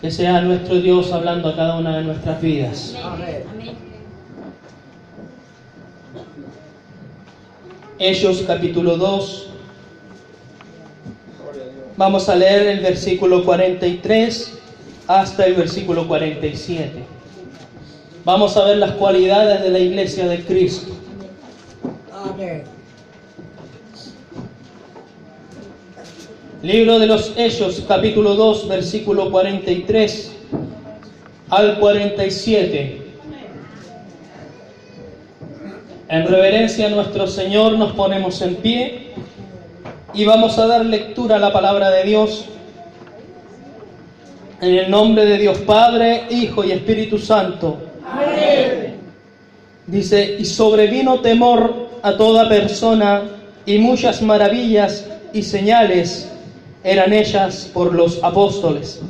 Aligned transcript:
Que 0.00 0.10
sea 0.10 0.42
nuestro 0.42 0.76
Dios 0.76 1.10
hablando 1.12 1.48
a 1.48 1.56
cada 1.56 1.78
una 1.78 1.96
de 1.96 2.04
nuestras 2.04 2.40
vidas. 2.40 2.94
Hechos 7.98 8.44
capítulo 8.46 8.98
2. 8.98 9.48
Vamos 11.96 12.28
a 12.28 12.36
leer 12.36 12.66
el 12.66 12.80
versículo 12.80 13.42
43 13.42 14.58
hasta 15.06 15.46
el 15.46 15.54
versículo 15.54 16.06
47. 16.06 17.04
Vamos 18.24 18.54
a 18.58 18.64
ver 18.64 18.76
las 18.76 18.92
cualidades 18.92 19.62
de 19.62 19.70
la 19.70 19.78
iglesia 19.78 20.26
de 20.26 20.44
Cristo. 20.44 20.92
Amén. 22.12 22.75
Libro 26.66 26.98
de 26.98 27.06
los 27.06 27.32
Hechos, 27.36 27.84
capítulo 27.86 28.34
2, 28.34 28.66
versículo 28.66 29.30
43 29.30 30.32
al 31.48 31.78
47. 31.78 33.02
En 36.08 36.26
reverencia 36.26 36.88
a 36.88 36.90
nuestro 36.90 37.28
Señor 37.28 37.78
nos 37.78 37.92
ponemos 37.92 38.42
en 38.42 38.56
pie 38.56 39.10
y 40.12 40.24
vamos 40.24 40.58
a 40.58 40.66
dar 40.66 40.84
lectura 40.84 41.36
a 41.36 41.38
la 41.38 41.52
palabra 41.52 41.88
de 41.90 42.02
Dios. 42.02 42.46
En 44.60 44.74
el 44.74 44.90
nombre 44.90 45.24
de 45.24 45.38
Dios 45.38 45.58
Padre, 45.58 46.24
Hijo 46.30 46.64
y 46.64 46.72
Espíritu 46.72 47.16
Santo. 47.16 47.78
Amén. 48.04 48.96
Dice, 49.86 50.34
y 50.36 50.44
sobrevino 50.44 51.20
temor 51.20 51.90
a 52.02 52.16
toda 52.16 52.48
persona 52.48 53.22
y 53.64 53.78
muchas 53.78 54.20
maravillas 54.20 55.08
y 55.32 55.44
señales 55.44 56.32
eran 56.86 57.12
ellas 57.12 57.68
por 57.74 57.92
los 57.92 58.22
apóstoles. 58.22 59.00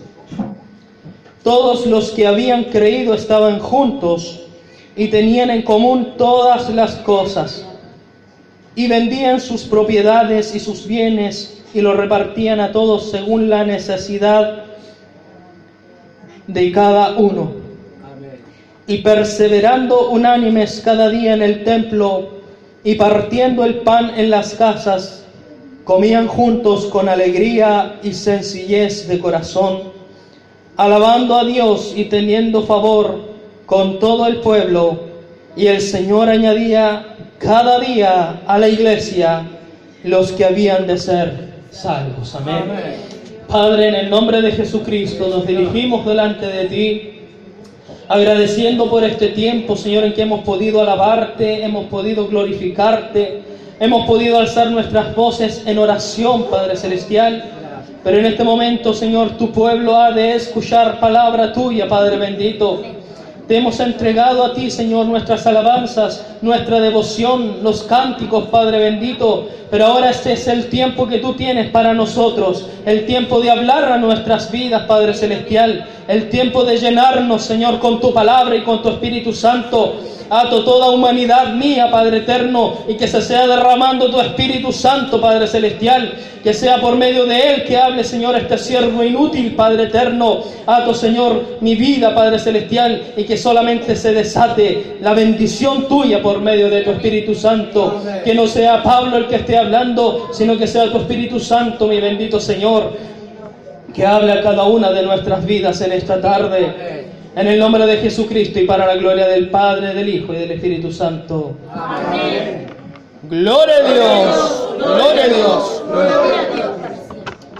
Todos 1.42 1.86
los 1.86 2.10
que 2.12 2.26
habían 2.26 2.64
creído 2.64 3.12
estaban 3.12 3.58
juntos 3.58 4.41
y 4.96 5.08
tenían 5.08 5.50
en 5.50 5.60
común 5.60 6.14
todas 6.16 6.70
las 6.70 6.94
cosas 6.96 7.66
y 8.74 8.88
vendían 8.88 9.42
sus 9.42 9.64
propiedades 9.64 10.55
y 10.55 10.58
sus 10.58 10.86
bienes 10.86 11.62
y 11.74 11.83
los 11.83 11.94
repartían 11.98 12.60
a 12.60 12.72
todos 12.72 13.10
según 13.10 13.50
la 13.50 13.64
necesidad 13.64 14.64
de 16.46 16.72
cada 16.72 17.18
uno. 17.18 17.52
Y 18.86 18.98
perseverando 18.98 20.08
unánimes 20.08 20.80
cada 20.83 21.11
día 21.11 21.34
en 21.34 21.42
el 21.42 21.62
templo 21.62 22.40
y 22.84 22.94
partiendo 22.94 23.64
el 23.64 23.80
pan 23.80 24.12
en 24.16 24.30
las 24.30 24.55
casas, 24.55 25.25
comían 25.87 26.27
juntos 26.27 26.87
con 26.87 27.09
alegría 27.09 28.01
y 28.03 28.12
sencillez 28.12 29.06
de 29.06 29.20
corazón, 29.20 29.92
alabando 30.77 31.37
a 31.37 31.45
Dios 31.45 31.95
y 31.97 32.06
teniendo 32.06 32.65
favor 32.65 33.20
con 33.67 34.01
todo 34.01 34.27
el 34.27 34.41
pueblo. 34.41 34.98
Y 35.55 35.69
el 35.69 35.81
Señor 35.81 36.29
añadía 36.29 37.14
cada 37.39 37.79
día 37.79 38.42
a 38.48 38.59
la 38.59 38.69
iglesia 38.69 39.47
los 40.03 40.33
que 40.33 40.45
habían 40.45 40.89
de 40.89 40.98
ser 40.98 41.55
salvos. 41.70 42.34
Amén. 42.34 42.64
Amén. 42.64 42.95
Padre, 43.47 43.87
en 43.87 43.95
el 43.95 44.11
nombre 44.11 44.42
de 44.42 44.51
Jesucristo 44.51 45.29
nos 45.29 45.47
dirigimos 45.47 46.05
delante 46.05 46.48
de 46.48 46.64
ti, 46.64 47.11
agradeciendo 48.09 48.91
por 48.91 49.05
este 49.05 49.29
tiempo, 49.29 49.77
Señor, 49.77 50.03
en 50.03 50.14
que 50.14 50.23
hemos 50.23 50.41
podido 50.41 50.81
alabarte, 50.81 51.62
hemos 51.62 51.84
podido 51.84 52.27
glorificarte, 52.27 53.45
hemos 53.78 54.06
podido 54.06 54.38
alzar 54.38 54.70
nuestras 54.70 55.14
voces 55.14 55.62
en 55.66 55.78
oración, 55.78 56.44
Padre 56.44 56.77
Celestial. 56.77 57.44
Pero 58.02 58.18
en 58.18 58.27
este 58.27 58.44
momento, 58.44 58.94
Señor, 58.94 59.30
tu 59.36 59.50
pueblo 59.50 59.96
ha 59.96 60.12
de 60.12 60.36
escuchar 60.36 61.00
palabra 61.00 61.52
tuya, 61.52 61.88
Padre 61.88 62.16
bendito. 62.16 62.83
Te 63.48 63.58
hemos 63.58 63.78
entregado 63.80 64.44
a 64.44 64.55
ti, 64.55 64.70
Señor, 64.70 65.06
nuestras 65.06 65.46
alabanzas, 65.46 66.24
nuestra 66.42 66.80
devoción, 66.80 67.58
los 67.62 67.83
cánticos, 67.83 68.48
Padre 68.48 68.78
bendito. 68.78 69.48
Pero 69.70 69.86
ahora 69.86 70.10
este 70.10 70.32
es 70.32 70.46
el 70.46 70.68
tiempo 70.68 71.08
que 71.08 71.18
tú 71.18 71.34
tienes 71.34 71.70
para 71.70 71.92
nosotros, 71.92 72.66
el 72.84 73.04
tiempo 73.06 73.40
de 73.40 73.50
hablar 73.50 73.90
a 73.90 73.98
nuestras 73.98 74.50
vidas, 74.50 74.82
Padre 74.82 75.14
Celestial, 75.14 75.86
el 76.06 76.28
tiempo 76.28 76.64
de 76.64 76.78
llenarnos, 76.78 77.42
Señor, 77.42 77.80
con 77.80 78.00
tu 78.00 78.12
palabra 78.12 78.54
y 78.54 78.62
con 78.62 78.82
tu 78.82 78.90
Espíritu 78.90 79.32
Santo. 79.32 80.00
Ato 80.28 80.64
toda 80.64 80.90
humanidad 80.90 81.52
mía, 81.52 81.88
Padre 81.90 82.18
eterno, 82.18 82.78
y 82.88 82.94
que 82.94 83.06
se 83.06 83.22
sea 83.22 83.46
derramando 83.46 84.10
tu 84.10 84.20
Espíritu 84.20 84.72
Santo, 84.72 85.20
Padre 85.20 85.46
celestial, 85.46 86.12
que 86.42 86.52
sea 86.52 86.80
por 86.80 86.96
medio 86.96 87.27
de 87.27 87.54
él 87.54 87.64
que 87.64 87.77
hable, 87.77 88.02
Señor, 88.02 88.36
este 88.36 88.58
siervo 88.58 89.02
inútil, 89.04 89.54
Padre 89.54 89.84
eterno. 89.84 90.42
Ato, 90.66 90.94
Señor, 90.94 91.58
mi 91.60 91.77
vida, 91.77 92.14
Padre 92.14 92.38
celestial, 92.38 93.02
y 93.16 93.24
que 93.24 93.36
solamente 93.36 93.94
se 93.94 94.12
desate 94.12 94.96
la 95.00 95.12
bendición 95.12 95.86
tuya 95.86 96.20
por 96.22 96.40
medio 96.40 96.70
de 96.70 96.83
tu 96.83 96.90
Espíritu 96.90 97.34
Santo. 97.34 98.00
Que 98.24 98.34
no 98.34 98.46
sea 98.48 98.83
Pablo 98.83 99.16
el 99.16 99.27
que 99.27 99.36
esté 99.36 99.55
hablando, 99.56 100.28
sino 100.33 100.56
que 100.56 100.67
sea 100.67 100.90
tu 100.90 100.98
Espíritu 100.98 101.40
Santo, 101.40 101.86
mi 101.86 102.00
bendito 102.00 102.40
Señor, 102.40 102.92
que 103.94 104.05
hable 104.06 104.33
a 104.33 104.42
cada 104.42 104.64
una 104.64 104.92
de 104.92 105.02
nuestras 105.02 105.44
vidas 105.44 105.80
en 105.80 105.92
esta 105.92 106.20
tarde. 106.20 107.06
En 107.34 107.46
el 107.46 107.58
nombre 107.58 107.84
de 107.86 107.98
Jesucristo 107.98 108.58
y 108.58 108.64
para 108.64 108.86
la 108.86 108.96
gloria 108.96 109.28
del 109.28 109.50
Padre, 109.50 109.92
del 109.92 110.08
Hijo 110.08 110.33
y 110.33 110.36
del 110.36 110.52
Espíritu 110.52 110.90
Santo. 110.90 111.52
Amén. 111.70 112.66
Gloria 113.28 113.77
a 113.77 113.92
Dios. 113.92 114.68
Gloria 114.78 115.24
a 115.24 115.28
Dios. 115.28 115.83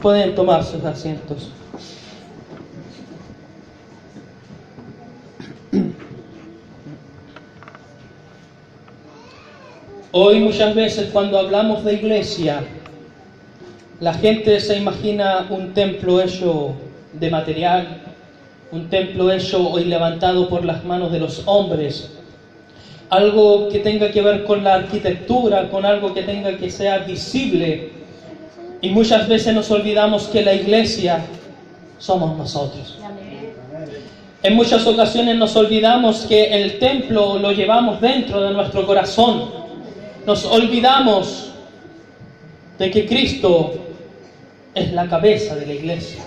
Pueden 0.01 0.35
tomar 0.35 0.65
sus 0.65 0.83
asientos. 0.85 1.51
Hoy 10.13 10.39
muchas 10.41 10.75
veces 10.75 11.11
cuando 11.13 11.39
hablamos 11.39 11.85
de 11.85 11.95
iglesia, 11.95 12.63
la 14.01 14.15
gente 14.15 14.61
se 14.61 14.77
imagina 14.77 15.47
un 15.51 15.75
templo 15.75 16.21
hecho 16.21 16.75
de 17.13 17.29
material, 17.29 18.03
un 18.71 18.89
templo 18.89 19.33
hecho 19.33 19.79
y 19.81 19.85
levantado 19.85 20.49
por 20.49 20.65
las 20.65 20.85
manos 20.85 21.11
de 21.11 21.19
los 21.19 21.43
hombres, 21.47 22.13
algo 23.11 23.69
que 23.69 23.81
tenga 23.81 24.11
que 24.11 24.23
ver 24.23 24.45
con 24.45 24.63
la 24.63 24.75
arquitectura, 24.75 25.69
con 25.71 25.85
algo 25.85 26.15
que 26.15 26.23
tenga 26.23 26.57
que 26.57 26.71
sea 26.71 26.99
visible. 26.99 27.91
Y 28.81 28.91
muchas 28.91 29.27
veces 29.29 29.55
nos 29.55 29.71
olvidamos 29.71 30.29
que 30.29 30.43
la 30.43 30.55
iglesia 30.55 31.25
somos 31.99 32.37
nosotros. 32.37 32.99
En 34.43 34.55
muchas 34.55 34.87
ocasiones 34.87 35.37
nos 35.37 35.57
olvidamos 35.57 36.27
que 36.27 36.45
el 36.45 36.79
templo 36.79 37.39
lo 37.39 37.51
llevamos 37.51 38.01
dentro 38.01 38.41
de 38.41 38.53
nuestro 38.53 38.87
corazón. 38.87 39.66
Nos 40.27 40.45
olvidamos 40.45 41.53
de 42.79 42.91
que 42.91 43.07
Cristo 43.07 43.75
es 44.75 44.93
la 44.93 45.09
cabeza 45.09 45.55
de 45.55 45.67
la 45.67 45.73
iglesia. 45.73 46.25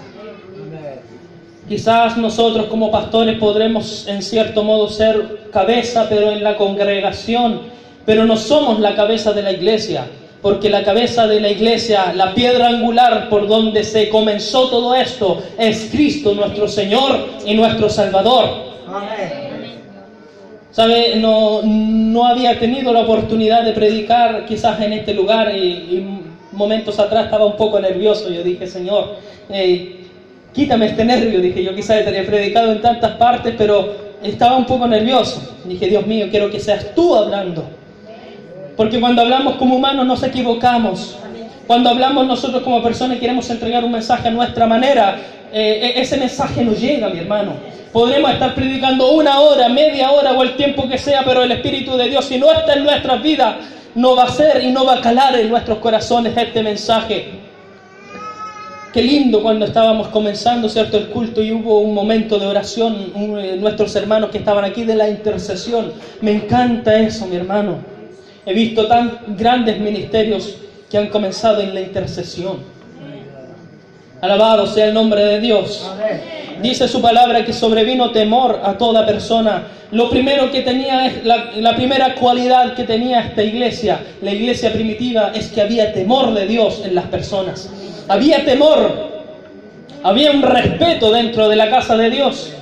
Quizás 1.67 2.17
nosotros 2.17 2.67
como 2.67 2.89
pastores 2.89 3.37
podremos 3.37 4.07
en 4.07 4.23
cierto 4.23 4.63
modo 4.63 4.87
ser 4.87 5.49
cabeza, 5.51 6.07
pero 6.07 6.31
en 6.31 6.43
la 6.43 6.55
congregación, 6.55 7.63
pero 8.05 8.23
no 8.23 8.37
somos 8.37 8.79
la 8.79 8.95
cabeza 8.95 9.33
de 9.33 9.43
la 9.43 9.51
iglesia, 9.51 10.07
porque 10.41 10.69
la 10.69 10.83
cabeza 10.85 11.27
de 11.27 11.41
la 11.41 11.49
iglesia, 11.49 12.13
la 12.13 12.33
piedra 12.33 12.69
angular 12.69 13.27
por 13.27 13.49
donde 13.49 13.83
se 13.83 14.07
comenzó 14.07 14.69
todo 14.69 14.95
esto, 14.95 15.43
es 15.57 15.89
Cristo 15.91 16.33
nuestro 16.33 16.69
Señor 16.69 17.27
y 17.45 17.53
nuestro 17.53 17.89
Salvador. 17.89 18.45
Amén. 18.87 19.48
¿Sabe? 20.71 21.15
No, 21.15 21.61
no 21.63 22.25
había 22.27 22.59
tenido 22.59 22.93
la 22.93 23.01
oportunidad 23.01 23.63
de 23.63 23.73
predicar 23.73 24.45
quizás 24.45 24.79
en 24.81 24.93
este 24.93 25.13
lugar 25.13 25.55
y, 25.55 26.25
momentos 26.51 26.99
atrás 26.99 27.25
estaba 27.25 27.45
un 27.45 27.55
poco 27.55 27.79
nervioso. 27.79 28.29
Yo 28.29 28.43
dije, 28.43 28.67
Señor, 28.67 29.15
eh, 29.49 30.01
quítame 30.51 30.87
este 30.87 31.05
nervio. 31.05 31.39
Dije, 31.39 31.63
yo 31.63 31.73
quizás 31.75 32.05
he 32.05 32.23
predicado 32.23 32.71
en 32.71 32.81
tantas 32.81 33.15
partes, 33.17 33.53
pero 33.57 33.93
estaba 34.21 34.57
un 34.57 34.65
poco 34.65 34.87
nervioso. 34.87 35.57
Dije, 35.63 35.87
Dios 35.87 36.05
mío, 36.05 36.27
quiero 36.29 36.49
que 36.49 36.59
seas 36.59 36.93
tú 36.95 37.15
hablando. 37.15 37.65
Porque 38.75 38.99
cuando 38.99 39.21
hablamos 39.21 39.55
como 39.55 39.75
humanos 39.75 40.05
nos 40.05 40.23
equivocamos. 40.23 41.17
Cuando 41.69 41.91
hablamos 41.91 42.25
nosotros 42.25 42.63
como 42.63 42.81
personas 42.81 43.17
y 43.17 43.19
queremos 43.19 43.47
entregar 43.47 43.85
un 43.85 43.91
mensaje 43.91 44.29
a 44.29 44.31
nuestra 44.31 44.65
manera, 44.65 45.19
eh, 45.53 45.93
ese 45.97 46.17
mensaje 46.17 46.63
no 46.63 46.73
llega, 46.73 47.09
mi 47.09 47.19
hermano. 47.19 47.53
Podremos 47.93 48.31
estar 48.31 48.55
predicando 48.55 49.11
una 49.11 49.39
hora, 49.39 49.69
media 49.69 50.09
hora 50.09 50.31
o 50.31 50.41
el 50.41 50.55
tiempo 50.55 50.89
que 50.89 50.97
sea, 50.97 51.21
pero 51.23 51.43
el 51.43 51.51
Espíritu 51.51 51.95
de 51.95 52.09
Dios, 52.09 52.25
si 52.25 52.39
no 52.39 52.51
está 52.51 52.73
en 52.73 52.85
nuestras 52.85 53.21
vidas, 53.21 53.57
no 53.93 54.15
va 54.15 54.23
a 54.23 54.31
ser 54.31 54.63
y 54.63 54.71
no 54.71 54.83
va 54.83 54.95
a 54.95 55.01
calar 55.01 55.35
en 55.35 55.47
nuestros 55.47 55.77
corazones 55.77 56.35
este 56.35 56.63
mensaje. 56.63 57.33
Qué 58.91 59.03
lindo 59.03 59.43
cuando 59.43 59.67
estábamos 59.67 60.07
comenzando, 60.07 60.69
¿cierto? 60.69 60.97
El 60.97 61.09
culto 61.09 61.43
y 61.43 61.51
hubo 61.51 61.81
un 61.81 61.93
momento 61.93 62.39
de 62.39 62.47
oración, 62.47 63.13
eh, 63.15 63.57
nuestros 63.59 63.95
hermanos 63.95 64.31
que 64.31 64.39
estaban 64.39 64.65
aquí 64.65 64.85
de 64.85 64.95
la 64.95 65.07
intercesión. 65.07 65.93
Me 66.21 66.31
encanta 66.31 66.99
eso, 66.99 67.27
mi 67.27 67.35
hermano. 67.35 67.75
He 68.43 68.55
visto 68.55 68.87
tan 68.87 69.19
grandes 69.37 69.79
ministerios 69.79 70.55
que 70.89 70.97
han 70.97 71.07
comenzado 71.07 71.61
en 71.61 71.73
la 71.73 71.81
intercesión. 71.81 72.57
Alabado 74.21 74.67
sea 74.67 74.87
el 74.87 74.93
nombre 74.93 75.23
de 75.23 75.39
Dios. 75.39 75.89
Dice 76.61 76.87
su 76.89 77.01
palabra 77.01 77.45
que 77.45 77.53
sobrevino 77.53 78.11
temor 78.11 78.59
a 78.63 78.77
toda 78.77 79.05
persona. 79.05 79.67
Lo 79.91 80.09
primero 80.09 80.51
que 80.51 80.61
tenía, 80.61 81.07
es 81.07 81.25
la, 81.25 81.51
la 81.55 81.75
primera 81.75 82.15
cualidad 82.15 82.75
que 82.75 82.83
tenía 82.83 83.21
esta 83.21 83.41
iglesia, 83.41 84.01
la 84.21 84.31
iglesia 84.31 84.71
primitiva, 84.73 85.31
es 85.33 85.47
que 85.47 85.61
había 85.61 85.93
temor 85.93 86.33
de 86.33 86.45
Dios 86.45 86.81
en 86.83 86.95
las 86.95 87.05
personas. 87.05 87.69
Había 88.07 88.43
temor, 88.43 89.09
había 90.03 90.31
un 90.31 90.41
respeto 90.41 91.11
dentro 91.11 91.47
de 91.47 91.55
la 91.55 91.69
casa 91.69 91.95
de 91.95 92.09
Dios. 92.09 92.53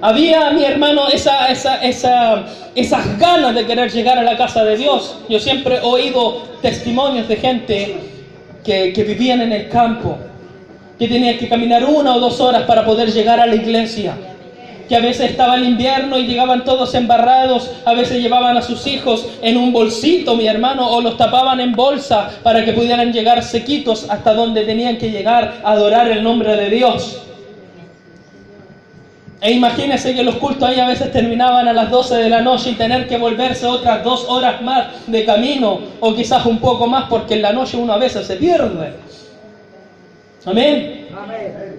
Había, 0.00 0.50
mi 0.50 0.64
hermano, 0.64 1.08
esa, 1.08 1.48
esa, 1.48 1.82
esa, 1.82 2.44
esas 2.76 3.18
ganas 3.18 3.54
de 3.54 3.66
querer 3.66 3.90
llegar 3.90 4.16
a 4.16 4.22
la 4.22 4.36
casa 4.36 4.64
de 4.64 4.76
Dios. 4.76 5.16
Yo 5.28 5.40
siempre 5.40 5.76
he 5.76 5.80
oído 5.80 6.42
testimonios 6.62 7.26
de 7.26 7.36
gente 7.36 7.96
que, 8.64 8.92
que 8.92 9.02
vivían 9.02 9.40
en 9.40 9.52
el 9.52 9.68
campo, 9.68 10.16
que 10.98 11.08
tenían 11.08 11.36
que 11.38 11.48
caminar 11.48 11.84
una 11.84 12.14
o 12.14 12.20
dos 12.20 12.40
horas 12.40 12.62
para 12.62 12.84
poder 12.84 13.12
llegar 13.12 13.40
a 13.40 13.46
la 13.46 13.56
iglesia. 13.56 14.14
Que 14.88 14.94
a 14.94 15.00
veces 15.00 15.32
estaba 15.32 15.56
el 15.56 15.64
invierno 15.64 16.16
y 16.16 16.26
llegaban 16.26 16.64
todos 16.64 16.94
embarrados, 16.94 17.68
a 17.84 17.92
veces 17.92 18.22
llevaban 18.22 18.56
a 18.56 18.62
sus 18.62 18.86
hijos 18.86 19.26
en 19.42 19.56
un 19.56 19.72
bolsito, 19.72 20.36
mi 20.36 20.46
hermano, 20.46 20.88
o 20.88 21.00
los 21.00 21.16
tapaban 21.16 21.60
en 21.60 21.72
bolsa 21.72 22.30
para 22.44 22.64
que 22.64 22.72
pudieran 22.72 23.12
llegar 23.12 23.42
sequitos 23.42 24.08
hasta 24.08 24.32
donde 24.32 24.64
tenían 24.64 24.96
que 24.96 25.10
llegar 25.10 25.60
a 25.64 25.72
adorar 25.72 26.08
el 26.08 26.22
nombre 26.22 26.56
de 26.56 26.70
Dios. 26.70 27.18
E 29.40 29.52
imagínense 29.52 30.14
que 30.14 30.24
los 30.24 30.34
cultos 30.36 30.68
ahí 30.68 30.80
a 30.80 30.88
veces 30.88 31.12
terminaban 31.12 31.68
a 31.68 31.72
las 31.72 31.90
12 31.90 32.16
de 32.16 32.28
la 32.28 32.40
noche 32.40 32.70
y 32.70 32.74
tener 32.74 33.06
que 33.06 33.18
volverse 33.18 33.66
otras 33.66 34.02
dos 34.02 34.26
horas 34.28 34.60
más 34.62 34.88
de 35.06 35.24
camino, 35.24 35.80
o 36.00 36.14
quizás 36.14 36.44
un 36.44 36.58
poco 36.58 36.88
más, 36.88 37.08
porque 37.08 37.34
en 37.34 37.42
la 37.42 37.52
noche 37.52 37.76
uno 37.76 37.92
a 37.92 37.98
veces 37.98 38.26
se 38.26 38.36
pierde. 38.36 38.94
Amén. 40.44 41.06
Amén. 41.16 41.78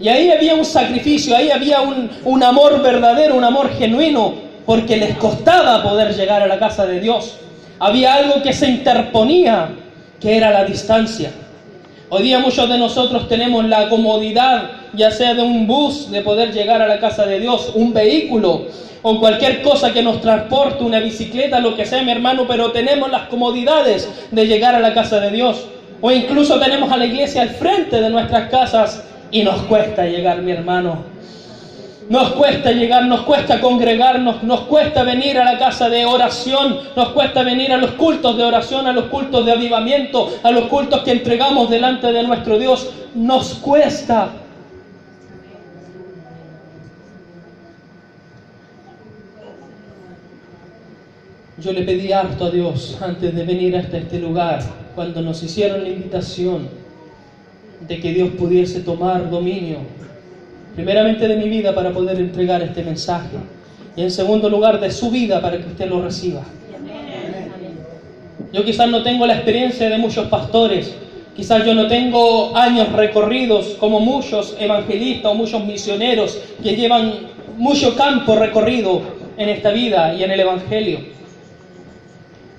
Y 0.00 0.08
ahí 0.08 0.30
había 0.30 0.54
un 0.54 0.64
sacrificio, 0.64 1.36
ahí 1.36 1.50
había 1.50 1.80
un, 1.80 2.08
un 2.24 2.42
amor 2.44 2.80
verdadero, 2.80 3.34
un 3.34 3.42
amor 3.42 3.70
genuino, 3.70 4.34
porque 4.64 4.96
les 4.96 5.16
costaba 5.16 5.82
poder 5.82 6.14
llegar 6.14 6.42
a 6.42 6.46
la 6.46 6.60
casa 6.60 6.86
de 6.86 7.00
Dios. 7.00 7.38
Había 7.80 8.14
algo 8.14 8.40
que 8.40 8.52
se 8.52 8.68
interponía, 8.68 9.70
que 10.20 10.36
era 10.36 10.50
la 10.52 10.64
distancia. 10.64 11.32
Hoy 12.10 12.22
día 12.22 12.38
muchos 12.38 12.66
de 12.70 12.78
nosotros 12.78 13.28
tenemos 13.28 13.66
la 13.66 13.90
comodidad, 13.90 14.70
ya 14.94 15.10
sea 15.10 15.34
de 15.34 15.42
un 15.42 15.66
bus, 15.66 16.10
de 16.10 16.22
poder 16.22 16.54
llegar 16.54 16.80
a 16.80 16.88
la 16.88 17.00
casa 17.00 17.26
de 17.26 17.38
Dios, 17.38 17.72
un 17.74 17.92
vehículo 17.92 18.64
o 19.02 19.20
cualquier 19.20 19.60
cosa 19.60 19.92
que 19.92 20.02
nos 20.02 20.22
transporte, 20.22 20.84
una 20.84 21.00
bicicleta, 21.00 21.60
lo 21.60 21.76
que 21.76 21.84
sea, 21.84 22.02
mi 22.02 22.10
hermano, 22.10 22.46
pero 22.48 22.72
tenemos 22.72 23.10
las 23.10 23.24
comodidades 23.24 24.08
de 24.30 24.46
llegar 24.46 24.74
a 24.74 24.80
la 24.80 24.94
casa 24.94 25.20
de 25.20 25.30
Dios. 25.30 25.66
O 26.00 26.10
incluso 26.10 26.58
tenemos 26.58 26.90
a 26.90 26.96
la 26.96 27.04
iglesia 27.04 27.42
al 27.42 27.50
frente 27.50 28.00
de 28.00 28.08
nuestras 28.08 28.48
casas 28.48 29.04
y 29.30 29.42
nos 29.42 29.60
cuesta 29.64 30.06
llegar, 30.06 30.40
mi 30.40 30.52
hermano. 30.52 31.04
Nos 32.08 32.30
cuesta 32.30 32.72
llegar, 32.72 33.04
nos 33.04 33.20
cuesta 33.22 33.60
congregarnos, 33.60 34.42
nos 34.42 34.60
cuesta 34.62 35.02
venir 35.02 35.36
a 35.38 35.44
la 35.44 35.58
casa 35.58 35.90
de 35.90 36.06
oración, 36.06 36.78
nos 36.96 37.10
cuesta 37.10 37.42
venir 37.42 37.70
a 37.70 37.76
los 37.76 37.90
cultos 37.92 38.38
de 38.38 38.44
oración, 38.44 38.86
a 38.86 38.92
los 38.92 39.04
cultos 39.06 39.44
de 39.44 39.52
avivamiento, 39.52 40.32
a 40.42 40.50
los 40.50 40.64
cultos 40.68 41.02
que 41.02 41.12
entregamos 41.12 41.68
delante 41.68 42.10
de 42.10 42.22
nuestro 42.22 42.58
Dios. 42.58 42.90
Nos 43.14 43.54
cuesta. 43.56 44.30
Yo 51.58 51.72
le 51.72 51.82
pedí 51.82 52.12
harto 52.12 52.46
a 52.46 52.50
Dios 52.50 52.96
antes 53.02 53.34
de 53.34 53.44
venir 53.44 53.76
hasta 53.76 53.98
este 53.98 54.18
lugar, 54.18 54.60
cuando 54.94 55.20
nos 55.20 55.42
hicieron 55.42 55.82
la 55.82 55.90
invitación 55.90 56.68
de 57.86 58.00
que 58.00 58.12
Dios 58.12 58.30
pudiese 58.38 58.80
tomar 58.80 59.28
dominio, 59.28 59.78
primeramente 60.78 61.26
de 61.26 61.34
mi 61.34 61.48
vida 61.48 61.74
para 61.74 61.90
poder 61.90 62.20
entregar 62.20 62.62
este 62.62 62.84
mensaje, 62.84 63.36
y 63.96 64.02
en 64.02 64.12
segundo 64.12 64.48
lugar 64.48 64.78
de 64.78 64.92
su 64.92 65.10
vida 65.10 65.40
para 65.40 65.58
que 65.58 65.66
usted 65.66 65.88
lo 65.88 66.00
reciba. 66.00 66.42
Yo 68.52 68.64
quizás 68.64 68.88
no 68.88 69.02
tengo 69.02 69.26
la 69.26 69.34
experiencia 69.34 69.90
de 69.90 69.98
muchos 69.98 70.28
pastores, 70.28 70.94
quizás 71.34 71.66
yo 71.66 71.74
no 71.74 71.88
tengo 71.88 72.56
años 72.56 72.92
recorridos 72.92 73.74
como 73.80 73.98
muchos 73.98 74.54
evangelistas 74.60 75.32
o 75.32 75.34
muchos 75.34 75.64
misioneros 75.64 76.38
que 76.62 76.76
llevan 76.76 77.12
mucho 77.56 77.96
campo 77.96 78.36
recorrido 78.36 79.02
en 79.36 79.48
esta 79.48 79.70
vida 79.70 80.14
y 80.14 80.22
en 80.22 80.30
el 80.30 80.38
Evangelio. 80.38 81.00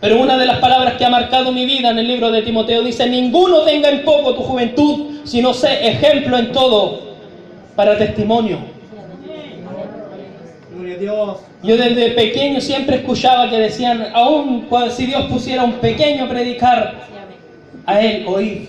Pero 0.02 0.20
una 0.20 0.38
de 0.38 0.46
las 0.46 0.58
palabras 0.58 0.96
que 0.96 1.06
ha 1.06 1.10
marcado 1.10 1.54
mi 1.54 1.66
vida 1.66 1.92
en 1.92 2.00
el 2.00 2.08
libro 2.10 2.32
de 2.32 2.42
Timoteo 2.42 2.84
dice, 2.84 3.10
ninguno 3.10 3.62
tenga 3.62 3.88
en 3.88 4.04
poco 4.04 4.36
tu 4.36 4.42
juventud, 4.42 5.22
sino 5.24 5.54
sé 5.54 5.88
ejemplo 5.88 6.38
en 6.38 6.52
todo 6.52 7.09
para 7.80 7.98
testimonio. 7.98 8.58
Yo 11.64 11.78
desde 11.78 12.12
pequeño 12.12 12.60
siempre 12.60 12.98
escuchaba 12.98 13.50
que 13.50 13.58
decían, 13.58 14.08
aún 14.14 14.68
si 14.92 15.06
Dios 15.06 15.28
pusiera 15.28 15.64
un 15.64 15.76
pequeño 15.76 16.28
predicar, 16.28 17.08
a 17.86 18.02
él 18.02 18.26
oír. 18.28 18.68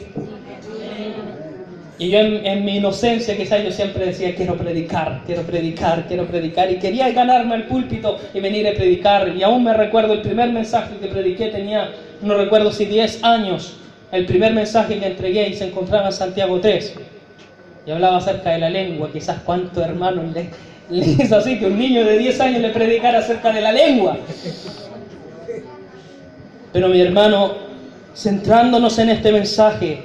Y 1.98 2.08
yo 2.08 2.20
en, 2.20 2.46
en 2.46 2.64
mi 2.64 2.76
inocencia 2.76 3.36
quizás 3.36 3.64
yo 3.64 3.72
siempre 3.72 4.06
decía, 4.06 4.32
quiero 4.36 4.56
predicar, 4.56 5.22
quiero 5.26 5.42
predicar, 5.42 6.06
quiero 6.06 6.26
predicar. 6.26 6.70
Y 6.70 6.76
quería 6.76 7.10
ganarme 7.10 7.56
el 7.56 7.64
púlpito 7.64 8.16
y 8.32 8.38
venir 8.38 8.68
a 8.68 8.74
predicar. 8.74 9.34
Y 9.36 9.42
aún 9.42 9.64
me 9.64 9.74
recuerdo 9.74 10.12
el 10.12 10.22
primer 10.22 10.52
mensaje 10.52 10.94
que 11.00 11.08
prediqué, 11.08 11.48
tenía, 11.48 11.90
no 12.22 12.34
recuerdo 12.34 12.70
si 12.70 12.84
10 12.84 13.24
años, 13.24 13.74
el 14.12 14.24
primer 14.24 14.54
mensaje 14.54 15.00
que 15.00 15.06
entregué 15.08 15.48
y 15.48 15.54
se 15.54 15.66
encontraba 15.66 16.06
en 16.06 16.12
Santiago 16.12 16.60
3. 16.60 16.94
Y 17.86 17.90
hablaba 17.90 18.18
acerca 18.18 18.50
de 18.50 18.58
la 18.58 18.70
lengua, 18.70 19.10
quizás 19.12 19.38
cuántos 19.44 19.82
hermanos 19.82 20.26
le, 20.34 20.50
le 20.90 21.06
hizo 21.06 21.36
así 21.36 21.58
que 21.58 21.66
un 21.66 21.78
niño 21.78 22.04
de 22.04 22.18
10 22.18 22.40
años 22.40 22.60
le 22.62 22.70
predicara 22.70 23.20
acerca 23.20 23.52
de 23.52 23.60
la 23.60 23.72
lengua. 23.72 24.18
Pero 26.72 26.88
mi 26.88 27.00
hermano, 27.00 27.52
centrándonos 28.14 28.98
en 28.98 29.10
este 29.10 29.32
mensaje, 29.32 30.04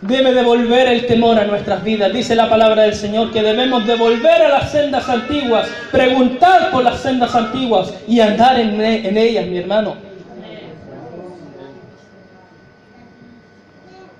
debe 0.00 0.34
devolver 0.34 0.88
el 0.88 1.06
temor 1.06 1.38
a 1.38 1.44
nuestras 1.44 1.82
vidas. 1.82 2.12
Dice 2.12 2.34
la 2.34 2.48
palabra 2.48 2.82
del 2.82 2.94
Señor 2.94 3.32
que 3.32 3.42
debemos 3.42 3.86
devolver 3.86 4.42
a 4.42 4.48
las 4.48 4.70
sendas 4.70 5.08
antiguas, 5.08 5.68
preguntar 5.90 6.70
por 6.70 6.84
las 6.84 7.00
sendas 7.00 7.34
antiguas 7.34 7.92
y 8.06 8.20
andar 8.20 8.60
en, 8.60 8.80
en 8.80 9.16
ellas, 9.16 9.46
mi 9.46 9.58
hermano. 9.58 9.96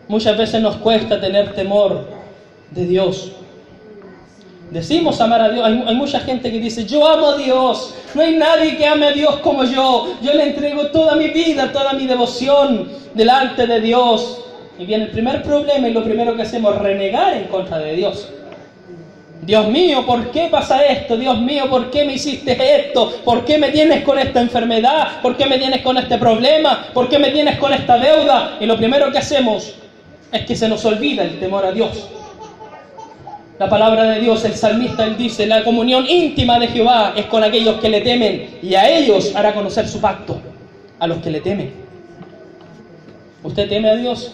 Muchas 0.09 0.37
veces 0.37 0.61
nos 0.61 0.77
cuesta 0.77 1.21
tener 1.21 1.53
temor 1.55 2.14
de 2.71 2.87
Dios. 2.87 3.33
Decimos 4.71 5.21
amar 5.21 5.41
a 5.41 5.51
Dios. 5.51 5.65
Hay, 5.65 5.95
mucha 5.95 6.21
gente 6.21 6.51
que 6.51 6.59
dice, 6.59 6.85
yo 6.85 7.07
amo 7.07 7.31
a 7.31 7.37
Dios. 7.37 7.95
No 8.15 8.23
hay 8.23 8.37
nadie 8.37 8.77
que 8.77 8.87
ame 8.87 9.07
a 9.07 9.13
Dios 9.13 9.37
como 9.37 9.65
yo. 9.65 10.15
Yo 10.23 10.35
le 10.35 10.49
entrego 10.49 10.87
toda 10.89 11.17
mi 11.17 11.29
vida, 11.29 11.71
toda 11.73 11.93
mi 11.93 12.07
devoción 12.07 12.89
delante 13.15 13.67
de 13.67 13.81
Dios. 13.81 14.41
Y 14.79 14.87
viene 14.87 15.05
el 15.05 15.11
primer 15.11 15.43
problema 15.43 15.89
y 15.89 15.93
lo 15.93 16.03
primero 16.03 16.35
que 16.35 16.43
hacemos 16.43 16.77
renegar 16.77 17.35
en 17.35 17.45
contra 17.45 17.79
de 17.79 17.95
Dios. 17.95 18.29
Dios 19.43 19.69
mío, 19.69 20.07
¿por 20.07 20.31
qué 20.31 20.49
pasa 20.51 20.85
esto? 20.87 21.17
Dios 21.17 21.39
mío, 21.41 21.69
¿por 21.69 21.91
qué 21.91 22.05
me 22.05 22.15
hiciste 22.15 22.57
esto? 22.81 23.13
¿Por 23.25 23.45
qué 23.45 23.59
me 23.59 23.71
tienes 23.71 24.03
con 24.03 24.19
esta 24.19 24.41
enfermedad? 24.41 25.21
¿Por 25.21 25.37
qué 25.37 25.47
me 25.47 25.59
tienes 25.59 25.83
con 25.83 25.99
este 25.99 26.17
problema? 26.17 26.89
¿Por 26.95 27.09
qué 27.09 27.19
me 27.19 27.31
tienes 27.31 27.59
con 27.59 27.73
esta 27.73 27.99
deuda? 27.99 28.57
Y 28.59 28.67
lo 28.67 28.77
primero 28.77 29.13
que 29.13 29.19
hacemos 29.19 29.75
es 30.33 30.47
que 30.47 30.57
se 30.57 30.67
nos 30.67 30.85
olvida 30.85 31.23
el 31.23 31.39
temor 31.39 31.67
a 31.67 31.73
Dios. 31.73 32.09
La 33.59 33.71
palabra 33.71 34.05
de 34.05 34.21
Dios, 34.21 34.45
el 34.45 34.55
salmista, 34.55 35.07
él 35.07 35.17
dice, 35.17 35.47
la 35.47 35.63
comunión 35.63 36.05
íntima 36.09 36.59
de 36.59 36.67
Jehová 36.69 37.15
es 37.17 37.27
con 37.27 37.45
aquellos 37.45 37.81
que 37.81 37.89
le 37.89 38.01
temen 38.01 38.59
y 38.61 38.75
a 38.75 38.89
ellos 38.89 39.33
hará 39.37 39.55
conocer 39.55 39.87
su 39.87 40.01
pacto, 40.01 40.41
a 40.99 41.07
los 41.07 41.19
que 41.19 41.31
le 41.31 41.41
temen. 41.41 41.73
¿Usted 43.45 43.69
teme 43.69 43.91
a 43.91 43.95
Dios? 43.95 44.33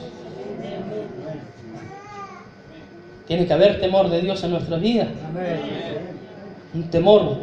Tiene 3.26 3.46
que 3.46 3.52
haber 3.52 3.78
temor 3.78 4.08
de 4.08 4.22
Dios 4.22 4.42
en 4.42 4.52
nuestra 4.52 4.78
vida. 4.78 5.06
Amén. 5.28 5.60
Un 6.72 6.90
temor. 6.90 7.36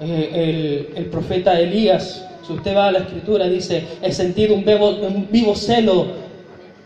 Eh, 0.00 0.92
el, 0.96 1.06
profeta 1.06 1.58
Elías, 1.58 2.26
si 2.46 2.52
usted 2.52 2.76
va 2.76 2.86
a 2.86 2.92
la 2.92 3.00
escritura, 3.00 3.46
dice, 3.46 3.84
he 4.00 4.12
sentido 4.12 4.54
un 4.54 5.28
vivo 5.30 5.54
celo 5.54 6.06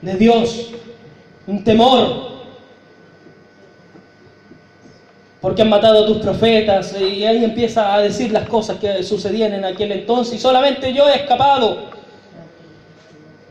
de 0.00 0.14
Dios, 0.14 0.70
un 1.46 1.62
temor 1.62 2.33
porque 5.44 5.60
han 5.60 5.68
matado 5.68 6.04
a 6.04 6.06
tus 6.06 6.16
profetas 6.16 6.98
y 6.98 7.22
ahí 7.26 7.44
empieza 7.44 7.94
a 7.94 8.00
decir 8.00 8.32
las 8.32 8.48
cosas 8.48 8.78
que 8.78 9.02
sucedían 9.02 9.52
en 9.52 9.66
aquel 9.66 9.92
entonces 9.92 10.36
y 10.36 10.38
solamente 10.38 10.90
yo 10.94 11.06
he 11.06 11.16
escapado. 11.16 11.80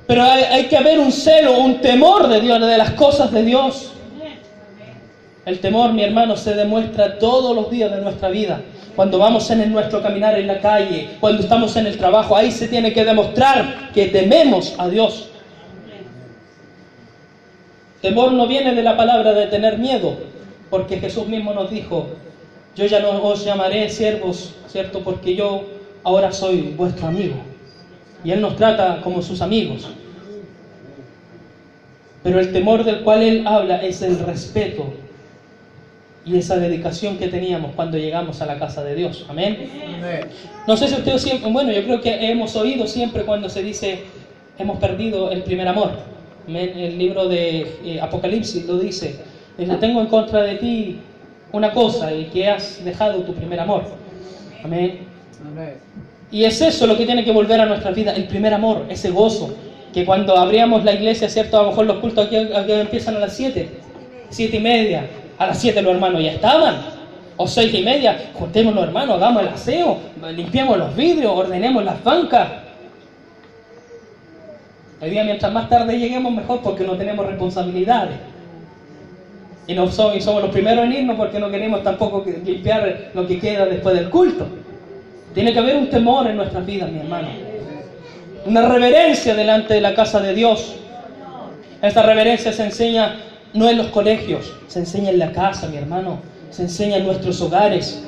Pero 0.08 0.24
hay, 0.24 0.42
hay, 0.42 0.64
que 0.64 0.76
haber 0.76 0.98
un 0.98 1.12
celo, 1.12 1.60
un 1.60 1.82
temor 1.82 2.30
de 2.30 2.42
Dios, 2.42 2.60
de 2.60 2.80
las 2.80 2.94
cosas 2.94 3.32
de 3.32 3.44
Dios. 3.44 3.92
El 5.46 5.60
temor, 5.60 5.94
mi 5.94 6.04
hermano, 6.04 6.36
se 6.36 6.56
demuestra 6.56 7.20
todos 7.20 7.56
los 7.56 7.70
días 7.70 7.92
de 7.92 8.02
nuestra 8.02 8.30
vida. 8.30 8.60
Cuando 8.96 9.20
vamos 9.20 9.52
en 9.52 9.62
el 9.62 9.72
nuestro 9.72 10.02
caminar 10.02 10.40
en 10.40 10.48
la 10.48 10.60
calle, 10.62 11.12
cuando 11.20 11.44
estamos 11.44 11.76
en 11.76 11.86
el 11.86 11.96
trabajo, 12.00 12.36
ahí 12.36 12.50
se 12.50 12.68
tiene 12.70 12.92
que 12.92 13.06
demostrar 13.06 13.92
que 13.94 14.08
tememos 14.08 14.74
a 14.80 14.88
Dios. 14.88 15.30
Temor 18.02 18.32
no 18.32 18.48
viene 18.48 18.74
de 18.74 18.82
la 18.82 18.98
palabra 18.98 19.34
de 19.34 19.46
tener 19.46 19.78
miedo, 19.78 20.33
porque 20.74 21.00
Jesús 21.00 21.28
mismo 21.28 21.54
nos 21.54 21.70
dijo, 21.70 22.08
yo 22.76 22.88
ya 22.88 23.00
no 23.00 23.24
os 23.24 23.46
llamaré 23.46 23.88
siervos, 23.92 24.56
¿cierto? 24.66 25.04
Porque 25.04 25.36
yo 25.36 25.66
ahora 26.04 26.32
soy 26.32 26.74
vuestro 26.76 27.10
amigo. 27.10 27.36
Y 28.24 28.32
Él 28.32 28.42
nos 28.42 28.56
trata 28.56 29.00
como 29.04 29.22
sus 29.22 29.44
amigos. 29.44 29.88
Pero 32.24 32.40
el 32.40 32.52
temor 32.52 32.84
del 32.84 33.02
cual 33.02 33.22
Él 33.22 33.46
habla 33.46 33.84
es 33.84 34.02
el 34.02 34.18
respeto 34.18 34.92
y 36.26 36.38
esa 36.38 36.58
dedicación 36.58 37.20
que 37.20 37.28
teníamos 37.28 37.76
cuando 37.76 38.00
llegamos 38.00 38.42
a 38.42 38.48
la 38.48 38.58
casa 38.58 38.84
de 38.84 38.96
Dios. 38.96 39.28
Amén. 39.30 39.70
No 40.66 40.76
sé 40.76 40.88
si 40.88 40.96
ustedes 40.96 41.22
siempre, 41.22 41.52
bueno, 41.52 41.72
yo 41.72 41.84
creo 41.84 42.02
que 42.02 42.32
hemos 42.32 42.56
oído 42.56 42.88
siempre 42.88 43.26
cuando 43.26 43.48
se 43.48 43.62
dice 43.62 44.06
hemos 44.58 44.80
perdido 44.80 45.30
el 45.30 45.44
primer 45.44 45.68
amor. 45.68 45.92
Amén. 46.48 46.72
El 46.76 46.98
libro 46.98 47.28
de 47.28 47.78
eh, 47.86 48.02
Apocalipsis 48.02 48.66
lo 48.66 48.80
dice. 48.80 49.33
Dice, 49.58 49.76
tengo 49.76 50.02
en 50.02 50.08
contra 50.08 50.42
de 50.42 50.56
ti 50.56 51.00
una 51.52 51.72
cosa 51.72 52.12
y 52.14 52.26
que 52.26 52.50
has 52.50 52.84
dejado 52.84 53.20
tu 53.22 53.34
primer 53.34 53.60
amor. 53.60 53.84
Amén. 54.64 55.00
Y 56.32 56.46
es 56.46 56.60
eso 56.62 56.88
lo 56.88 56.98
que 56.98 57.06
tiene 57.06 57.24
que 57.24 57.32
volver 57.32 57.62
a 57.62 57.66
nuestra 57.66 57.92
vida, 57.92 58.14
el 58.14 58.26
primer 58.26 58.54
amor, 58.54 58.86
ese 58.90 59.12
gozo. 59.12 59.54
Que 59.94 60.06
cuando 60.06 60.36
abríamos 60.36 60.84
la 60.84 60.94
iglesia, 60.94 61.30
¿cierto? 61.30 61.60
A 61.60 61.64
lo 61.64 61.70
mejor 61.70 61.86
los 61.86 61.98
cultos 61.98 62.26
aquí, 62.26 62.36
aquí 62.36 62.72
empiezan 62.72 63.16
a 63.18 63.20
las 63.20 63.36
7, 63.36 63.70
7 64.30 64.58
y 64.58 64.60
media. 64.60 65.08
A 65.38 65.48
las 65.48 65.60
7 65.60 65.80
los 65.84 65.94
hermanos 65.94 66.24
ya 66.24 66.32
estaban. 66.32 66.78
O 67.38 67.48
6 67.48 67.74
y 67.74 67.84
media, 67.84 68.32
juntemos 68.34 68.74
los 68.74 68.84
hermanos, 68.86 69.18
hagamos 69.18 69.44
el 69.44 69.50
aseo, 69.50 70.00
limpiemos 70.36 70.78
los 70.78 70.96
vidrios, 70.96 71.32
ordenemos 71.36 71.84
las 71.84 72.04
bancas. 72.04 72.48
Hoy 75.02 75.10
día, 75.10 75.24
mientras 75.24 75.52
más 75.52 75.68
tarde 75.68 76.00
lleguemos, 76.00 76.32
mejor 76.32 76.62
porque 76.62 76.84
no 76.84 76.96
tenemos 76.96 77.26
responsabilidades. 77.26 78.16
Y, 79.68 79.74
no 79.74 79.90
somos, 79.90 80.18
y 80.18 80.22
somos 80.22 80.42
los 80.42 80.52
primeros 80.52 80.86
en 80.86 80.92
irnos 80.94 81.18
porque 81.18 81.40
no 81.40 81.50
queremos 81.50 81.84
tampoco 81.84 82.26
limpiar 82.46 83.12
lo 83.14 83.26
que 83.26 83.40
queda 83.40 83.66
después 83.66 83.96
del 83.96 84.10
culto. 84.10 84.48
Tiene 85.34 85.54
que 85.54 85.60
haber 85.60 85.78
un 85.78 85.90
temor 85.90 86.28
en 86.28 86.36
nuestras 86.36 86.66
vidas, 86.66 86.92
mi 86.92 87.00
hermano. 87.00 87.30
Una 88.46 88.68
reverencia 88.68 89.34
delante 89.36 89.74
de 89.74 89.82
la 89.82 89.96
casa 89.96 90.20
de 90.20 90.34
Dios. 90.34 90.76
Esta 91.82 92.04
reverencia 92.04 92.52
se 92.52 92.64
enseña 92.64 93.16
no 93.54 93.70
en 93.70 93.78
los 93.78 93.88
colegios, 93.88 94.54
se 94.68 94.80
enseña 94.80 95.12
en 95.12 95.20
la 95.20 95.32
casa, 95.32 95.68
mi 95.68 95.78
hermano. 95.78 96.20
Se 96.50 96.64
enseña 96.64 96.98
en 96.98 97.06
nuestros 97.06 97.42
hogares. 97.42 98.04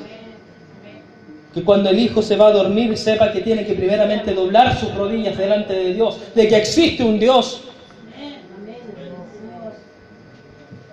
Que 1.52 1.62
cuando 1.62 1.90
el 1.90 1.98
hijo 1.98 2.20
se 2.20 2.36
va 2.36 2.48
a 2.48 2.52
dormir 2.52 2.96
sepa 2.96 3.32
que 3.32 3.40
tiene 3.40 3.64
que 3.64 3.72
primeramente 3.72 4.34
doblar 4.34 4.78
sus 4.78 4.94
rodillas 4.94 5.36
delante 5.38 5.72
de 5.72 5.94
Dios, 5.94 6.20
de 6.34 6.48
que 6.48 6.56
existe 6.56 7.02
un 7.02 7.18
Dios. 7.18 7.62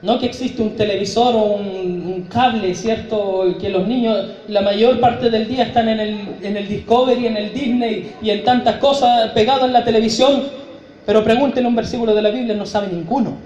No 0.03 0.19
que 0.19 0.25
existe 0.25 0.61
un 0.61 0.75
televisor 0.75 1.33
o 1.33 1.43
un, 1.55 2.27
cable, 2.29 2.75
¿cierto? 2.75 3.55
Que 3.59 3.69
los 3.69 3.87
niños 3.87 4.31
la 4.49 4.61
mayor 4.61 4.99
parte 4.99 5.29
del 5.29 5.47
día 5.47 5.63
están 5.63 5.87
en 5.87 5.99
el, 5.99 6.19
en 6.41 6.57
el 6.57 6.67
Discovery, 6.67 7.27
en 7.27 7.37
el 7.37 7.53
Disney 7.53 8.13
y 8.21 8.29
en 8.29 8.43
tantas 8.43 8.77
cosas 8.77 9.31
pegadas 9.31 9.63
en 9.63 9.73
la 9.73 9.85
televisión. 9.85 10.43
Pero 11.05 11.23
pregúntenle 11.23 11.69
un 11.69 11.75
versículo 11.75 12.13
de 12.13 12.21
la 12.21 12.31
Biblia, 12.31 12.53
no 12.53 12.65
sabe 12.65 12.87
ninguno. 12.87 13.37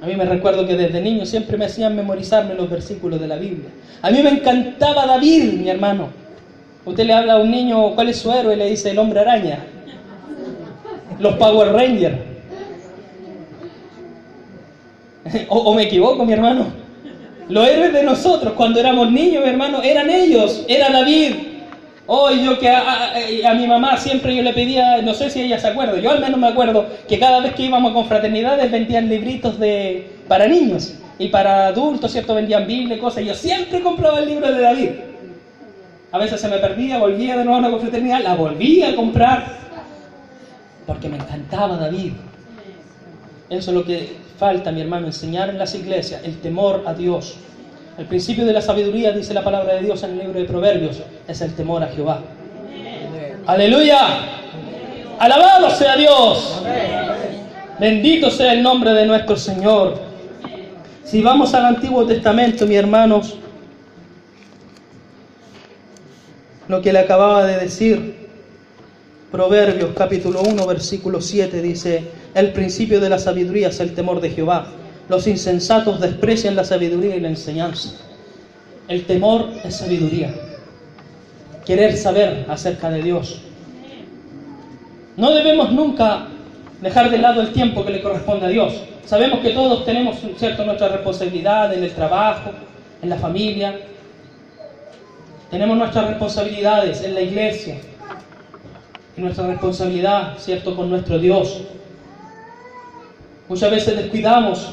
A 0.00 0.06
mí 0.06 0.16
me 0.16 0.24
recuerdo 0.24 0.66
que 0.66 0.76
desde 0.76 1.00
niño 1.00 1.26
siempre 1.26 1.58
me 1.58 1.66
hacían 1.66 1.94
memorizarme 1.94 2.54
los 2.54 2.70
versículos 2.70 3.20
de 3.20 3.28
la 3.28 3.36
Biblia. 3.36 3.68
A 4.00 4.10
mí 4.10 4.22
me 4.22 4.30
encantaba 4.30 5.06
David, 5.06 5.54
mi 5.54 5.68
hermano. 5.68 6.08
Usted 6.86 7.04
le 7.04 7.12
habla 7.12 7.34
a 7.34 7.38
un 7.38 7.50
niño, 7.50 7.94
¿cuál 7.94 8.08
es 8.08 8.18
su 8.18 8.32
héroe? 8.32 8.56
Le 8.56 8.70
dice 8.70 8.90
el 8.90 8.98
hombre 8.98 9.20
araña. 9.20 9.58
Los 11.18 11.34
Power 11.36 11.72
Rangers. 11.72 12.33
O, 15.48 15.74
me 15.74 15.84
equivoco, 15.84 16.24
mi 16.24 16.32
hermano. 16.32 16.66
Los 17.48 17.68
héroes 17.68 17.92
de 17.92 18.02
nosotros 18.02 18.54
cuando 18.54 18.80
éramos 18.80 19.10
niños, 19.10 19.42
mi 19.42 19.50
hermano, 19.50 19.82
eran 19.82 20.08
ellos, 20.10 20.64
era 20.68 20.90
David. 20.90 21.34
Hoy 22.06 22.44
yo 22.44 22.58
que 22.58 22.68
a, 22.68 23.54
mi 23.54 23.66
mamá 23.66 23.96
siempre 23.96 24.34
yo 24.34 24.42
le 24.42 24.52
pedía, 24.52 25.00
no 25.00 25.14
sé 25.14 25.30
si 25.30 25.40
ella 25.40 25.58
se 25.58 25.68
acuerda, 25.68 25.98
yo 25.98 26.10
al 26.10 26.20
menos 26.20 26.38
me 26.38 26.48
acuerdo 26.48 26.86
que 27.08 27.18
cada 27.18 27.40
vez 27.40 27.54
que 27.54 27.62
íbamos 27.62 27.90
a 27.90 27.94
confraternidades 27.94 28.70
vendían 28.70 29.08
libritos 29.08 29.58
de 29.58 30.10
para 30.28 30.46
niños 30.46 30.94
y 31.18 31.28
para 31.28 31.68
adultos, 31.68 32.12
¿cierto? 32.12 32.34
Vendían 32.34 32.66
Biblia 32.66 32.96
y 32.96 33.00
cosas. 33.00 33.24
Yo 33.24 33.34
siempre 33.34 33.80
compraba 33.80 34.18
el 34.18 34.26
libro 34.26 34.52
de 34.52 34.60
David. 34.60 34.90
A 36.12 36.18
veces 36.18 36.40
se 36.40 36.48
me 36.48 36.58
perdía, 36.58 36.98
volvía 36.98 37.36
de 37.36 37.44
nuevo 37.44 37.56
a 37.56 37.58
una 37.60 37.70
confraternidad, 37.70 38.20
la 38.22 38.34
volvía 38.34 38.90
a 38.90 38.96
comprar 38.96 39.56
porque 40.86 41.08
me 41.08 41.16
encantaba 41.16 41.76
David. 41.76 42.12
Eso 43.48 43.70
es 43.70 43.76
lo 43.76 43.84
que 43.84 44.23
falta, 44.38 44.72
mi 44.72 44.80
hermano, 44.80 45.06
enseñar 45.06 45.48
en 45.48 45.58
las 45.58 45.74
iglesias, 45.74 46.22
el 46.24 46.38
temor 46.38 46.84
a 46.86 46.94
Dios. 46.94 47.36
El 47.96 48.06
principio 48.06 48.44
de 48.44 48.52
la 48.52 48.60
sabiduría, 48.60 49.12
dice 49.12 49.32
la 49.34 49.44
palabra 49.44 49.74
de 49.74 49.82
Dios 49.82 50.02
en 50.02 50.12
el 50.12 50.18
libro 50.18 50.40
de 50.40 50.46
Proverbios, 50.46 51.00
es 51.28 51.40
el 51.40 51.54
temor 51.54 51.82
a 51.82 51.88
Jehová. 51.88 52.20
Aleluya. 53.46 53.98
Alabado 55.18 55.70
sea 55.70 55.96
Dios. 55.96 56.62
Bendito 57.78 58.30
sea 58.30 58.52
el 58.52 58.62
nombre 58.62 58.92
de 58.92 59.06
nuestro 59.06 59.36
Señor. 59.36 59.98
Si 61.04 61.22
vamos 61.22 61.54
al 61.54 61.66
Antiguo 61.66 62.06
Testamento, 62.06 62.66
mis 62.66 62.78
hermanos, 62.78 63.36
lo 66.66 66.80
que 66.80 66.92
le 66.92 66.98
acababa 66.98 67.44
de 67.44 67.58
decir, 67.58 68.28
Proverbios 69.30 69.90
capítulo 69.96 70.42
1, 70.42 70.66
versículo 70.66 71.20
7 71.20 71.60
dice, 71.60 72.04
el 72.34 72.52
principio 72.52 73.00
de 73.00 73.08
la 73.08 73.18
sabiduría 73.18 73.68
es 73.68 73.80
el 73.80 73.94
temor 73.94 74.20
de 74.20 74.30
Jehová. 74.30 74.66
Los 75.08 75.26
insensatos 75.26 76.00
desprecian 76.00 76.56
la 76.56 76.64
sabiduría 76.64 77.16
y 77.16 77.20
la 77.20 77.28
enseñanza. 77.28 77.90
El 78.88 79.04
temor 79.04 79.48
es 79.64 79.76
sabiduría. 79.76 80.34
Querer 81.64 81.96
saber 81.96 82.44
acerca 82.48 82.90
de 82.90 83.02
Dios. 83.02 83.40
No 85.16 85.30
debemos 85.32 85.72
nunca 85.72 86.26
dejar 86.80 87.10
de 87.10 87.18
lado 87.18 87.40
el 87.40 87.52
tiempo 87.52 87.84
que 87.84 87.92
le 87.92 88.02
corresponde 88.02 88.46
a 88.46 88.48
Dios. 88.48 88.74
Sabemos 89.06 89.40
que 89.40 89.50
todos 89.50 89.84
tenemos 89.84 90.16
cierto 90.38 90.64
nuestra 90.64 90.88
responsabilidad 90.88 91.72
en 91.72 91.84
el 91.84 91.92
trabajo, 91.92 92.50
en 93.00 93.10
la 93.10 93.16
familia. 93.16 93.78
Tenemos 95.50 95.76
nuestras 95.76 96.08
responsabilidades 96.08 97.02
en 97.02 97.14
la 97.14 97.20
iglesia, 97.20 97.76
y 99.16 99.20
nuestra 99.20 99.46
responsabilidad, 99.46 100.36
¿cierto?, 100.38 100.74
con 100.74 100.90
nuestro 100.90 101.18
Dios. 101.18 101.60
Muchas 103.48 103.70
veces 103.70 103.96
descuidamos. 103.96 104.72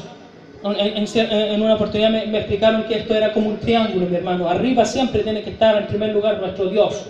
En, 0.64 1.62
una 1.62 1.74
oportunidad 1.74 2.10
me, 2.10 2.38
explicaron 2.38 2.84
que 2.84 2.94
esto 2.94 3.14
era 3.14 3.32
como 3.32 3.48
un 3.48 3.58
triángulo, 3.58 4.06
mi 4.06 4.16
hermano. 4.16 4.48
Arriba 4.48 4.84
siempre 4.84 5.22
tiene 5.22 5.42
que 5.42 5.50
estar 5.50 5.76
en 5.76 5.86
primer 5.88 6.10
lugar 6.10 6.38
nuestro 6.38 6.66
Dios. 6.66 7.04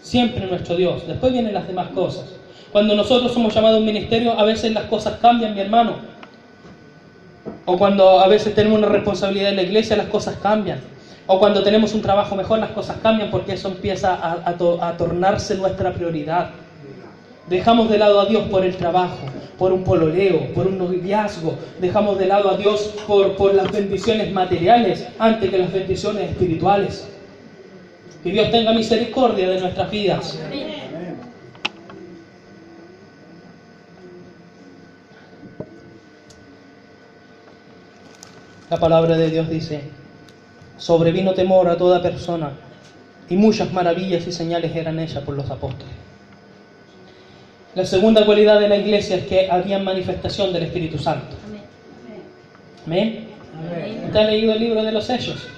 Siempre 0.00 0.46
nuestro 0.46 0.74
Dios. 0.74 1.06
Después 1.06 1.32
vienen 1.32 1.54
las 1.54 1.68
demás 1.68 1.88
cosas. 1.88 2.24
Cuando 2.72 2.94
nosotros 2.96 3.32
somos 3.32 3.54
llamados 3.54 3.76
a 3.76 3.80
un 3.80 3.86
ministerio, 3.86 4.32
a 4.32 4.44
veces 4.44 4.72
las 4.72 4.84
cosas 4.84 5.18
cambian, 5.20 5.54
mi 5.54 5.60
hermano. 5.60 5.96
O 7.66 7.76
cuando 7.76 8.20
a 8.20 8.26
veces 8.26 8.54
tenemos 8.54 8.78
una 8.78 8.88
responsabilidad 8.88 9.50
en 9.50 9.56
la 9.56 9.62
iglesia, 9.62 9.96
las 9.96 10.06
cosas 10.06 10.36
cambian. 10.42 10.80
O 11.26 11.38
cuando 11.38 11.62
tenemos 11.62 11.94
un 11.94 12.00
trabajo 12.00 12.34
mejor, 12.34 12.58
las 12.58 12.70
cosas 12.70 12.96
cambian 13.02 13.30
porque 13.30 13.52
eso 13.52 13.68
empieza 13.68 14.18
a 14.44 14.96
tornarse 14.96 15.54
nuestra 15.56 15.92
prioridad. 15.92 16.50
Dejamos 17.48 17.90
de 17.90 17.98
lado 17.98 18.20
a 18.20 18.26
Dios 18.26 18.48
por 18.48 18.64
el 18.64 18.76
trabajo, 18.76 19.18
por 19.58 19.72
un 19.72 19.82
pololeo, 19.84 20.52
por 20.54 20.66
un 20.66 20.78
noviazgo. 20.78 21.58
Dejamos 21.80 22.18
de 22.18 22.26
lado 22.26 22.50
a 22.50 22.56
Dios 22.56 22.94
por, 23.06 23.36
por 23.36 23.54
las 23.54 23.70
bendiciones 23.70 24.32
materiales 24.32 25.06
antes 25.18 25.50
que 25.50 25.58
las 25.58 25.72
bendiciones 25.72 26.30
espirituales. 26.30 27.06
Que 28.22 28.30
Dios 28.30 28.50
tenga 28.50 28.72
misericordia 28.72 29.50
de 29.50 29.60
nuestras 29.60 29.90
vidas. 29.90 30.38
La 38.70 38.80
palabra 38.80 39.18
de 39.18 39.28
Dios 39.28 39.50
dice, 39.50 39.82
sobrevino 40.78 41.34
temor 41.34 41.68
a 41.68 41.76
toda 41.76 42.00
persona 42.00 42.52
y 43.28 43.36
muchas 43.36 43.70
maravillas 43.70 44.26
y 44.26 44.32
señales 44.32 44.74
eran 44.74 44.98
hechas 44.98 45.24
por 45.24 45.36
los 45.36 45.50
apóstoles. 45.50 46.01
La 47.74 47.86
segunda 47.86 48.26
cualidad 48.26 48.60
de 48.60 48.68
la 48.68 48.76
iglesia 48.76 49.16
es 49.16 49.24
que 49.24 49.50
había 49.50 49.78
manifestación 49.78 50.52
del 50.52 50.64
Espíritu 50.64 50.98
Santo. 50.98 51.36
Amén. 52.86 53.26
Amén. 53.54 54.02
¿Usted 54.04 54.18
ha 54.18 54.24
leído 54.24 54.52
el 54.52 54.60
libro 54.60 54.82
de 54.82 54.92
los 54.92 55.08
Hechos? 55.08 55.48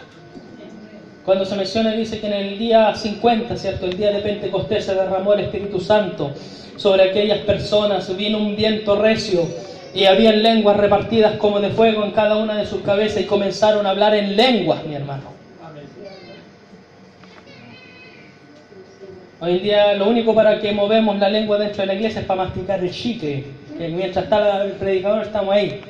Cuando 1.24 1.44
se 1.44 1.56
menciona, 1.56 1.92
dice 1.92 2.20
que 2.20 2.28
en 2.28 2.34
el 2.34 2.58
día 2.58 2.94
50, 2.94 3.56
¿cierto? 3.56 3.86
El 3.86 3.96
día 3.96 4.12
de 4.12 4.20
Pentecostés 4.20 4.84
se 4.84 4.94
derramó 4.94 5.34
el 5.34 5.40
Espíritu 5.40 5.80
Santo 5.80 6.32
sobre 6.76 7.10
aquellas 7.10 7.38
personas, 7.38 8.16
vino 8.16 8.38
un 8.38 8.54
viento 8.54 8.94
recio 8.94 9.48
y 9.92 10.04
habían 10.04 10.40
lenguas 10.40 10.76
repartidas 10.76 11.36
como 11.38 11.60
de 11.60 11.70
fuego 11.70 12.04
en 12.04 12.12
cada 12.12 12.36
una 12.36 12.56
de 12.56 12.66
sus 12.66 12.82
cabezas 12.82 13.22
y 13.22 13.24
comenzaron 13.24 13.86
a 13.86 13.90
hablar 13.90 14.14
en 14.14 14.36
lenguas, 14.36 14.84
mi 14.84 14.94
hermano. 14.94 15.33
Hoy 19.40 19.56
en 19.56 19.62
día 19.62 19.94
lo 19.94 20.08
único 20.08 20.34
para 20.34 20.60
que 20.60 20.72
movemos 20.72 21.18
la 21.18 21.28
lengua 21.28 21.58
dentro 21.58 21.82
de 21.82 21.86
la 21.86 21.94
iglesia 21.94 22.20
es 22.20 22.26
para 22.26 22.44
masticar 22.44 22.82
el 22.82 22.90
chicle. 22.90 23.44
Que 23.76 23.88
mientras 23.88 24.24
está 24.24 24.64
el 24.64 24.72
predicador 24.72 25.22
estamos 25.22 25.54
ahí. 25.54 25.80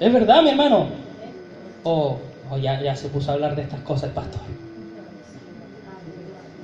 ¿Es 0.00 0.12
verdad, 0.12 0.42
mi 0.42 0.50
hermano? 0.50 0.88
O 1.82 2.18
o 2.50 2.58
ya, 2.58 2.80
ya 2.80 2.94
se 2.94 3.08
puso 3.08 3.30
a 3.30 3.34
hablar 3.34 3.56
de 3.56 3.62
estas 3.62 3.80
cosas 3.80 4.04
el 4.04 4.10
pastor. 4.10 4.40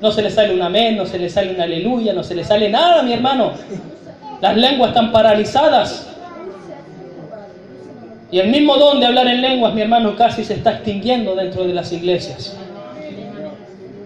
No 0.00 0.10
se 0.10 0.22
le 0.22 0.30
sale 0.30 0.54
un 0.54 0.62
amén, 0.62 0.96
no 0.96 1.04
se 1.04 1.18
le 1.18 1.28
sale 1.28 1.54
un 1.54 1.60
aleluya, 1.60 2.12
no 2.12 2.22
se 2.22 2.34
le 2.34 2.44
sale 2.44 2.70
nada, 2.70 3.02
mi 3.02 3.12
hermano. 3.12 3.52
Las 4.40 4.56
lenguas 4.56 4.90
están 4.90 5.12
paralizadas. 5.12 6.06
Y 8.30 8.38
el 8.38 8.50
mismo 8.50 8.76
don 8.76 9.00
de 9.00 9.06
hablar 9.06 9.26
en 9.26 9.42
lenguas, 9.42 9.74
mi 9.74 9.82
hermano, 9.82 10.16
casi 10.16 10.44
se 10.44 10.54
está 10.54 10.72
extinguiendo 10.72 11.34
dentro 11.34 11.64
de 11.64 11.74
las 11.74 11.92
iglesias. 11.92 12.56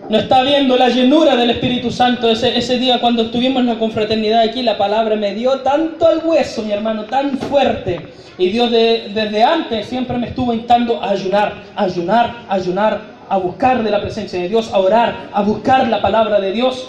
No 0.08 0.18
está 0.18 0.42
viendo 0.42 0.76
la 0.76 0.90
llenura 0.90 1.34
del 1.34 1.50
Espíritu 1.50 1.90
Santo. 1.90 2.28
Ese, 2.28 2.56
ese 2.58 2.78
día 2.78 3.00
cuando 3.00 3.22
estuvimos 3.22 3.60
en 3.60 3.68
la 3.68 3.78
confraternidad 3.78 4.40
aquí, 4.42 4.62
la 4.62 4.76
palabra 4.76 5.16
me 5.16 5.34
dio 5.34 5.60
tanto 5.60 6.06
al 6.06 6.18
hueso, 6.24 6.62
mi 6.62 6.72
hermano, 6.72 7.04
tan 7.04 7.38
fuerte. 7.38 8.00
Y 8.36 8.50
Dios 8.50 8.70
de- 8.70 9.10
desde 9.14 9.42
antes 9.42 9.86
siempre 9.86 10.18
me 10.18 10.28
estuvo 10.28 10.52
instando 10.52 11.02
a 11.02 11.10
ayunar, 11.10 11.54
a 11.74 11.84
ayunar, 11.84 12.34
a 12.48 12.54
ayunar, 12.54 13.00
a 13.28 13.36
buscar 13.38 13.82
de 13.82 13.90
la 13.90 14.00
presencia 14.02 14.40
de 14.40 14.48
Dios, 14.48 14.70
a 14.72 14.78
orar, 14.78 15.28
a 15.32 15.42
buscar 15.42 15.88
la 15.88 16.02
palabra 16.02 16.38
de 16.40 16.52
Dios. 16.52 16.88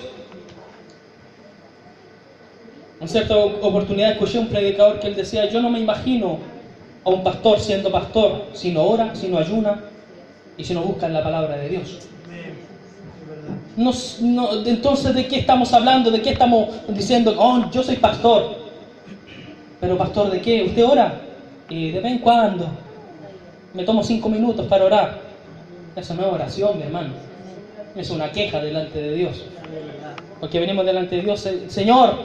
En 2.99 3.07
cierta 3.07 3.37
oportunidad 3.37 4.11
escuché 4.11 4.39
un 4.39 4.47
predicador 4.47 4.99
que 4.99 5.07
él 5.07 5.15
decía, 5.15 5.45
yo 5.49 5.61
no 5.61 5.69
me 5.69 5.79
imagino 5.79 6.39
a 7.05 7.09
un 7.09 7.23
pastor 7.23 7.59
siendo 7.59 7.91
pastor 7.91 8.45
si 8.53 8.71
no 8.71 8.83
ora, 8.83 9.15
si 9.15 9.27
no 9.27 9.37
ayuna 9.37 9.81
y 10.57 10.63
si 10.63 10.73
no 10.73 10.81
busca 10.81 11.07
la 11.07 11.23
palabra 11.23 11.55
de 11.57 11.69
Dios. 11.69 11.99
No, 13.77 13.91
entonces, 14.65 15.13
¿de 15.13 15.27
qué 15.27 15.37
estamos 15.37 15.73
hablando? 15.73 16.09
¿De 16.09 16.21
qué 16.21 16.29
estamos 16.29 16.69
diciendo? 16.87 17.35
Oh, 17.37 17.69
yo 17.71 17.83
soy 17.83 17.97
pastor. 17.97 18.45
¿Pero 19.81 19.97
pastor 19.97 20.29
de 20.29 20.41
qué? 20.41 20.63
¿Usted 20.63 20.85
ora? 20.85 21.19
Y 21.69 21.91
de 21.91 21.99
vez 21.99 22.11
en 22.13 22.19
cuando. 22.19 22.69
Me 23.73 23.83
tomo 23.83 24.01
cinco 24.03 24.29
minutos 24.29 24.65
para 24.67 24.85
orar. 24.85 25.17
Eso 25.95 26.13
no 26.13 26.23
es 26.23 26.33
oración, 26.33 26.77
mi 26.77 26.83
hermano. 26.83 27.09
Es 27.95 28.09
una 28.09 28.31
queja 28.31 28.59
delante 28.61 29.01
de 29.01 29.13
Dios. 29.13 29.43
Porque 30.39 30.59
venimos 30.59 30.85
delante 30.85 31.17
de 31.17 31.23
Dios, 31.23 31.41
"Se- 31.41 31.69
Señor, 31.69 32.15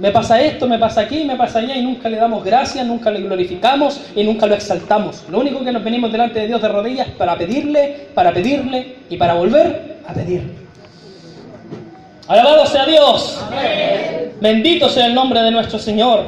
me 0.00 0.10
pasa 0.10 0.40
esto, 0.40 0.66
me 0.66 0.78
pasa 0.78 1.02
aquí, 1.02 1.24
me 1.24 1.36
pasa 1.36 1.60
allá, 1.60 1.76
y 1.76 1.82
nunca 1.82 2.08
le 2.08 2.16
damos 2.16 2.42
gracias, 2.44 2.84
nunca 2.86 3.10
le 3.10 3.20
glorificamos 3.20 4.00
y 4.16 4.24
nunca 4.24 4.46
lo 4.46 4.54
exaltamos. 4.54 5.22
Lo 5.28 5.38
único 5.38 5.62
que 5.62 5.70
nos 5.72 5.84
venimos 5.84 6.10
delante 6.10 6.40
de 6.40 6.46
Dios 6.48 6.60
de 6.62 6.68
rodillas 6.68 7.08
para 7.10 7.36
pedirle, 7.36 7.94
para 8.14 8.32
pedirle 8.32 8.94
y 9.08 9.16
para 9.16 9.34
volver 9.34 9.89
a 10.10 10.14
pedir. 10.14 10.42
Alabado 12.28 12.66
sea 12.66 12.86
Dios. 12.86 13.40
Bendito 14.40 14.88
sea 14.88 15.06
el 15.06 15.14
nombre 15.14 15.42
de 15.42 15.50
nuestro 15.50 15.78
Señor. 15.78 16.24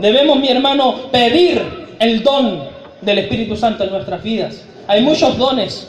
Debemos, 0.00 0.38
mi 0.38 0.48
hermano, 0.48 1.10
pedir 1.12 1.62
el 1.98 2.22
don 2.22 2.64
del 3.00 3.18
Espíritu 3.18 3.56
Santo 3.56 3.84
en 3.84 3.90
nuestras 3.90 4.22
vidas. 4.22 4.64
Hay 4.88 5.02
muchos 5.02 5.36
dones. 5.38 5.86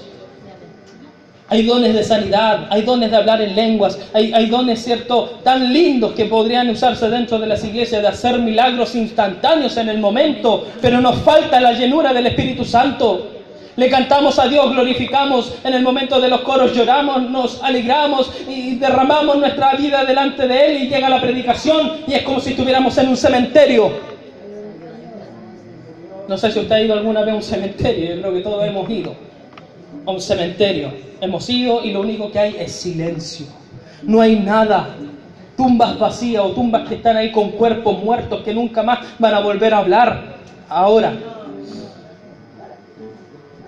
Hay 1.50 1.64
dones 1.64 1.94
de 1.94 2.02
sanidad, 2.06 2.68
hay 2.70 2.84
dones 2.84 3.12
de 3.12 3.18
hablar 3.18 3.42
en 3.42 3.54
lenguas, 3.54 4.00
hay, 4.14 4.46
dones, 4.46 4.86
¿cierto?, 4.86 5.40
tan 5.44 5.74
lindos 5.74 6.14
que 6.14 6.24
podrían 6.24 6.70
usarse 6.70 7.10
dentro 7.10 7.40
de 7.40 7.48
las 7.48 7.62
iglesias 7.66 8.02
de 8.02 8.08
hacer 8.08 8.40
milagros 8.40 8.96
instantáneos 8.96 9.76
en 9.76 9.90
el 9.90 9.98
momento, 9.98 10.66
pero 10.82 11.02
nos 11.02 11.18
falta 11.18 11.60
la 11.60 11.74
llenura 11.74 12.14
del 12.14 12.28
Espíritu 12.28 12.64
Santo. 12.64 13.41
Le 13.76 13.90
cantamos 13.90 14.38
a 14.38 14.48
Dios, 14.48 14.70
glorificamos, 14.72 15.54
en 15.64 15.74
el 15.74 15.82
momento 15.82 16.20
de 16.20 16.28
los 16.28 16.42
coros 16.42 16.74
lloramos, 16.76 17.30
nos 17.30 17.64
alegramos 17.64 18.30
y 18.48 18.76
derramamos 18.76 19.38
nuestra 19.38 19.76
vida 19.76 20.04
delante 20.04 20.48
de 20.48 20.66
Él 20.66 20.84
y 20.84 20.90
llega 20.90 21.10
la 21.10 21.22
predicación 21.22 22.00
y 22.06 22.14
es 22.14 22.24
como 22.24 22.40
si 22.40 22.52
estuviéramos 22.52 22.98
en 22.98 23.08
un 23.10 23.18
cementerio. 23.18 23.92
No 26.28 26.38
sé 26.38 26.52
si 26.52 26.60
usted 26.60 26.76
ha 26.76 26.82
ido 26.82 26.94
alguna 26.94 27.22
vez 27.22 27.34
a 27.34 27.36
un 27.38 27.44
cementerio, 27.44 28.16
yo 28.16 28.22
creo 28.22 28.34
que 28.34 28.42
todos 28.42 28.66
hemos 28.66 28.90
ido 28.90 29.16
a 30.06 30.12
un 30.12 30.22
cementerio. 30.22 30.92
Hemos 31.22 31.50
ido 31.50 31.84
y 31.84 31.92
lo 31.92 32.02
único 32.02 32.32
que 32.32 32.40
hay 32.40 32.56
es 32.60 32.72
silencio. 32.72 33.46
No 34.04 34.22
hay 34.22 34.40
nada. 34.40 34.96
Tumbas 35.56 36.00
vacías 36.00 36.44
o 36.44 36.52
tumbas 36.52 36.88
que 36.88 36.96
están 36.96 37.18
ahí 37.18 37.32
con 37.32 37.52
cuerpos 37.52 38.04
muertos 38.04 38.42
que 38.44 38.54
nunca 38.54 38.82
más 38.82 39.00
van 39.20 39.34
a 39.34 39.40
volver 39.40 39.74
a 39.74 39.80
hablar. 39.80 40.36
Ahora, 40.68 41.14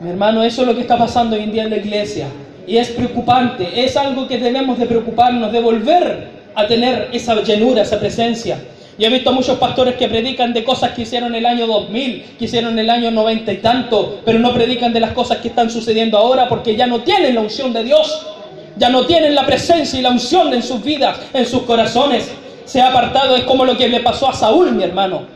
mi 0.03 0.09
hermano, 0.09 0.43
eso 0.43 0.63
es 0.63 0.67
lo 0.67 0.75
que 0.75 0.81
está 0.81 0.97
pasando 0.97 1.37
hoy 1.37 1.43
en 1.43 1.51
día 1.53 1.63
en 1.63 1.69
la 1.69 1.77
iglesia. 1.77 2.27
Y 2.67 2.75
es 2.75 2.89
preocupante. 2.89 3.85
Es 3.85 3.95
algo 3.95 4.27
que 4.27 4.37
debemos 4.37 4.77
de 4.77 4.85
preocuparnos, 4.85 5.51
de 5.51 5.61
volver 5.61 6.27
a 6.53 6.67
tener 6.67 7.07
esa 7.13 7.41
llenura, 7.41 7.83
esa 7.83 7.99
presencia. 7.99 8.57
Yo 8.99 9.07
he 9.07 9.09
visto 9.09 9.29
a 9.29 9.33
muchos 9.33 9.57
pastores 9.57 9.95
que 9.95 10.09
predican 10.09 10.53
de 10.53 10.63
cosas 10.63 10.91
que 10.91 11.03
hicieron 11.03 11.33
el 11.33 11.45
año 11.45 11.65
2000, 11.67 12.35
que 12.37 12.45
hicieron 12.45 12.77
el 12.77 12.89
año 12.89 13.11
90 13.11 13.51
y 13.53 13.57
tanto, 13.57 14.19
pero 14.25 14.39
no 14.39 14.53
predican 14.53 14.91
de 14.91 14.99
las 14.99 15.13
cosas 15.13 15.37
que 15.37 15.47
están 15.47 15.69
sucediendo 15.69 16.17
ahora 16.17 16.49
porque 16.49 16.75
ya 16.75 16.85
no 16.85 16.99
tienen 16.99 17.35
la 17.35 17.41
unción 17.41 17.71
de 17.71 17.85
Dios, 17.85 18.27
ya 18.75 18.89
no 18.89 19.05
tienen 19.05 19.33
la 19.33 19.45
presencia 19.45 19.97
y 19.97 20.01
la 20.01 20.09
unción 20.09 20.53
en 20.53 20.61
sus 20.63 20.83
vidas, 20.83 21.17
en 21.33 21.45
sus 21.45 21.63
corazones. 21.63 22.29
Se 22.65 22.81
ha 22.81 22.89
apartado, 22.89 23.37
es 23.37 23.43
como 23.43 23.63
lo 23.63 23.77
que 23.77 23.87
le 23.87 24.01
pasó 24.01 24.29
a 24.29 24.33
Saúl, 24.33 24.73
mi 24.73 24.83
hermano. 24.83 25.32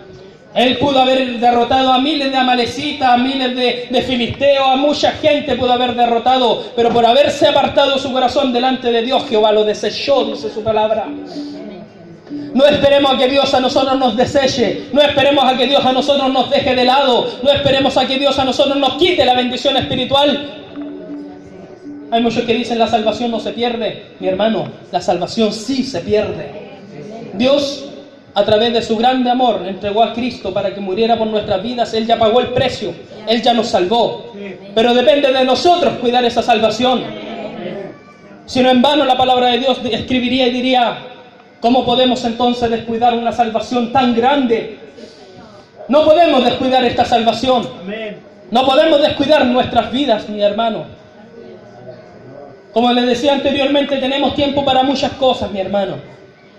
Él 0.54 0.78
pudo 0.78 1.00
haber 1.00 1.40
derrotado 1.40 1.94
a 1.94 2.00
miles 2.00 2.32
de 2.32 2.38
amalecitas, 2.38 3.10
a 3.10 3.18
miles 3.18 3.56
de, 3.56 3.88
de 3.90 4.02
filisteos, 4.02 4.68
a 4.68 4.76
mucha 4.76 5.12
gente 5.12 5.56
pudo 5.56 5.74
haber 5.74 5.94
derrotado, 5.94 6.64
pero 6.76 6.90
por 6.90 7.06
haberse 7.06 7.48
apartado 7.48 7.98
su 8.00 8.12
corazón 8.12 8.52
delante 8.52 8.92
de 8.92 9.02
Dios, 9.04 9.26
Jehová 9.30 9.52
lo 9.52 9.64
desechó, 9.64 10.26
dice 10.26 10.50
su 10.50 10.64
palabra. 10.64 11.08
No 12.58 12.66
esperemos 12.66 13.14
a 13.14 13.18
que 13.18 13.28
Dios 13.28 13.54
a 13.54 13.60
nosotros 13.60 14.00
nos 14.00 14.18
deseche. 14.18 14.88
No 14.92 15.02
esperemos 15.02 15.46
a 15.46 15.56
que 15.56 15.68
Dios 15.68 15.86
a 15.86 15.94
nosotros 15.94 16.32
nos 16.34 16.50
deje 16.50 16.76
de 16.76 16.86
lado. 16.86 17.28
No 17.44 17.52
esperemos 17.52 17.96
a 17.98 18.08
que 18.08 18.18
Dios 18.18 18.38
a 18.40 18.46
nosotros 18.46 18.78
nos 18.78 18.94
quite 18.94 19.24
la 19.26 19.36
bendición 19.36 19.78
espiritual. 19.78 20.64
Hay 22.10 22.22
muchos 22.22 22.44
que 22.46 22.54
dicen 22.54 22.80
la 22.80 22.88
salvación 22.88 23.32
no 23.32 23.40
se 23.40 23.52
pierde. 23.52 24.16
Mi 24.20 24.28
hermano, 24.28 24.72
la 24.92 25.02
salvación 25.02 25.54
sí 25.54 25.84
se 25.84 26.00
pierde. 26.02 26.50
Dios, 27.34 27.87
a 28.38 28.45
través 28.45 28.71
de 28.71 28.82
su 28.82 28.95
grande 28.95 29.30
amor, 29.30 29.63
entregó 29.65 30.04
a 30.04 30.13
Cristo 30.13 30.54
para 30.54 30.73
que 30.73 30.80
muriera 30.80 31.17
por 31.17 31.28
nuestras 31.28 31.62
vidas. 31.63 31.93
Él 31.93 32.06
ya 32.06 32.17
pagó 32.17 32.39
el 32.39 32.50
precio. 32.50 32.93
Él 33.28 33.41
ya 33.41 33.54
nos 33.54 33.67
salvó. 33.67 34.34
Pero 34.76 34.93
depende 34.93 35.34
de 35.34 35.43
nosotros 35.43 35.95
cuidar 36.00 36.23
esa 36.23 36.41
salvación. 36.41 37.04
Si 38.45 38.62
no 38.62 38.69
en 38.69 38.82
vano 38.82 39.06
la 39.06 39.17
palabra 39.17 39.47
de 39.47 39.60
Dios 39.60 39.80
escribiría 39.91 40.47
y 40.47 40.52
diría, 40.52 41.00
¿Cómo 41.60 41.84
podemos 41.84 42.23
entonces 42.23 42.69
descuidar 42.69 43.13
una 43.15 43.32
salvación 43.32 43.91
tan 43.91 44.15
grande? 44.15 44.78
No 45.88 46.04
podemos 46.06 46.43
descuidar 46.43 46.84
esta 46.86 47.06
salvación. 47.06 47.67
No 48.52 48.65
podemos 48.65 49.02
descuidar 49.02 49.45
nuestras 49.45 49.91
vidas, 49.91 50.30
mi 50.30 50.41
hermano. 50.41 50.86
Como 52.73 52.93
les 52.93 53.08
decía 53.08 53.34
anteriormente, 53.34 53.97
tenemos 53.97 54.36
tiempo 54.36 54.63
para 54.63 54.84
muchas 54.84 55.13
cosas, 55.13 55.52
mi 55.52 55.60
hermano. 55.60 55.95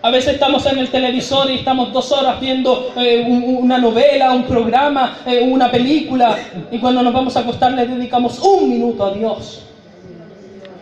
A 0.01 0.11
veces 0.11 0.35
estamos 0.35 0.65
en 0.67 0.79
el 0.79 0.89
televisor 0.91 1.51
y 1.51 1.55
estamos 1.55 1.93
dos 1.93 2.13
horas 2.13 2.41
viendo 2.41 2.93
eh, 2.97 3.25
un- 3.27 3.65
una 3.65 3.79
novela, 3.79 4.31
un 4.33 4.45
programa, 4.45 5.19
eh, 5.27 5.41
una 5.51 5.71
película, 5.71 6.39
y 6.71 6.79
cuando 6.79 7.03
nos 7.03 7.13
vamos 7.13 7.37
a 7.37 7.41
acostar 7.41 7.73
le 7.73 7.85
dedicamos 7.85 8.39
un 8.39 8.69
minuto 8.69 9.05
a 9.05 9.13
Dios. 9.13 9.63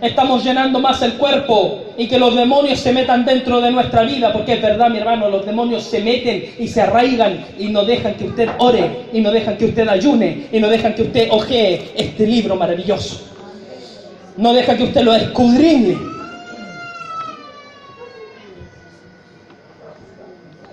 Estamos 0.02 0.44
llenando 0.44 0.78
más 0.80 1.00
el 1.00 1.14
cuerpo 1.14 1.80
y 1.96 2.06
que 2.06 2.18
los 2.18 2.34
demonios 2.34 2.78
se 2.80 2.92
metan 2.92 3.24
dentro 3.24 3.62
de 3.62 3.70
nuestra 3.70 4.02
vida, 4.02 4.30
porque 4.34 4.52
es 4.52 4.60
verdad, 4.62 4.90
mi 4.90 4.98
hermano, 4.98 5.30
los 5.30 5.46
demonios 5.46 5.84
se 5.84 6.02
meten 6.02 6.44
y 6.58 6.68
se 6.68 6.82
arraigan 6.82 7.42
y 7.58 7.68
no 7.68 7.86
dejan 7.86 8.14
que 8.16 8.26
usted 8.26 8.50
ore, 8.58 9.06
y 9.14 9.22
no 9.22 9.30
dejan 9.30 9.56
que 9.56 9.64
usted 9.64 9.88
ayune, 9.88 10.48
y 10.52 10.60
no 10.60 10.68
dejan 10.68 10.94
que 10.94 11.02
usted 11.02 11.28
ojee 11.30 11.92
este 11.96 12.26
libro 12.26 12.54
maravilloso. 12.56 13.22
No 14.36 14.52
deja 14.52 14.76
que 14.76 14.82
usted 14.84 15.00
lo 15.00 15.14
escudriñe. 15.14 15.96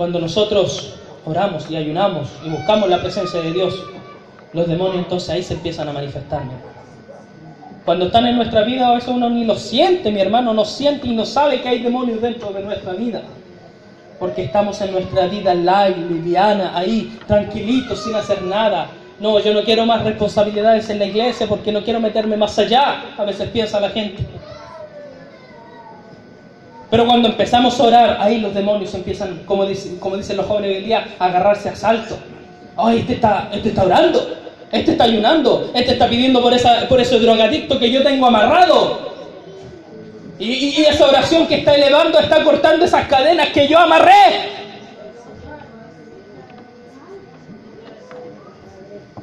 Cuando 0.03 0.19
nosotros 0.19 0.95
oramos 1.23 1.71
y 1.71 1.77
ayunamos 1.77 2.27
y 2.45 2.49
buscamos 2.49 2.89
la 2.89 2.99
presencia 2.99 3.41
de 3.41 3.53
Dios, 3.53 3.81
los 4.51 4.67
demonios 4.67 4.97
entonces 4.97 5.29
ahí 5.29 5.41
se 5.41 5.53
empiezan 5.53 5.87
a 5.87 5.93
manifestar. 5.93 6.41
Cuando 7.85 8.07
están 8.07 8.27
en 8.27 8.35
nuestra 8.35 8.63
vida, 8.63 8.89
a 8.89 8.95
veces 8.95 9.07
uno 9.07 9.29
ni 9.29 9.45
lo 9.45 9.55
siente, 9.55 10.11
mi 10.11 10.19
hermano, 10.19 10.53
no 10.53 10.65
siente 10.65 11.07
y 11.07 11.15
no 11.15 11.23
sabe 11.23 11.61
que 11.61 11.69
hay 11.69 11.79
demonios 11.79 12.21
dentro 12.21 12.51
de 12.51 12.63
nuestra 12.63 12.91
vida. 12.91 13.21
Porque 14.19 14.43
estamos 14.43 14.81
en 14.81 14.91
nuestra 14.91 15.27
vida 15.27 15.53
light, 15.53 15.95
liviana, 15.95 16.77
ahí, 16.77 17.17
tranquilitos, 17.25 18.03
sin 18.03 18.13
hacer 18.13 18.41
nada. 18.41 18.89
No, 19.21 19.39
yo 19.39 19.53
no 19.53 19.63
quiero 19.63 19.85
más 19.85 20.03
responsabilidades 20.03 20.89
en 20.89 20.99
la 20.99 21.05
iglesia 21.05 21.47
porque 21.47 21.71
no 21.71 21.81
quiero 21.81 22.01
meterme 22.01 22.35
más 22.35 22.59
allá. 22.59 23.15
A 23.17 23.23
veces 23.23 23.47
piensa 23.51 23.79
la 23.79 23.87
gente. 23.91 24.21
Pero 26.93 27.07
cuando 27.07 27.27
empezamos 27.27 27.79
a 27.79 27.83
orar, 27.85 28.17
ahí 28.19 28.39
los 28.39 28.53
demonios 28.53 28.93
empiezan, 28.93 29.45
como 29.47 29.65
dicen, 29.65 29.97
los 30.37 30.45
jóvenes 30.45 30.69
hoy 30.69 30.75
en 30.75 30.85
día, 30.85 31.07
a 31.17 31.25
agarrarse 31.25 31.69
a 31.69 31.75
salto. 31.75 32.19
Ay, 32.77 32.99
este 32.99 33.13
está, 33.13 33.49
este 33.51 33.69
está 33.69 33.85
orando, 33.85 34.37
este 34.71 34.91
está 34.91 35.05
ayunando, 35.05 35.71
este 35.73 35.93
está 35.93 36.07
pidiendo 36.07 36.39
por, 36.39 36.53
esa, 36.53 36.83
ese 36.83 37.17
drogadicto 37.17 37.79
que 37.79 37.89
yo 37.89 38.03
tengo 38.03 38.27
amarrado. 38.27 39.11
Y, 40.37 40.81
y 40.81 40.85
esa 40.85 41.07
oración 41.07 41.47
que 41.47 41.55
está 41.55 41.73
elevando 41.73 42.19
está 42.19 42.43
cortando 42.43 42.85
esas 42.85 43.07
cadenas 43.07 43.47
que 43.49 43.67
yo 43.67 43.79
amarré. 43.79 44.51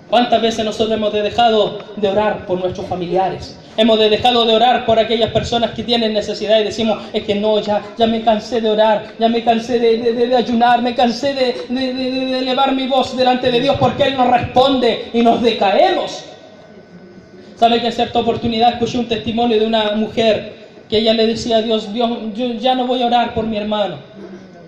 ¿Cuántas 0.09 0.43
veces 0.43 0.65
nosotros 0.65 0.91
hemos 0.97 1.13
dejado 1.13 1.79
de 1.95 2.09
orar 2.09 2.47
por 2.47 2.59
nuestros 2.59 2.89
familiares? 2.89 3.57
Hemos 3.81 3.99
dejado 3.99 4.45
de 4.45 4.55
orar 4.55 4.85
por 4.85 4.99
aquellas 4.99 5.31
personas 5.31 5.71
que 5.71 5.83
tienen 5.83 6.13
necesidad 6.13 6.61
y 6.61 6.65
decimos, 6.65 7.03
es 7.15 7.25
que 7.25 7.35
no, 7.35 7.59
ya, 7.61 7.81
ya 7.97 8.07
me 8.07 8.21
cansé 8.21 8.61
de 8.61 8.69
orar, 8.69 9.05
ya 9.19 9.27
me 9.27 9.43
cansé 9.43 9.79
de, 9.79 9.97
de- 10.13 10.37
ayunar, 10.37 10.83
me 10.83 10.95
cansé 10.95 11.33
de 11.33 12.39
elevar 12.41 12.75
mi 12.75 12.87
voz 12.87 13.17
delante 13.17 13.51
de 13.51 13.59
Dios 13.59 13.77
porque 13.81 14.03
Él 14.03 14.19
nos 14.19 14.29
responde 14.29 15.09
y 15.15 15.23
nos 15.23 15.41
decaemos. 15.41 16.23
¿Sabe 17.57 17.81
que 17.81 17.87
en 17.87 17.93
cierta 17.95 18.19
oportunidad 18.19 18.73
escuché 18.73 18.99
un 18.99 19.09
testimonio 19.09 19.59
de 19.59 19.65
una 19.65 19.93
mujer 19.93 20.53
que 20.87 20.99
ella 20.99 21.15
le 21.15 21.27
decía 21.27 21.57
a 21.57 21.63
Dios, 21.63 21.91
Dios, 21.91 22.11
yo 22.35 22.53
ya 22.53 22.75
no 22.75 22.85
voy 22.87 23.01
a 23.01 23.07
orar 23.07 23.33
por 23.33 23.47
mi 23.47 23.57
hermano. 23.57 23.97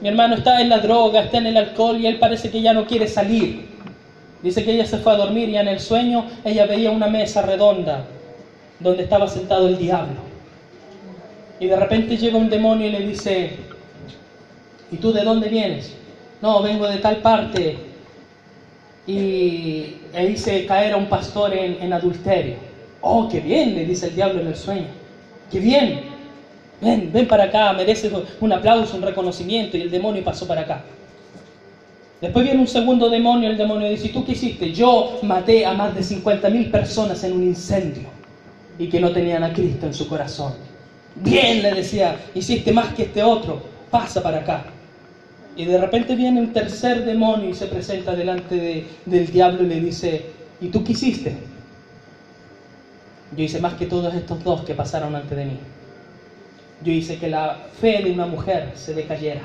Mi 0.01 0.09
hermano 0.09 0.37
está 0.37 0.59
en 0.63 0.71
la 0.71 0.79
droga, 0.79 1.21
está 1.21 1.37
en 1.37 1.49
el 1.49 1.59
alcohol 1.59 1.99
y 2.01 2.07
él 2.07 2.17
parece 2.17 2.51
que 2.51 2.63
ya 2.63 2.73
no 2.73 2.87
quiere 2.87 3.07
salir. 3.07 3.67
Dice 4.43 4.65
que 4.65 4.73
ella 4.73 4.87
se 4.87 4.97
fue 4.97 5.13
a 5.13 5.17
dormir 5.17 5.51
y 5.51 5.59
en 5.59 5.69
el 5.69 5.81
sueño 5.81 6.25
ella 6.47 6.65
veía 6.65 6.91
una 6.91 7.09
mesa 7.09 7.43
redonda 7.43 8.07
donde 8.83 9.05
estaba 9.05 9.29
sentado 9.29 9.69
el 9.69 9.79
diablo. 9.79 10.21
Y 11.61 11.67
de 11.67 11.77
repente 11.77 12.17
llega 12.17 12.37
un 12.37 12.51
demonio 12.51 12.89
y 12.89 12.91
le 12.91 13.01
dice, 13.07 13.53
¿y 14.91 14.97
tú 14.97 15.13
de 15.13 15.23
dónde 15.23 15.49
vienes? 15.49 15.95
No, 16.41 16.61
vengo 16.63 16.89
de 16.89 16.99
tal 16.99 17.19
parte. 17.19 17.77
Y 19.07 19.95
e 20.13 20.27
hice 20.29 20.67
caer 20.67 20.95
a 20.95 20.97
un 20.97 21.07
pastor 21.07 21.55
en, 21.55 21.93
adulterio. 21.93 22.57
Oh, 23.01 23.29
qué 23.29 23.41
bien, 23.41 23.75
le 23.75 23.85
dice 23.85 24.09
el 24.09 24.17
diablo 24.17 24.41
en 24.41 24.49
el 24.49 24.57
sueño. 24.57 24.89
Qué 25.51 25.61
bien. 25.61 26.03
Ven, 26.81 27.11
ven 27.13 27.29
para 27.29 27.45
acá, 27.45 27.73
mereces 27.75 28.13
un 28.41 28.53
aplauso, 28.53 28.97
un 28.97 29.03
reconocimiento. 29.03 29.77
Y 29.77 29.83
el 29.83 29.91
demonio 29.91 30.25
pasó 30.25 30.47
para 30.49 30.63
acá. 30.63 30.83
Después 32.21 32.45
viene 32.45 32.61
un 32.61 32.69
segundo 32.69 33.09
demonio, 33.09 33.51
el 33.51 33.57
demonio 33.57 33.89
dice, 33.89 34.07
¿y 34.07 34.13
tú 34.13 34.25
qué 34.25 34.33
hiciste? 34.33 34.73
Yo 34.73 35.19
maté 35.23 35.67
a 35.67 35.75
más 35.75 35.95
de 35.95 36.01
50.000 36.01 36.71
personas 36.71 37.23
en 37.25 37.33
un 37.33 37.43
incendio 37.43 38.22
y 38.79 38.89
que 38.89 39.01
no 39.01 39.13
tenían 39.13 39.43
a 39.45 39.53
Cristo 39.53 39.87
en 39.87 39.95
su 39.95 40.09
corazón. 40.09 40.53
Bien, 41.15 41.63
le 41.63 41.73
decía, 41.73 42.17
hiciste 42.35 42.73
más 42.73 42.95
que 42.95 43.03
este 43.05 43.23
otro, 43.23 43.63
pasa 43.91 44.23
para 44.23 44.39
acá. 44.41 44.65
Y 45.57 45.67
de 45.67 45.79
repente 45.79 46.15
viene 46.17 46.41
un 46.41 46.53
tercer 46.53 47.05
demonio 47.05 47.51
y 47.51 47.55
se 47.55 47.67
presenta 47.67 48.15
delante 48.15 48.55
de- 48.57 48.87
del 49.05 49.31
diablo 49.31 49.65
y 49.65 49.67
le 49.67 49.81
dice, 49.81 50.25
¿y 50.61 50.69
tú 50.69 50.83
qué 50.83 50.93
hiciste? 50.93 51.37
Yo 53.37 53.45
hice 53.45 53.61
más 53.61 53.75
que 53.75 53.87
todos 53.87 54.15
estos 54.15 54.43
dos 54.43 54.63
que 54.63 54.75
pasaron 54.75 55.15
antes 55.15 55.37
de 55.37 55.45
mí. 55.45 55.59
Yo 56.83 56.93
hice 56.93 57.19
que 57.19 57.29
la 57.29 57.57
fe 57.81 58.03
de 58.03 58.11
una 58.13 58.27
mujer 58.27 58.71
se 58.75 58.95
decayera. 58.95 59.43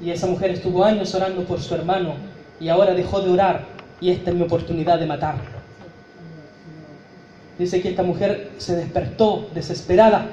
Y 0.00 0.10
esa 0.10 0.26
mujer 0.26 0.52
estuvo 0.52 0.84
años 0.84 1.12
orando 1.14 1.42
por 1.42 1.60
su 1.60 1.74
hermano 1.74 2.14
y 2.60 2.68
ahora 2.68 2.94
dejó 2.94 3.20
de 3.20 3.30
orar 3.30 3.64
y 4.00 4.10
esta 4.10 4.30
es 4.30 4.36
mi 4.36 4.42
oportunidad 4.42 4.98
de 4.98 5.06
matarlo. 5.06 5.57
Dice 7.58 7.82
que 7.82 7.88
esta 7.88 8.04
mujer 8.04 8.50
se 8.58 8.76
despertó 8.76 9.48
desesperada 9.52 10.26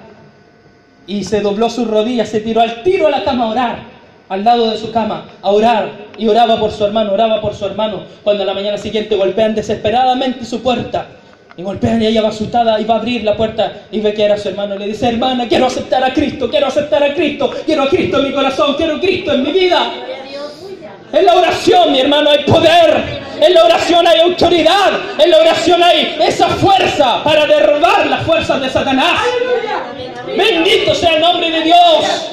y 1.08 1.24
se 1.24 1.42
dobló 1.42 1.70
sus 1.70 1.88
rodillas, 1.88 2.30
se 2.30 2.40
tiró 2.40 2.62
al 2.62 2.84
tiro 2.84 3.08
a 3.08 3.10
la 3.10 3.24
cama 3.24 3.46
a 3.46 3.48
orar, 3.48 3.80
al 4.30 4.44
lado 4.44 4.70
de 4.70 4.78
su 4.78 4.92
cama, 4.92 5.26
a 5.42 5.50
orar 5.50 5.92
y 6.18 6.28
oraba 6.28 6.60
por 6.60 6.72
su 6.72 6.86
hermano, 6.86 7.14
oraba 7.14 7.42
por 7.42 7.56
su 7.56 7.66
hermano. 7.66 8.04
Cuando 8.24 8.44
a 8.44 8.46
la 8.46 8.54
mañana 8.54 8.78
siguiente 8.78 9.16
golpean 9.16 9.56
desesperadamente 9.56 10.46
su 10.46 10.62
puerta 10.62 11.08
y 11.58 11.64
golpean 11.64 12.02
y 12.02 12.08
ella 12.08 12.22
va 12.22 12.30
asustada 12.30 12.80
y 12.80 12.84
va 12.84 12.96
a 12.96 12.98
abrir 13.00 13.24
la 13.24 13.36
puerta 13.36 13.74
y 13.92 14.02
ve 14.02 14.14
que 14.14 14.24
era 14.24 14.38
su 14.38 14.50
hermano 14.50 14.76
y 14.76 14.80
le 14.80 14.88
dice, 14.88 15.08
hermana, 15.08 15.48
quiero 15.48 15.66
aceptar 15.66 16.04
a 16.04 16.14
Cristo, 16.14 16.48
quiero 16.50 16.68
aceptar 16.68 17.04
a 17.04 17.14
Cristo, 17.14 17.52
quiero 17.66 17.84
a 17.84 17.90
Cristo 17.90 18.20
en 18.20 18.26
mi 18.26 18.34
corazón, 18.34 18.76
quiero 18.76 18.98
a 18.98 19.00
Cristo 19.00 19.34
en 19.34 19.44
mi 19.44 19.52
vida. 19.52 19.94
En 21.12 21.26
la 21.26 21.34
oración, 21.34 21.92
mi 21.92 22.02
hermano, 22.02 22.30
hay 22.30 22.44
poder. 22.44 23.25
En 23.40 23.54
la 23.54 23.66
oración 23.66 24.08
hay 24.08 24.20
autoridad. 24.20 24.92
En 25.20 25.32
la 25.32 25.38
oración 25.38 25.84
hay 25.84 26.18
esa 26.22 26.48
fuerza 26.48 27.24
para 27.24 27.46
derribar 27.46 28.08
las 28.08 28.24
fuerzas 28.24 28.62
de 28.62 28.70
Satanás. 28.70 29.20
Bendito 30.28 30.96
sea 30.96 31.16
el 31.16 31.22
nombre 31.22 31.52
de 31.52 31.62
Dios. 31.62 32.32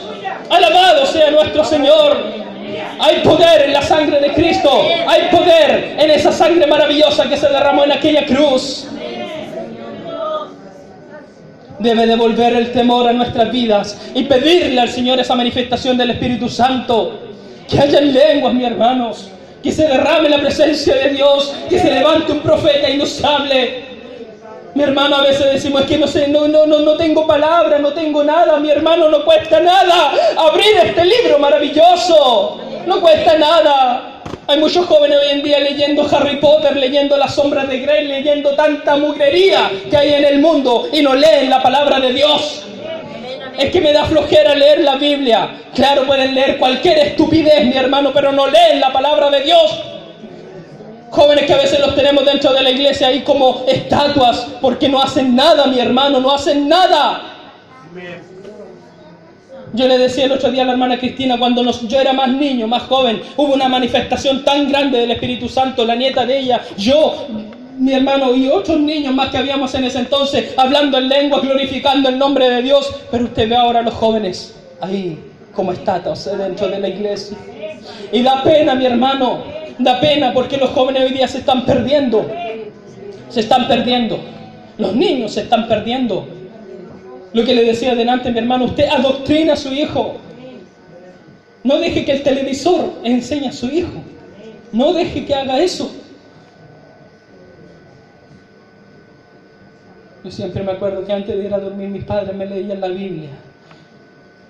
Alabado 0.48 1.06
sea 1.06 1.30
nuestro 1.30 1.64
Señor. 1.64 2.42
Hay 2.98 3.20
poder 3.20 3.62
en 3.62 3.72
la 3.72 3.82
sangre 3.82 4.20
de 4.20 4.32
Cristo. 4.32 4.70
Hay 5.06 5.28
poder 5.30 5.96
en 5.98 6.10
esa 6.10 6.32
sangre 6.32 6.66
maravillosa 6.66 7.28
que 7.28 7.36
se 7.36 7.48
derramó 7.48 7.84
en 7.84 7.92
aquella 7.92 8.24
cruz. 8.26 8.86
Debe 11.78 12.06
devolver 12.06 12.54
el 12.54 12.70
temor 12.70 13.08
a 13.08 13.12
nuestras 13.12 13.50
vidas 13.50 14.00
y 14.14 14.22
pedirle 14.24 14.80
al 14.80 14.88
Señor 14.88 15.18
esa 15.18 15.34
manifestación 15.34 15.96
del 15.96 16.10
Espíritu 16.10 16.48
Santo. 16.48 17.18
Que 17.68 17.80
haya 17.80 18.00
lenguas, 18.00 18.54
mis 18.54 18.66
hermanos. 18.66 19.32
Que 19.62 19.72
se 19.72 19.86
derrame 19.86 20.28
la 20.28 20.38
presencia 20.38 20.94
de 20.94 21.10
Dios. 21.10 21.54
Que 21.68 21.78
se 21.78 21.90
levante 21.90 22.32
un 22.32 22.40
profeta 22.40 22.90
y 22.90 22.96
nos 22.96 23.22
hable. 23.24 23.92
Mi 24.74 24.82
hermano, 24.84 25.16
a 25.16 25.22
veces 25.22 25.52
decimos 25.52 25.82
es 25.82 25.86
que 25.86 25.98
no 25.98 26.06
sé, 26.06 26.28
no, 26.28 26.48
no, 26.48 26.64
no, 26.64 26.78
no 26.80 26.96
tengo 26.96 27.26
palabra, 27.26 27.78
no 27.78 27.92
tengo 27.92 28.24
nada. 28.24 28.58
Mi 28.58 28.70
hermano, 28.70 29.08
no 29.08 29.24
cuesta 29.24 29.60
nada 29.60 30.12
abrir 30.36 30.76
este 30.82 31.04
libro 31.04 31.38
maravilloso. 31.38 32.58
No 32.86 33.00
cuesta 33.00 33.36
nada. 33.36 34.22
Hay 34.48 34.58
muchos 34.58 34.86
jóvenes 34.86 35.18
hoy 35.18 35.30
en 35.38 35.42
día 35.42 35.60
leyendo 35.60 36.06
Harry 36.10 36.36
Potter, 36.36 36.76
leyendo 36.76 37.16
Las 37.16 37.34
sombras 37.34 37.68
de 37.68 37.78
Grey, 37.78 38.08
leyendo 38.08 38.54
tanta 38.54 38.96
mugrería 38.96 39.70
que 39.88 39.96
hay 39.96 40.14
en 40.14 40.24
el 40.24 40.40
mundo 40.40 40.88
y 40.92 41.00
no 41.00 41.14
leen 41.14 41.48
la 41.48 41.62
palabra 41.62 42.00
de 42.00 42.12
Dios. 42.12 42.64
Es 43.58 43.70
que 43.70 43.80
me 43.80 43.92
da 43.92 44.04
flojera 44.04 44.54
leer 44.54 44.80
la 44.80 44.96
Biblia. 44.96 45.50
Claro, 45.74 46.04
pueden 46.06 46.34
leer 46.34 46.58
cualquier 46.58 46.98
estupidez, 46.98 47.64
mi 47.66 47.76
hermano, 47.76 48.10
pero 48.12 48.32
no 48.32 48.46
leen 48.46 48.80
la 48.80 48.92
palabra 48.92 49.30
de 49.30 49.42
Dios. 49.42 49.80
Jóvenes 51.10 51.44
que 51.44 51.52
a 51.52 51.58
veces 51.58 51.78
los 51.80 51.94
tenemos 51.94 52.24
dentro 52.24 52.52
de 52.54 52.62
la 52.62 52.70
iglesia 52.70 53.08
ahí 53.08 53.20
como 53.20 53.64
estatuas 53.68 54.46
porque 54.62 54.88
no 54.88 55.02
hacen 55.02 55.36
nada, 55.36 55.66
mi 55.66 55.78
hermano, 55.78 56.20
no 56.20 56.32
hacen 56.34 56.68
nada. 56.68 57.22
Yo 59.74 59.88
le 59.88 59.96
decía 59.98 60.24
el 60.26 60.32
otro 60.32 60.50
día 60.50 60.62
a 60.62 60.66
la 60.66 60.72
hermana 60.72 60.98
Cristina, 60.98 61.38
cuando 61.38 61.62
nos- 61.62 61.86
yo 61.88 61.98
era 62.00 62.12
más 62.12 62.28
niño, 62.28 62.66
más 62.66 62.82
joven, 62.84 63.22
hubo 63.36 63.54
una 63.54 63.68
manifestación 63.68 64.44
tan 64.44 64.68
grande 64.70 64.98
del 64.98 65.10
Espíritu 65.12 65.48
Santo, 65.48 65.84
la 65.84 65.94
nieta 65.94 66.26
de 66.26 66.38
ella, 66.38 66.60
yo, 66.76 67.26
mi 67.82 67.92
hermano 67.94 68.32
y 68.32 68.48
otros 68.48 68.78
niños 68.78 69.12
más 69.12 69.30
que 69.30 69.38
habíamos 69.38 69.74
en 69.74 69.82
ese 69.82 69.98
entonces, 69.98 70.54
hablando 70.56 70.98
en 70.98 71.08
lengua, 71.08 71.40
glorificando 71.40 72.08
el 72.08 72.16
nombre 72.16 72.48
de 72.48 72.62
Dios. 72.62 72.94
Pero 73.10 73.24
usted 73.24 73.48
ve 73.48 73.56
ahora 73.56 73.80
a 73.80 73.82
los 73.82 73.94
jóvenes 73.94 74.54
ahí 74.80 75.18
como 75.52 75.72
estatuas 75.72 76.30
dentro 76.38 76.68
de 76.68 76.78
la 76.78 76.88
iglesia. 76.88 77.36
Y 78.12 78.22
da 78.22 78.40
pena, 78.44 78.76
mi 78.76 78.86
hermano, 78.86 79.42
da 79.80 79.98
pena 79.98 80.32
porque 80.32 80.58
los 80.58 80.70
jóvenes 80.70 81.02
hoy 81.02 81.10
día 81.10 81.26
se 81.26 81.38
están 81.38 81.66
perdiendo. 81.66 82.24
Se 83.28 83.40
están 83.40 83.66
perdiendo. 83.66 84.20
Los 84.78 84.94
niños 84.94 85.32
se 85.32 85.40
están 85.40 85.66
perdiendo. 85.66 86.28
Lo 87.32 87.44
que 87.44 87.52
le 87.52 87.64
decía 87.64 87.96
delante, 87.96 88.30
mi 88.30 88.38
hermano, 88.38 88.66
usted 88.66 88.86
adoctrina 88.86 89.54
a 89.54 89.56
su 89.56 89.72
hijo. 89.72 90.18
No 91.64 91.78
deje 91.78 92.04
que 92.04 92.12
el 92.12 92.22
televisor 92.22 92.92
enseñe 93.02 93.48
a 93.48 93.52
su 93.52 93.66
hijo. 93.66 94.04
No 94.70 94.92
deje 94.92 95.24
que 95.24 95.34
haga 95.34 95.58
eso. 95.60 95.92
Yo 100.24 100.30
siempre 100.30 100.62
me 100.62 100.72
acuerdo 100.72 101.04
que 101.04 101.12
antes 101.12 101.36
de 101.36 101.44
ir 101.44 101.52
a 101.52 101.58
dormir 101.58 101.88
mis 101.88 102.04
padres 102.04 102.34
me 102.34 102.46
leían 102.46 102.80
la 102.80 102.88
Biblia. 102.88 103.30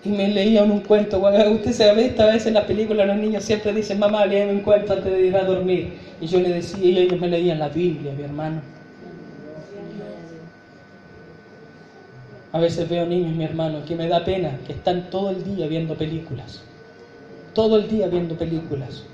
Y 0.05 0.11
me 0.11 0.29
leían 0.29 0.71
un 0.71 0.81
cuento. 0.81 1.21
Usted 1.21 1.73
se 1.73 1.95
ve 1.95 2.07
esta 2.07 2.27
vez 2.27 2.47
en 2.47 2.55
las 2.55 2.65
películas, 2.65 3.07
los 3.07 3.17
niños 3.17 3.45
siempre 3.45 3.73
dicen, 3.73 3.99
mamá, 3.99 4.27
léeme 4.27 4.53
un 4.53 4.61
cuento 4.61 4.93
antes 4.93 5.13
de 5.13 5.27
ir 5.27 5.37
a 5.37 5.45
dormir. 5.45 5.93
Y 6.21 6.27
yo 6.27 6.41
le 6.41 6.51
decía, 6.51 6.85
y 6.85 6.99
ellos 6.99 7.21
me 7.21 7.29
leían 7.29 7.59
la 7.59 7.69
Biblia, 7.69 8.13
mi 8.13 8.23
hermano. 8.23 8.61
A 12.53 12.59
veces 12.61 12.87
veo 12.89 13.07
niños, 13.07 13.35
mi 13.35 13.45
hermano, 13.45 13.83
que 13.87 13.97
me 13.97 14.09
da 14.09 14.23
pena, 14.25 14.59
que 14.67 14.75
están 14.75 15.09
todo 15.09 15.31
el 15.31 15.43
día 15.43 15.67
viendo 15.69 15.95
películas. 15.95 16.63
Todo 17.55 17.77
el 17.79 17.89
día 17.89 18.09
viendo 18.09 18.37
películas. 18.37 19.05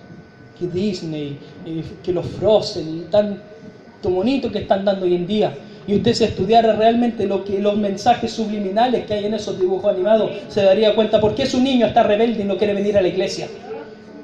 Que 0.58 0.66
Disney, 0.66 1.38
eh, 1.64 1.84
que 2.02 2.12
los 2.12 2.26
Frozen, 2.26 2.98
y 2.98 3.00
tanto 3.02 4.10
bonito 4.10 4.50
que 4.50 4.58
están 4.58 4.84
dando 4.84 5.04
hoy 5.04 5.14
en 5.14 5.26
día. 5.26 5.54
Y 5.88 5.96
usted 5.96 6.12
si 6.12 6.24
estudiara 6.24 6.74
realmente 6.74 7.26
lo 7.26 7.42
que, 7.42 7.60
los 7.60 7.78
mensajes 7.78 8.30
subliminales 8.30 9.06
que 9.06 9.14
hay 9.14 9.24
en 9.24 9.32
esos 9.32 9.58
dibujos 9.58 9.90
animados, 9.90 10.30
se 10.48 10.62
daría 10.62 10.94
cuenta 10.94 11.18
por 11.18 11.34
qué 11.34 11.46
su 11.46 11.62
niño 11.62 11.86
está 11.86 12.02
rebelde 12.02 12.42
y 12.42 12.44
no 12.44 12.58
quiere 12.58 12.74
venir 12.74 12.98
a 12.98 13.00
la 13.00 13.08
iglesia. 13.08 13.48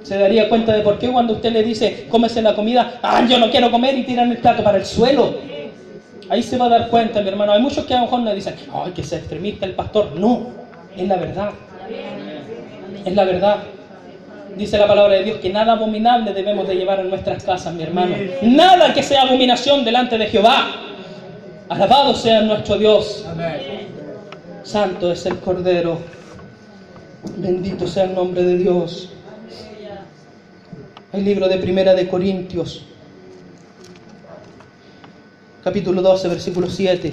Se 0.02 0.18
daría 0.18 0.50
cuenta 0.50 0.76
de 0.76 0.82
por 0.82 0.98
qué 0.98 1.10
cuando 1.10 1.32
usted 1.32 1.50
le 1.50 1.62
dice, 1.62 2.06
cómese 2.10 2.42
la 2.42 2.54
comida, 2.54 3.00
ah, 3.02 3.26
yo 3.26 3.38
no 3.38 3.50
quiero 3.50 3.70
comer 3.70 3.96
y 3.96 4.02
tiran 4.02 4.30
el 4.30 4.36
plato 4.36 4.62
para 4.62 4.76
el 4.76 4.84
suelo. 4.84 5.38
Ahí 6.28 6.42
se 6.42 6.58
va 6.58 6.66
a 6.66 6.68
dar 6.68 6.88
cuenta, 6.88 7.22
mi 7.22 7.28
hermano. 7.28 7.52
Hay 7.52 7.62
muchos 7.62 7.86
que 7.86 7.94
a 7.94 7.96
lo 7.96 8.02
mejor 8.04 8.20
nos 8.20 8.34
dicen, 8.34 8.56
ay, 8.70 8.92
que 8.92 9.02
se 9.02 9.16
extremista 9.16 9.64
el 9.64 9.72
pastor. 9.72 10.12
No, 10.20 10.48
es 10.94 11.08
la 11.08 11.16
verdad. 11.16 11.50
Es 13.06 13.14
la 13.14 13.24
verdad. 13.24 13.56
Dice 14.54 14.76
la 14.76 14.86
palabra 14.86 15.14
de 15.14 15.24
Dios 15.24 15.38
que 15.38 15.48
nada 15.48 15.72
abominable 15.72 16.34
debemos 16.34 16.68
de 16.68 16.74
llevar 16.74 17.00
en 17.00 17.08
nuestras 17.08 17.42
casas, 17.42 17.72
mi 17.72 17.84
hermano. 17.84 18.14
Nada 18.42 18.92
que 18.92 19.02
sea 19.02 19.22
abominación 19.22 19.82
delante 19.82 20.18
de 20.18 20.26
Jehová. 20.26 20.84
Alabado 21.74 22.14
sea 22.14 22.40
nuestro 22.42 22.78
Dios. 22.78 23.24
Amén. 23.28 23.88
Santo 24.62 25.10
es 25.10 25.26
el 25.26 25.40
Cordero. 25.40 25.98
Bendito 27.36 27.88
sea 27.88 28.04
el 28.04 28.14
nombre 28.14 28.44
de 28.44 28.58
Dios. 28.58 29.10
El 31.12 31.24
libro 31.24 31.48
de 31.48 31.58
Primera 31.58 31.92
de 31.92 32.06
Corintios. 32.06 32.84
capítulo 35.64 36.00
12, 36.00 36.28
versículo 36.28 36.70
7. 36.70 37.12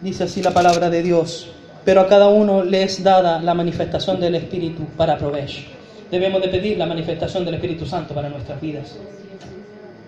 Dice 0.00 0.22
así 0.22 0.40
la 0.40 0.54
palabra 0.54 0.88
de 0.88 1.02
Dios. 1.02 1.50
Pero 1.84 2.02
a 2.02 2.06
cada 2.06 2.28
uno 2.28 2.62
le 2.62 2.84
es 2.84 3.02
dada 3.02 3.40
la 3.40 3.54
manifestación 3.54 4.20
del 4.20 4.36
Espíritu 4.36 4.84
para 4.96 5.18
provecho. 5.18 5.62
Debemos 6.08 6.40
de 6.40 6.46
pedir 6.50 6.78
la 6.78 6.86
manifestación 6.86 7.44
del 7.44 7.54
Espíritu 7.54 7.84
Santo 7.84 8.14
para 8.14 8.28
nuestras 8.28 8.60
vidas. 8.60 8.94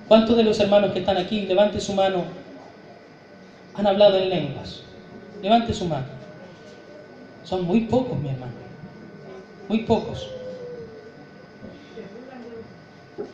¿Cuántos 0.07 0.37
de 0.37 0.45
los 0.45 0.61
hermanos 0.61 0.93
que 0.93 1.01
están 1.01 1.17
aquí, 1.17 1.41
levante 1.41 1.81
su 1.81 1.93
mano, 1.93 2.23
han 3.79 3.87
hablado 3.87 4.19
en 4.19 4.29
lenguas? 4.29 4.83
Levante 5.43 5.73
su 5.73 5.87
mano. 5.87 6.07
Son 7.45 7.64
muy 7.64 7.83
pocos, 7.83 8.19
mi 8.19 8.29
hermano. 8.29 8.53
Muy 9.69 9.81
pocos. 9.81 10.29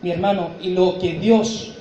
Mi 0.03 0.11
hermano, 0.11 0.51
y 0.61 0.71
lo 0.71 0.99
que 0.99 1.19
Dios, 1.19 1.75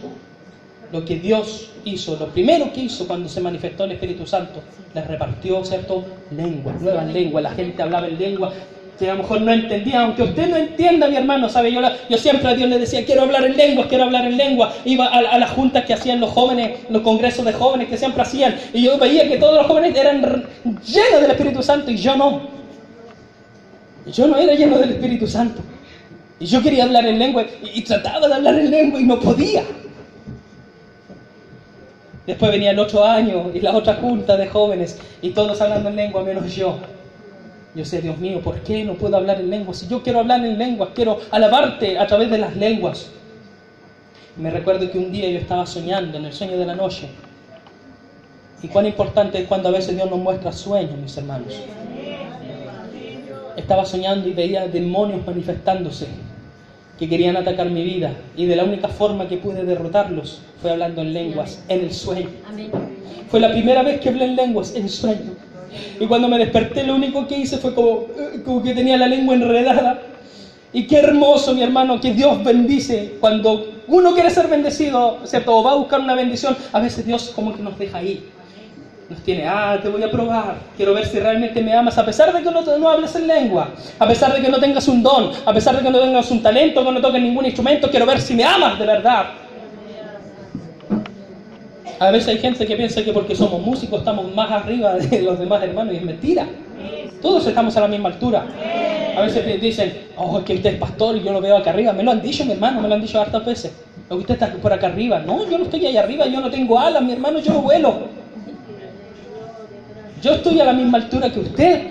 lo 0.92 1.04
que 1.04 1.18
Dios 1.18 1.72
hizo, 1.84 2.16
lo 2.16 2.30
primero 2.30 2.72
que 2.72 2.82
hizo 2.82 3.06
cuando 3.06 3.28
se 3.28 3.42
manifestó 3.42 3.84
el 3.84 3.92
Espíritu 3.92 4.26
Santo, 4.26 4.62
les 4.94 5.08
repartió, 5.08 5.64
¿cierto? 5.66 6.06
Lenguas, 6.32 6.80
nuevas 6.82 7.08
lenguas. 7.12 7.44
La 7.44 7.52
gente 7.52 7.82
hablaba 7.82 8.08
en 8.08 8.18
lengua 8.18 8.54
que 9.00 9.10
a 9.10 9.16
lo 9.16 9.24
mejor 9.24 9.42
no 9.42 9.52
entendía, 9.52 10.02
aunque 10.02 10.24
usted 10.24 10.48
no 10.50 10.56
entienda, 10.56 11.08
mi 11.08 11.16
hermano, 11.16 11.50
¿sabe? 11.50 11.72
Yo, 11.72 12.18
siempre 12.18 12.50
a 12.50 12.54
Dios 12.54 12.70
le 12.70 12.80
decía, 12.80 13.06
quiero 13.06 13.24
hablar 13.24 13.46
en 13.46 13.58
lenguas, 13.58 13.88
quiero 13.88 14.04
hablar 14.04 14.26
en 14.26 14.38
lengua. 14.38 14.74
Iba 14.86 15.08
a, 15.08 15.38
las 15.38 15.50
juntas 15.52 15.86
que 15.86 15.94
hacían 15.94 16.20
los 16.20 16.30
jóvenes, 16.32 16.80
los 16.90 17.02
congresos 17.02 17.44
de 17.46 17.54
jóvenes 17.54 17.90
que 17.90 17.98
siempre 17.98 18.22
hacían, 18.22 18.56
y 18.74 18.84
yo 18.84 18.98
veía 18.98 19.28
que 19.28 19.38
todos 19.38 19.56
los 19.56 19.68
jóvenes 19.68 19.96
eran 19.96 20.22
llenos 20.64 21.22
del 21.22 21.32
Espíritu 21.32 21.64
Santo 21.64 21.92
y 21.92 21.98
yo 21.98 22.16
no. 22.16 22.42
Yo 24.06 24.28
no 24.28 24.38
era 24.38 24.54
lleno 24.54 24.78
del 24.78 24.92
Espíritu 24.92 25.28
Santo. 25.28 25.62
Y 26.40 26.46
yo 26.46 26.62
quería 26.62 26.84
hablar 26.84 27.06
en 27.06 27.20
lengua 27.20 27.46
y, 27.74 27.82
trataba 27.84 28.28
de 28.28 28.34
hablar 28.34 28.56
en 28.56 28.70
lengua 28.70 29.00
y 29.00 29.06
no 29.06 29.20
podía. 29.20 29.64
Después 32.28 32.52
venía 32.52 32.72
el 32.72 32.80
ocho 32.80 33.04
años 33.04 33.48
y 33.54 33.60
la 33.60 33.74
otra 33.74 33.96
junta 33.96 34.38
de 34.38 34.48
jóvenes 34.48 35.00
y 35.22 35.32
todos 35.32 35.60
hablando 35.62 35.90
en 35.90 35.96
lengua 35.96 36.24
menos 36.24 36.54
yo. 36.54 36.78
Yo 37.76 37.84
sé, 37.86 38.02
Dios 38.02 38.20
mío, 38.20 38.40
¿por 38.42 38.60
qué 38.60 38.84
no 38.84 38.94
puedo 38.94 39.18
hablar 39.18 39.40
en 39.40 39.50
lengua? 39.50 39.74
Si 39.74 39.88
yo 39.88 40.04
quiero 40.04 40.20
hablar 40.20 40.46
en 40.46 40.60
lenguas, 40.60 40.90
quiero 40.94 41.20
alabarte 41.32 41.98
a 41.98 42.06
través 42.06 42.30
de 42.30 42.38
las 42.38 42.56
lenguas. 42.56 43.10
Me 44.38 44.52
recuerdo 44.52 44.92
que 44.92 45.00
un 45.00 45.12
día 45.12 45.30
yo 45.30 45.40
estaba 45.40 45.66
soñando 45.66 46.18
en 46.20 46.26
el 46.26 46.34
sueño 46.34 46.58
de 46.58 46.66
la 46.66 46.76
noche. 46.76 47.10
Y 48.62 48.68
cuán 48.68 48.86
importante 48.86 49.40
es 49.40 49.48
cuando 49.48 49.70
a 49.70 49.72
veces 49.72 49.96
Dios 49.96 50.10
nos 50.10 50.20
muestra 50.20 50.52
sueños, 50.52 50.98
mis 50.98 51.18
hermanos. 51.18 51.54
Estaba 53.58 53.86
soñando 53.86 54.28
y 54.28 54.34
veía 54.34 54.68
demonios 54.68 55.26
manifestándose 55.26 56.08
que 57.00 57.10
querían 57.10 57.38
atacar 57.38 57.70
mi 57.72 57.84
vida. 57.84 58.14
Y 58.38 58.46
de 58.46 58.56
la 58.56 58.66
única 58.66 58.88
forma 58.88 59.28
que 59.28 59.38
pude 59.38 59.64
derrotarlos 59.64 60.42
fue 60.62 60.72
hablando 60.72 61.02
en 61.02 61.12
lenguas, 61.12 61.64
en 61.68 61.82
el 61.82 61.92
sueño. 61.92 62.30
Fue 63.30 63.40
la 63.40 63.52
primera 63.52 63.82
vez 63.82 64.00
que 64.00 64.10
hablé 64.10 64.26
en 64.26 64.36
lenguas, 64.36 64.76
en 64.76 64.88
sueño. 64.88 65.36
Y 66.00 66.06
cuando 66.06 66.28
me 66.28 66.38
desperté, 66.38 66.84
lo 66.84 66.96
único 66.96 67.28
que 67.28 67.38
hice 67.38 67.58
fue 67.58 67.74
como, 67.74 68.08
eh, 68.18 68.42
como 68.44 68.62
que 68.62 68.74
tenía 68.74 68.98
la 68.98 69.08
lengua 69.08 69.36
enredada. 69.36 70.02
Y 70.72 70.88
qué 70.88 70.98
hermoso, 70.98 71.54
mi 71.54 71.62
hermano, 71.62 72.02
que 72.02 72.14
Dios 72.14 72.44
bendice. 72.44 73.18
Cuando 73.20 73.74
uno 73.88 74.14
quiere 74.14 74.30
ser 74.30 74.48
bendecido, 74.48 75.20
¿cierto? 75.24 75.56
O 75.56 75.64
va 75.64 75.74
a 75.74 75.76
buscar 75.76 76.00
una 76.00 76.16
bendición, 76.16 76.58
a 76.72 76.80
veces 76.80 77.06
Dios 77.06 77.32
como 77.36 77.56
que 77.56 77.62
nos 77.62 77.78
deja 77.78 78.00
ahí. 78.00 78.28
Nos 79.10 79.22
tiene, 79.22 79.46
ah, 79.48 79.78
te 79.82 79.90
voy 79.90 80.02
a 80.02 80.10
probar. 80.10 80.56
Quiero 80.76 80.94
ver 80.94 81.06
si 81.06 81.20
realmente 81.20 81.62
me 81.62 81.74
amas, 81.74 81.98
a 81.98 82.06
pesar 82.06 82.34
de 82.34 82.42
que 82.42 82.50
no, 82.50 82.62
no 82.62 82.90
hables 82.90 83.16
en 83.16 83.28
lengua, 83.28 83.70
a 84.00 84.08
pesar 84.08 84.34
de 84.34 84.42
que 84.42 84.50
no 84.50 84.60
tengas 84.60 84.88
un 84.88 85.04
don, 85.04 85.32
a 85.46 85.54
pesar 85.54 85.76
de 85.78 85.84
que 85.84 85.90
no 85.92 86.00
tengas 86.00 86.32
un 86.32 86.42
talento, 86.42 86.84
que 86.84 86.92
no 86.92 87.02
toques 87.02 87.22
ningún 87.22 87.46
instrumento. 87.46 87.92
Quiero 87.92 88.06
ver 88.08 88.20
si 88.20 88.34
me 88.34 88.44
amas 88.44 88.80
de 88.80 88.86
verdad. 88.86 89.43
A 92.04 92.12
veces 92.12 92.28
hay 92.28 92.38
gente 92.40 92.66
que 92.66 92.76
piensa 92.76 93.02
que 93.02 93.14
porque 93.14 93.34
somos 93.34 93.62
músicos 93.62 94.00
estamos 94.00 94.36
más 94.36 94.52
arriba 94.52 94.96
de 94.96 95.22
los 95.24 95.40
demás 95.40 95.64
hermanos 95.64 95.94
y 95.94 95.98
es 95.98 96.04
mentira. 96.04 96.46
Todos 97.22 97.48
estamos 97.48 97.78
a 97.78 97.80
la 97.80 97.88
misma 97.88 98.10
altura. 98.10 98.46
A 99.18 99.22
veces 99.22 99.62
dicen, 99.62 99.94
oh, 100.18 100.40
es 100.40 100.44
que 100.44 100.56
usted 100.56 100.74
es 100.74 100.80
pastor 100.80 101.16
y 101.16 101.24
yo 101.24 101.32
lo 101.32 101.40
veo 101.40 101.56
acá 101.56 101.70
arriba. 101.70 101.94
Me 101.94 102.04
lo 102.04 102.12
han 102.12 102.22
dicho, 102.22 102.44
mi 102.44 102.52
hermano, 102.52 102.82
me 102.82 102.90
lo 102.90 102.96
han 102.96 103.02
dicho 103.02 103.22
hartas 103.22 103.46
veces. 103.46 103.72
O 104.10 104.16
usted 104.16 104.34
está 104.34 104.52
por 104.52 104.74
acá 104.74 104.88
arriba. 104.88 105.20
No, 105.20 105.50
yo 105.50 105.58
no 105.58 105.64
estoy 105.64 105.86
ahí 105.86 105.96
arriba, 105.96 106.26
yo 106.26 106.42
no 106.42 106.52
tengo 106.52 106.78
alas, 106.78 107.02
mi 107.02 107.14
hermano, 107.14 107.40
yo 107.40 107.54
no 107.54 107.62
vuelo. 107.62 108.10
Yo 110.22 110.34
estoy 110.34 110.60
a 110.60 110.66
la 110.66 110.74
misma 110.74 110.98
altura 110.98 111.32
que 111.32 111.40
usted. 111.40 111.82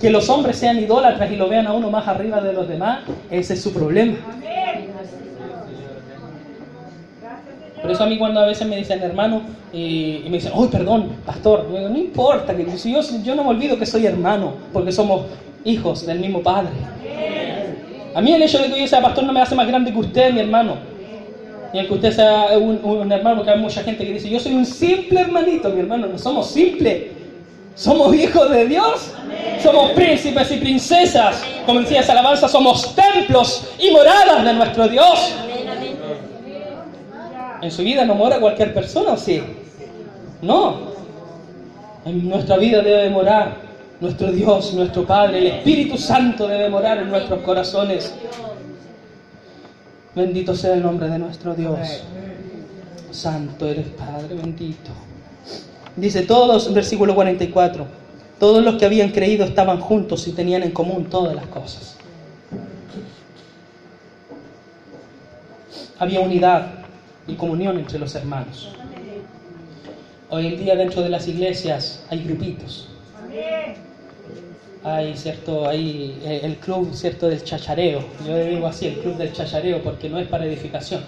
Que 0.00 0.08
los 0.08 0.30
hombres 0.30 0.56
sean 0.56 0.78
idólatras 0.78 1.30
y 1.30 1.36
lo 1.36 1.46
vean 1.50 1.66
a 1.66 1.74
uno 1.74 1.90
más 1.90 2.08
arriba 2.08 2.40
de 2.40 2.54
los 2.54 2.66
demás, 2.66 3.00
ese 3.30 3.52
es 3.52 3.62
su 3.62 3.74
problema. 3.74 4.16
Por 7.84 7.92
eso 7.92 8.04
a 8.04 8.06
mí 8.06 8.16
cuando 8.16 8.40
a 8.40 8.46
veces 8.46 8.66
me 8.66 8.76
dicen 8.76 9.02
hermano 9.02 9.42
y, 9.70 10.22
me 10.24 10.38
dicen, 10.38 10.52
oh, 10.54 10.66
perdón, 10.70 11.18
pastor, 11.26 11.70
digo, 11.70 11.86
no 11.90 11.98
importa, 11.98 12.56
que 12.56 12.64
yo, 12.64 13.00
yo 13.22 13.34
no 13.34 13.44
me 13.44 13.50
olvido 13.50 13.78
que 13.78 13.84
soy 13.84 14.06
hermano, 14.06 14.54
porque 14.72 14.90
somos 14.90 15.26
hijos 15.66 16.06
del 16.06 16.18
mismo 16.18 16.42
Padre. 16.42 16.70
A 18.14 18.22
mí 18.22 18.32
el 18.32 18.40
hecho 18.40 18.56
de 18.56 18.70
que 18.70 18.80
yo 18.80 18.86
sea 18.86 19.02
pastor 19.02 19.24
no 19.24 19.34
me 19.34 19.42
hace 19.42 19.54
más 19.54 19.68
grande 19.68 19.92
que 19.92 19.98
usted, 19.98 20.32
mi 20.32 20.40
hermano. 20.40 20.76
Y 21.74 21.78
el 21.78 21.86
que 21.86 21.92
usted 21.92 22.12
sea 22.12 22.56
un, 22.56 23.12
hermano, 23.12 23.44
que 23.44 23.50
hay 23.50 23.60
mucha 23.60 23.82
gente 23.82 24.06
que 24.06 24.14
dice, 24.14 24.30
yo 24.30 24.40
soy 24.40 24.54
un 24.54 24.64
simple 24.64 25.20
hermanito, 25.20 25.68
mi 25.68 25.80
hermano, 25.80 26.06
no 26.06 26.16
somos 26.16 26.52
simples. 26.52 27.08
Somos 27.74 28.14
hijos 28.14 28.50
de 28.50 28.66
Dios. 28.66 29.10
Somos 29.62 29.90
príncipes 29.90 30.50
y 30.52 30.56
princesas. 30.56 31.44
Como 31.66 31.80
decía 31.80 32.00
esa 32.00 32.12
alabanza, 32.12 32.48
somos 32.48 32.94
templos 32.94 33.68
y 33.78 33.90
moradas 33.90 34.42
de 34.42 34.54
nuestro 34.54 34.88
Dios. 34.88 35.34
¿En 37.64 37.70
su 37.70 37.82
vida 37.82 38.04
no 38.04 38.14
mora 38.14 38.40
cualquier 38.40 38.74
persona 38.74 39.12
o 39.12 39.16
sí? 39.16 39.42
No. 40.42 40.92
En 42.04 42.28
nuestra 42.28 42.58
vida 42.58 42.82
debe 42.82 43.08
morar 43.08 43.56
nuestro 44.00 44.30
Dios, 44.30 44.74
nuestro 44.74 45.06
Padre. 45.06 45.38
El 45.38 45.46
Espíritu 45.46 45.96
Santo 45.96 46.46
debe 46.46 46.68
morar 46.68 46.98
en 46.98 47.08
nuestros 47.08 47.40
corazones. 47.40 48.14
Bendito 50.14 50.54
sea 50.54 50.74
el 50.74 50.82
nombre 50.82 51.08
de 51.08 51.18
nuestro 51.18 51.54
Dios. 51.54 52.04
Santo 53.10 53.66
eres 53.66 53.86
Padre, 53.88 54.34
bendito. 54.34 54.90
Dice 55.96 56.20
todos, 56.20 56.70
versículo 56.74 57.14
44, 57.14 57.86
todos 58.38 58.62
los 58.62 58.74
que 58.74 58.84
habían 58.84 59.08
creído 59.08 59.46
estaban 59.46 59.80
juntos 59.80 60.28
y 60.28 60.32
tenían 60.32 60.64
en 60.64 60.72
común 60.72 61.06
todas 61.06 61.34
las 61.34 61.46
cosas. 61.46 61.96
Había 65.98 66.20
unidad 66.20 66.83
y 67.26 67.34
comunión 67.34 67.78
entre 67.78 67.98
los 67.98 68.14
hermanos. 68.14 68.70
Hoy 70.30 70.46
en 70.46 70.58
día 70.58 70.74
dentro 70.74 71.02
de 71.02 71.08
las 71.08 71.28
iglesias 71.28 72.04
hay 72.10 72.24
grupitos. 72.24 72.88
Hay 74.82 75.16
cierto, 75.16 75.66
hay 75.66 76.20
eh, 76.24 76.40
el 76.42 76.56
club 76.56 76.92
cierto 76.92 77.28
del 77.28 77.42
chachareo. 77.42 78.04
Yo 78.26 78.32
le 78.32 78.46
digo 78.46 78.66
así, 78.66 78.86
el 78.86 78.98
club 78.98 79.16
del 79.16 79.32
chachareo, 79.32 79.82
porque 79.82 80.10
no 80.10 80.18
es 80.18 80.28
para 80.28 80.44
edificación. 80.44 81.02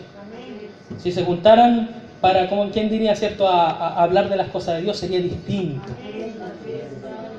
Si 0.99 1.13
se 1.13 1.25
juntaran 1.25 1.91
para, 2.21 2.49
como 2.49 2.71
quien 2.71 2.89
diría, 2.89 3.15
cierto, 3.15 3.47
a, 3.49 4.03
hablar 4.03 4.31
de 4.31 4.37
las 4.37 4.49
cosas 4.49 4.77
de 4.77 4.83
Dios 4.83 4.97
sería 4.97 5.21
distinto. 5.21 5.89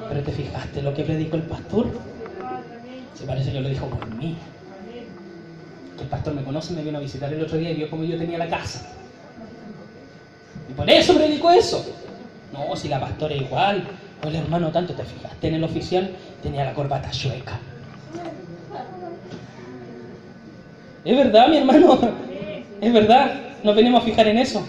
Pero 0.10 0.22
te 0.22 0.32
fijaste 0.32 0.82
lo 0.82 0.94
que 0.94 1.04
predicó 1.04 1.38
el 1.38 1.44
pastor. 1.44 1.88
Se 3.16 3.26
parece 3.26 3.52
que 3.52 3.60
lo 3.60 3.70
dijo 3.70 3.88
por 3.88 4.08
mí. 4.16 4.36
El 6.00 6.08
pastor 6.08 6.34
me 6.34 6.44
conoce, 6.44 6.74
me 6.74 6.84
vino 6.84 6.98
a 6.98 7.02
visitar 7.02 7.34
el 7.34 7.42
otro 7.42 7.58
día 7.58 7.72
y 7.72 7.76
vio 7.76 7.90
como 7.90 8.04
yo 8.04 8.18
tenía 8.18 8.38
la 8.38 8.48
casa. 8.48 8.88
Y 10.70 10.74
por 10.74 10.90
eso 10.90 11.16
predicó 11.16 11.52
eso. 11.52 11.86
No, 12.54 12.76
si 12.76 12.88
la 12.88 13.00
pastora 13.00 13.36
igual, 13.36 13.84
o 14.24 14.28
el 14.28 14.36
hermano 14.36 14.72
tanto, 14.72 14.94
te 14.94 15.04
fijaste 15.04 15.48
en 15.48 15.56
el 15.56 15.64
oficial, 15.64 16.12
tenía 16.42 16.66
la 16.66 16.74
corbata 16.74 17.10
chueca. 17.12 17.60
Es 21.04 21.16
verdad, 21.16 21.48
mi 21.48 21.58
hermano, 21.58 22.00
es 22.82 22.94
verdad, 22.94 23.34
nos 23.64 23.76
venimos 23.76 24.02
a 24.02 24.06
fijar 24.06 24.28
en 24.28 24.38
eso. 24.38 24.66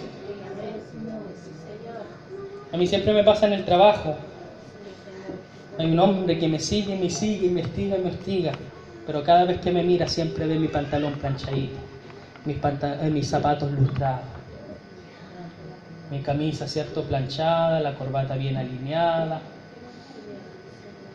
A 2.71 2.77
mí 2.77 2.87
siempre 2.87 3.13
me 3.13 3.23
pasa 3.23 3.47
en 3.47 3.53
el 3.53 3.65
trabajo. 3.65 4.15
Hay 5.77 5.91
un 5.91 5.99
hombre 5.99 6.37
que 6.37 6.47
me 6.47 6.59
sigue, 6.59 6.95
me 6.95 7.09
sigue, 7.09 7.49
me 7.49 7.61
hostiga, 7.61 7.97
me 7.97 8.09
hostiga. 8.09 8.51
Pero 9.09 9.23
cada 9.23 9.43
vez 9.45 9.59
que 9.59 9.71
me 9.71 9.81
mira 9.81 10.07
siempre 10.07 10.45
ve 10.45 10.59
mi 10.59 10.67
pantalón 10.67 11.13
planchadito, 11.13 11.79
eh, 12.45 13.09
mis 13.09 13.27
zapatos 13.27 13.71
lustrados, 13.71 14.21
mi 16.11 16.19
camisa, 16.19 16.67
¿cierto? 16.67 17.01
Planchada, 17.01 17.79
la 17.79 17.95
corbata 17.95 18.35
bien 18.35 18.55
alineada. 18.55 19.41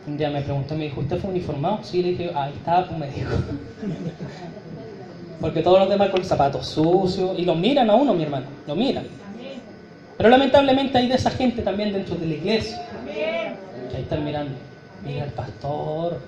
Un 0.07 0.17
día 0.17 0.29
me 0.29 0.41
preguntó, 0.41 0.75
me 0.75 0.83
dijo, 0.83 0.99
¿usted 0.99 1.19
fue 1.19 1.29
uniformado? 1.29 1.79
Sí, 1.83 2.03
le 2.03 2.09
dije, 2.09 2.31
ahí 2.35 2.51
está, 2.51 2.85
pues 2.85 2.99
me 2.99 3.09
dijo. 3.09 3.31
Porque 5.39 5.61
todos 5.61 5.79
los 5.79 5.87
demás 5.87 6.09
con 6.09 6.25
zapatos 6.25 6.67
sucios, 6.67 7.39
y 7.39 7.45
lo 7.45 7.55
miran 7.55 7.89
a 7.89 7.95
uno, 7.95 8.13
mi 8.13 8.23
hermano, 8.23 8.47
lo 8.67 8.75
miran. 8.75 9.05
Pero 10.17 10.27
lamentablemente 10.27 10.97
hay 10.97 11.07
de 11.07 11.15
esa 11.15 11.31
gente 11.31 11.61
también 11.61 11.93
dentro 11.93 12.15
de 12.15 12.25
la 12.25 12.33
iglesia. 12.33 12.77
Que 13.89 13.95
ahí 13.95 14.03
están 14.03 14.25
mirando, 14.25 14.51
mira 15.05 15.23
el 15.23 15.31
pastor, 15.31 16.19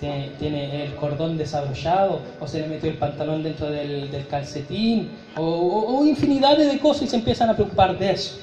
tiene, 0.00 0.30
tiene 0.38 0.84
el 0.84 0.94
cordón 0.96 1.36
desabrochado, 1.36 2.20
o 2.40 2.46
se 2.48 2.60
le 2.60 2.66
metió 2.68 2.90
el 2.90 2.96
pantalón 2.96 3.42
dentro 3.42 3.70
del, 3.70 4.10
del 4.10 4.26
calcetín, 4.26 5.10
o, 5.36 5.42
o- 5.42 5.98
o 6.00 6.06
infinidad 6.06 6.56
de 6.56 6.78
cosas 6.78 7.02
y 7.02 7.06
se 7.08 7.16
empiezan 7.16 7.50
a 7.50 7.54
preocupar 7.54 7.96
de 7.98 8.10
eso. 8.12 8.34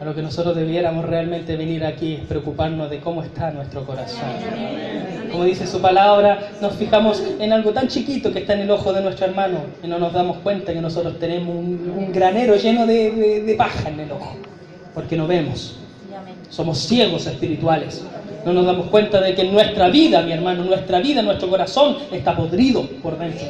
A 0.00 0.04
lo 0.04 0.14
que 0.14 0.20
nosotros 0.20 0.54
debiéramos 0.54 1.06
realmente 1.06 1.56
venir 1.56 1.82
aquí 1.84 2.14
es 2.14 2.20
preocuparnos 2.26 2.90
de 2.90 3.00
cómo 3.00 3.22
está 3.22 3.50
nuestro 3.50 3.84
corazón. 3.86 4.28
Como 5.32 5.44
dice 5.44 5.66
su 5.66 5.80
palabra, 5.80 6.50
nos 6.60 6.74
fijamos 6.74 7.22
en 7.40 7.50
algo 7.52 7.72
tan 7.72 7.88
chiquito 7.88 8.30
que 8.30 8.40
está 8.40 8.52
en 8.52 8.60
el 8.60 8.70
ojo 8.70 8.92
de 8.92 9.00
nuestro 9.00 9.24
hermano 9.26 9.60
y 9.82 9.86
no 9.86 9.98
nos 9.98 10.12
damos 10.12 10.36
cuenta 10.38 10.74
que 10.74 10.82
nosotros 10.82 11.18
tenemos 11.18 11.48
un, 11.56 11.94
un 11.96 12.12
granero 12.12 12.56
lleno 12.56 12.86
de, 12.86 13.10
de- 13.10 13.40
de 13.40 13.54
paja 13.54 13.88
en 13.88 14.00
el 14.00 14.12
ojo, 14.12 14.36
porque 14.94 15.16
no 15.16 15.26
vemos. 15.26 15.78
Somos 16.50 16.78
ciegos 16.78 17.26
espirituales. 17.26 18.04
No 18.44 18.52
nos 18.52 18.64
damos 18.64 18.86
cuenta 18.86 19.20
de 19.20 19.34
que 19.34 19.44
nuestra 19.44 19.88
vida, 19.88 20.22
mi 20.22 20.32
hermano, 20.32 20.64
nuestra 20.64 21.00
vida, 21.00 21.22
nuestro 21.22 21.48
corazón 21.48 21.96
está 22.12 22.36
podrido 22.36 22.86
por 23.02 23.18
dentro. 23.18 23.46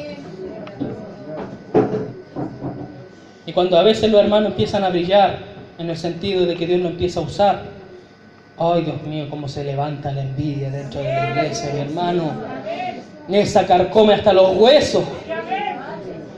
Y 3.45 3.53
cuando 3.53 3.77
a 3.77 3.83
veces 3.83 4.11
los 4.11 4.21
hermanos 4.21 4.49
empiezan 4.49 4.83
a 4.83 4.89
brillar 4.89 5.39
en 5.77 5.89
el 5.89 5.97
sentido 5.97 6.45
de 6.45 6.55
que 6.55 6.65
Dios 6.65 6.81
lo 6.81 6.89
empieza 6.89 7.19
a 7.19 7.23
usar, 7.23 7.61
ay 8.57 8.83
Dios 8.83 9.03
mío, 9.03 9.27
cómo 9.29 9.47
se 9.47 9.63
levanta 9.63 10.11
la 10.11 10.23
envidia 10.23 10.69
dentro 10.71 10.99
de 10.99 11.07
la 11.07 11.29
iglesia, 11.29 11.71
mi 11.73 11.79
hermano. 11.81 12.31
Esa 13.29 13.65
carcome 13.67 14.15
hasta 14.15 14.33
los 14.33 14.57
huesos. 14.57 15.03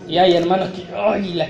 Y 0.07 0.17
hay 0.17 0.35
hermanos 0.35 0.69
que, 0.69 0.85
ay, 0.95 1.41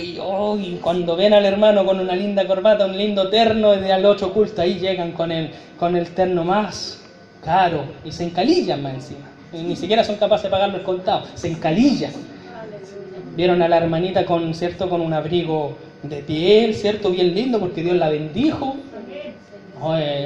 las 0.00 0.06
pica 0.06 0.22
y, 0.60 0.78
cuando 0.82 1.16
ven 1.16 1.34
al 1.34 1.44
hermano 1.44 1.84
con 1.84 2.00
una 2.00 2.14
linda 2.14 2.46
corbata, 2.46 2.86
un 2.86 2.96
lindo 2.96 3.28
terno, 3.28 3.74
y 3.74 3.90
al 3.90 4.04
otro 4.04 4.32
culto, 4.32 4.62
ahí 4.62 4.78
llegan 4.78 5.12
con 5.12 5.30
el, 5.32 5.50
con 5.78 5.96
el 5.96 6.10
terno 6.10 6.44
más 6.44 7.00
caro 7.44 7.84
y 8.04 8.12
se 8.12 8.24
encalillan 8.24 8.82
más 8.82 8.94
encima. 8.94 9.30
Y 9.52 9.62
ni 9.62 9.76
siquiera 9.76 10.04
son 10.04 10.16
capaces 10.16 10.44
de 10.44 10.50
pagarlo 10.50 10.78
el 10.78 10.82
contado, 10.82 11.24
se 11.34 11.48
encalillan. 11.48 12.12
Vieron 13.36 13.62
a 13.62 13.68
la 13.68 13.78
hermanita 13.78 14.24
con, 14.24 14.54
¿cierto? 14.54 14.88
con 14.88 15.00
un 15.00 15.12
abrigo 15.12 15.76
de 16.02 16.22
piel, 16.22 16.74
¿cierto? 16.74 17.10
Bien 17.10 17.34
lindo 17.34 17.58
porque 17.58 17.82
Dios 17.82 17.96
la 17.96 18.08
bendijo. 18.08 18.76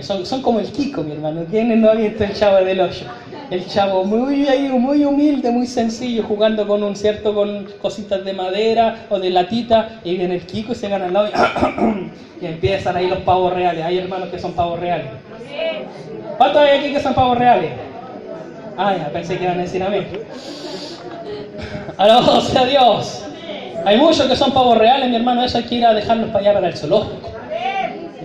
Son, 0.03 0.27
son 0.27 0.43
como 0.43 0.59
el 0.59 0.73
Kiko, 0.73 1.05
mi 1.05 1.12
hermano. 1.12 1.45
¿Quién 1.49 1.81
no 1.81 1.88
ha 1.88 1.95
visto 1.95 2.25
el 2.25 2.35
chavo 2.35 2.57
del 2.64 2.81
hoyo? 2.81 3.07
El 3.51 3.67
chavo 3.69 4.05
muy, 4.05 4.49
muy 4.71 5.05
humilde, 5.05 5.51
muy 5.51 5.67
sencillo, 5.69 6.25
jugando 6.25 6.67
con 6.67 6.83
un 6.83 6.97
cierto, 6.97 7.33
con 7.35 7.64
cositas 7.81 8.25
de 8.25 8.33
madera 8.33 9.07
o 9.11 9.19
de 9.21 9.31
latita, 9.31 10.01
y 10.03 10.17
viene 10.17 10.35
el 10.37 10.47
Kiko 10.47 10.73
y 10.73 10.75
se 10.75 10.88
gana 10.88 11.05
al 11.05 11.12
lado 11.12 11.29
y, 12.40 12.47
empiezan 12.47 12.97
ahí 12.97 13.07
los 13.07 13.21
pavos 13.21 13.53
reales. 13.53 13.85
Hay 13.85 13.99
hermanos 13.99 14.29
que 14.31 14.40
son 14.40 14.55
pavos 14.55 14.81
reales. 14.81 15.07
¿Cuántos 16.37 16.61
hay 16.61 16.79
aquí 16.79 16.93
que 16.93 17.01
son 17.01 17.14
pavos 17.14 17.38
reales? 17.38 17.71
Ah, 18.77 18.97
ya, 18.97 19.09
pensé 19.11 19.38
que 19.38 19.45
iban 19.45 19.61
a 19.61 19.62
decir 19.62 19.83
amén. 19.85 20.09
Alabado 21.97 22.40
sea 22.40 22.64
Dios. 22.64 23.25
Hay 23.85 23.99
muchos 23.99 24.27
que 24.27 24.35
son 24.35 24.51
pavos 24.53 24.77
reales, 24.79 25.09
mi 25.11 25.17
hermano, 25.17 25.45
eso 25.45 25.59
hay 25.59 25.64
que 25.64 25.77
ir 25.77 25.87
a 25.87 25.95
dejarlos 25.95 26.31
para 26.31 26.40
allá 26.40 26.55
para 26.55 26.69
el 26.69 26.77
zoológico. 26.77 27.34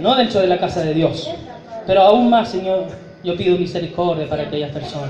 No 0.02 0.16
dentro 0.16 0.42
de 0.42 0.48
la 0.48 0.58
casa 0.58 0.82
de 0.82 0.94
Dios. 0.94 1.30
Pero 1.86 2.02
aún 2.02 2.30
más, 2.30 2.50
Señor, 2.50 2.86
yo 3.24 3.36
pido 3.36 3.58
misericordia 3.58 4.28
para 4.28 4.44
aquellas 4.44 4.72
personas. 4.72 5.10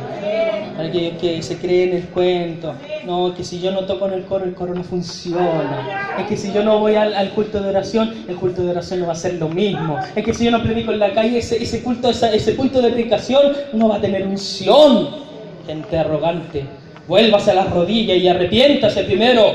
Para 0.75 0.87
aquellos 0.89 1.13
que 1.19 1.41
se 1.43 1.57
creen 1.57 1.93
el 1.95 2.03
cuento. 2.05 2.73
No, 3.05 3.33
que 3.35 3.43
si 3.43 3.59
yo 3.59 3.71
no 3.71 3.81
toco 3.81 4.07
en 4.07 4.13
el 4.13 4.23
coro, 4.23 4.45
el 4.45 4.53
coro 4.53 4.73
no 4.73 4.83
funciona. 4.83 6.15
Es 6.19 6.25
que 6.27 6.37
si 6.37 6.51
yo 6.51 6.63
no 6.63 6.79
voy 6.79 6.95
al, 6.95 7.13
al 7.13 7.29
culto 7.31 7.61
de 7.61 7.69
oración, 7.69 8.13
el 8.27 8.35
culto 8.35 8.63
de 8.63 8.71
oración 8.71 9.01
no 9.01 9.07
va 9.07 9.13
a 9.13 9.15
ser 9.15 9.33
lo 9.35 9.49
mismo. 9.49 9.97
Es 10.15 10.23
que 10.23 10.33
si 10.33 10.45
yo 10.45 10.51
no 10.51 10.63
predico 10.63 10.91
en 10.91 10.99
la 10.99 11.13
calle, 11.13 11.37
ese, 11.39 11.61
ese 11.61 11.83
culto, 11.83 12.09
esa- 12.09 12.33
ese 12.33 12.55
culto 12.55 12.81
de 12.81 12.89
predicación 12.91 13.53
no 13.73 13.89
va 13.89 13.97
a 13.97 14.01
tener 14.01 14.25
unción. 14.25 15.09
Gente 15.67 15.97
arrogante. 15.97 16.65
Vuélvase 17.07 17.51
a 17.51 17.55
las 17.55 17.69
rodillas 17.71 18.17
y 18.17 18.27
arrepiéntase 18.27 19.03
primero. 19.03 19.51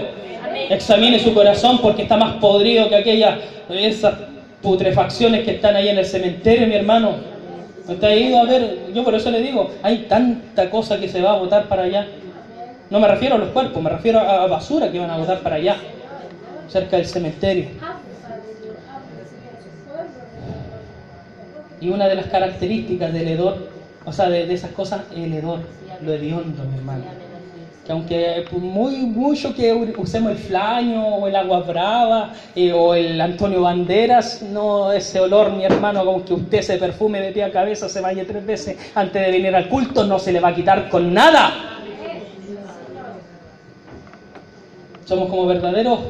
Examine 0.70 1.18
su 1.18 1.32
corazón 1.34 1.78
porque 1.80 2.02
está 2.02 2.16
más 2.16 2.34
podrido 2.36 2.88
que 2.88 2.96
aquellas 2.96 3.38
esas 3.68 4.14
putrefacciones 4.64 5.44
que 5.44 5.52
están 5.52 5.76
ahí 5.76 5.88
en 5.88 5.98
el 5.98 6.06
cementerio, 6.06 6.66
mi 6.66 6.74
hermano. 6.74 7.16
¿Usted 7.86 8.08
ha 8.08 8.16
ido 8.16 8.40
a 8.40 8.44
ver? 8.44 8.92
Yo 8.94 9.04
por 9.04 9.14
eso 9.14 9.30
le 9.30 9.42
digo, 9.42 9.70
hay 9.82 10.06
tanta 10.08 10.70
cosa 10.70 10.98
que 10.98 11.08
se 11.08 11.20
va 11.20 11.32
a 11.32 11.36
botar 11.36 11.68
para 11.68 11.82
allá. 11.82 12.06
No 12.88 12.98
me 12.98 13.06
refiero 13.06 13.36
a 13.36 13.38
los 13.38 13.50
cuerpos, 13.50 13.82
me 13.82 13.90
refiero 13.90 14.20
a 14.20 14.46
basura 14.46 14.90
que 14.90 14.98
van 14.98 15.10
a 15.10 15.18
botar 15.18 15.40
para 15.40 15.56
allá, 15.56 15.76
cerca 16.68 16.96
del 16.96 17.06
cementerio. 17.06 17.66
Y 21.80 21.90
una 21.90 22.08
de 22.08 22.14
las 22.14 22.26
características 22.26 23.12
del 23.12 23.28
hedor, 23.28 23.68
o 24.06 24.12
sea, 24.12 24.30
de, 24.30 24.46
de 24.46 24.54
esas 24.54 24.70
cosas, 24.70 25.02
el 25.14 25.34
hedor, 25.34 25.60
lo 26.00 26.12
hediondo, 26.12 26.64
mi 26.64 26.78
hermano. 26.78 27.23
Que 27.84 27.92
aunque 27.92 28.44
por 28.50 28.60
muy 28.60 28.96
mucho 28.96 29.54
que 29.54 29.70
usemos 29.98 30.32
el 30.32 30.38
flaño 30.38 31.06
o 31.06 31.28
el 31.28 31.36
agua 31.36 31.60
brava 31.60 32.32
eh, 32.56 32.72
o 32.72 32.94
el 32.94 33.20
Antonio 33.20 33.60
Banderas, 33.60 34.40
no 34.40 34.90
ese 34.90 35.20
olor, 35.20 35.52
mi 35.52 35.64
hermano, 35.64 36.00
aunque 36.00 36.32
usted 36.32 36.62
se 36.62 36.78
perfume 36.78 37.20
de 37.20 37.32
pie 37.32 37.44
a 37.44 37.52
cabeza, 37.52 37.88
se 37.90 38.00
vaya 38.00 38.24
tres 38.26 38.46
veces 38.46 38.78
antes 38.94 39.20
de 39.20 39.30
venir 39.30 39.54
al 39.54 39.68
culto, 39.68 40.04
no 40.04 40.18
se 40.18 40.32
le 40.32 40.40
va 40.40 40.48
a 40.48 40.54
quitar 40.54 40.88
con 40.88 41.12
nada. 41.12 41.52
Somos 45.04 45.28
como 45.28 45.44
verdaderos 45.44 46.00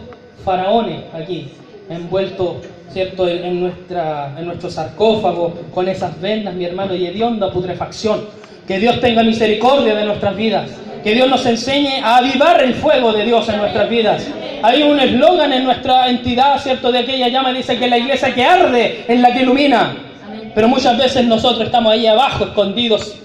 faraones 0.45 1.01
aquí, 1.13 1.51
envueltos, 1.91 2.59
¿cierto?, 2.93 3.29
en, 3.29 3.45
en 3.45 3.61
nuestra, 3.61 4.33
en 4.39 4.47
nuestro 4.47 4.71
sarcófago, 4.71 5.53
con 5.75 5.89
esas 5.89 6.21
vendas, 6.21 6.55
mi 6.55 6.67
hermano, 6.67 6.95
y 6.95 7.05
hedionda 7.05 7.51
putrefacción. 7.51 8.21
Que 8.69 8.79
Dios 8.79 9.01
tenga 9.01 9.25
misericordia 9.25 9.97
de 9.97 10.05
nuestras 10.05 10.37
vidas. 10.37 10.71
Que 11.05 11.15
Dios 11.15 11.29
nos 11.29 11.45
enseñe 11.45 12.01
a 12.03 12.17
avivar 12.17 12.63
el 12.63 12.75
fuego 12.75 13.13
de 13.13 13.25
Dios 13.25 13.49
en 13.51 13.59
nuestras 13.59 13.89
vidas. 13.89 14.27
Hay 14.63 14.83
un 14.83 14.99
eslogan 14.99 15.53
en 15.53 15.65
nuestra 15.65 16.09
entidad, 16.09 16.59
¿cierto?, 16.59 16.91
de 16.91 17.01
aquella 17.01 17.29
llama, 17.29 17.53
dice 17.53 17.79
que 17.79 17.87
la 17.87 17.99
iglesia 17.99 18.35
que 18.35 18.43
arde 18.43 19.05
es 19.07 19.21
la 19.21 19.33
que 19.33 19.43
ilumina. 19.43 19.95
Pero 20.55 20.67
muchas 20.69 20.97
veces 20.97 21.27
nosotros 21.27 21.67
estamos 21.67 21.93
ahí 21.93 22.07
abajo, 22.07 22.45
escondidos, 22.45 23.17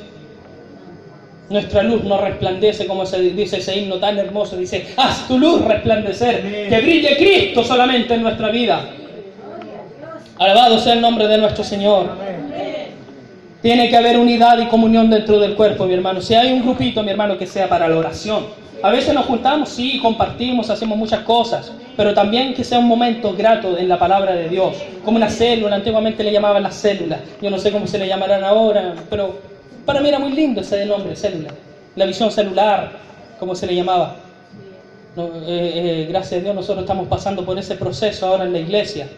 nuestra 1.49 1.81
luz 1.81 2.03
no 2.03 2.19
resplandece 2.21 2.85
como 2.85 3.05
se 3.05 3.21
dice 3.21 3.57
ese 3.57 3.75
himno 3.77 3.95
tan 3.95 4.19
hermoso. 4.19 4.55
Dice, 4.55 4.93
haz 4.97 5.27
tu 5.27 5.39
luz 5.39 5.61
resplandecer, 5.65 6.69
que 6.69 6.81
brille 6.81 7.17
Cristo 7.17 7.63
solamente 7.63 8.13
en 8.13 8.21
nuestra 8.21 8.49
vida. 8.49 8.85
Alabado 10.37 10.79
sea 10.79 10.93
el 10.93 11.01
nombre 11.01 11.27
de 11.27 11.37
nuestro 11.37 11.63
Señor. 11.63 12.11
Tiene 13.61 13.89
que 13.89 13.97
haber 13.97 14.17
unidad 14.17 14.57
y 14.59 14.67
comunión 14.67 15.09
dentro 15.09 15.37
del 15.37 15.55
cuerpo, 15.55 15.85
mi 15.85 15.93
hermano. 15.93 16.21
Si 16.21 16.33
hay 16.33 16.53
un 16.53 16.61
grupito, 16.61 17.03
mi 17.03 17.11
hermano, 17.11 17.37
que 17.37 17.45
sea 17.45 17.67
para 17.67 17.89
la 17.89 17.97
oración. 17.97 18.45
A 18.81 18.89
veces 18.89 19.13
nos 19.13 19.25
juntamos, 19.25 19.67
sí, 19.67 19.99
compartimos, 19.99 20.69
hacemos 20.69 20.97
muchas 20.97 21.19
cosas, 21.21 21.73
pero 21.97 22.13
también 22.13 22.53
que 22.53 22.63
sea 22.63 22.79
un 22.79 22.87
momento 22.87 23.35
grato 23.35 23.77
en 23.77 23.89
la 23.89 23.99
palabra 23.99 24.33
de 24.33 24.47
Dios, 24.47 24.77
como 25.03 25.17
una 25.17 25.29
célula, 25.29 25.75
antiguamente 25.75 26.23
le 26.23 26.31
llamaban 26.31 26.63
las 26.63 26.75
células, 26.75 27.19
yo 27.41 27.49
no 27.49 27.57
sé 27.57 27.73
cómo 27.73 27.87
se 27.87 27.97
le 27.97 28.07
llamarán 28.07 28.41
ahora, 28.45 28.93
pero 29.09 29.37
para 29.85 29.99
mí 29.99 30.07
era 30.07 30.17
muy 30.17 30.31
lindo 30.31 30.61
ese 30.61 30.85
nombre, 30.85 31.13
célula, 31.17 31.49
la 31.97 32.05
visión 32.05 32.31
celular, 32.31 32.93
como 33.37 33.53
se 33.53 33.67
le 33.67 33.75
llamaba. 33.75 34.15
Eh, 35.17 35.25
eh, 35.47 36.07
gracias 36.09 36.39
a 36.39 36.43
Dios 36.43 36.55
nosotros 36.55 36.83
estamos 36.83 37.07
pasando 37.09 37.43
por 37.43 37.59
ese 37.59 37.75
proceso 37.75 38.27
ahora 38.27 38.45
en 38.45 38.53
la 38.53 38.59
iglesia, 38.59 39.09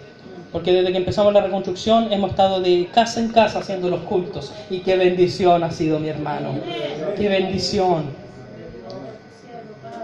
porque 0.51 0.73
desde 0.73 0.91
que 0.91 0.97
empezamos 0.97 1.33
la 1.33 1.41
reconstrucción 1.41 2.11
hemos 2.11 2.31
estado 2.31 2.59
de 2.59 2.89
casa 2.93 3.19
en 3.19 3.29
casa 3.29 3.59
haciendo 3.59 3.89
los 3.89 4.01
cultos, 4.01 4.53
y 4.69 4.79
qué 4.79 4.97
bendición 4.97 5.63
ha 5.63 5.71
sido 5.71 5.99
mi 5.99 6.09
hermano, 6.09 6.55
qué 7.17 7.29
bendición. 7.29 8.21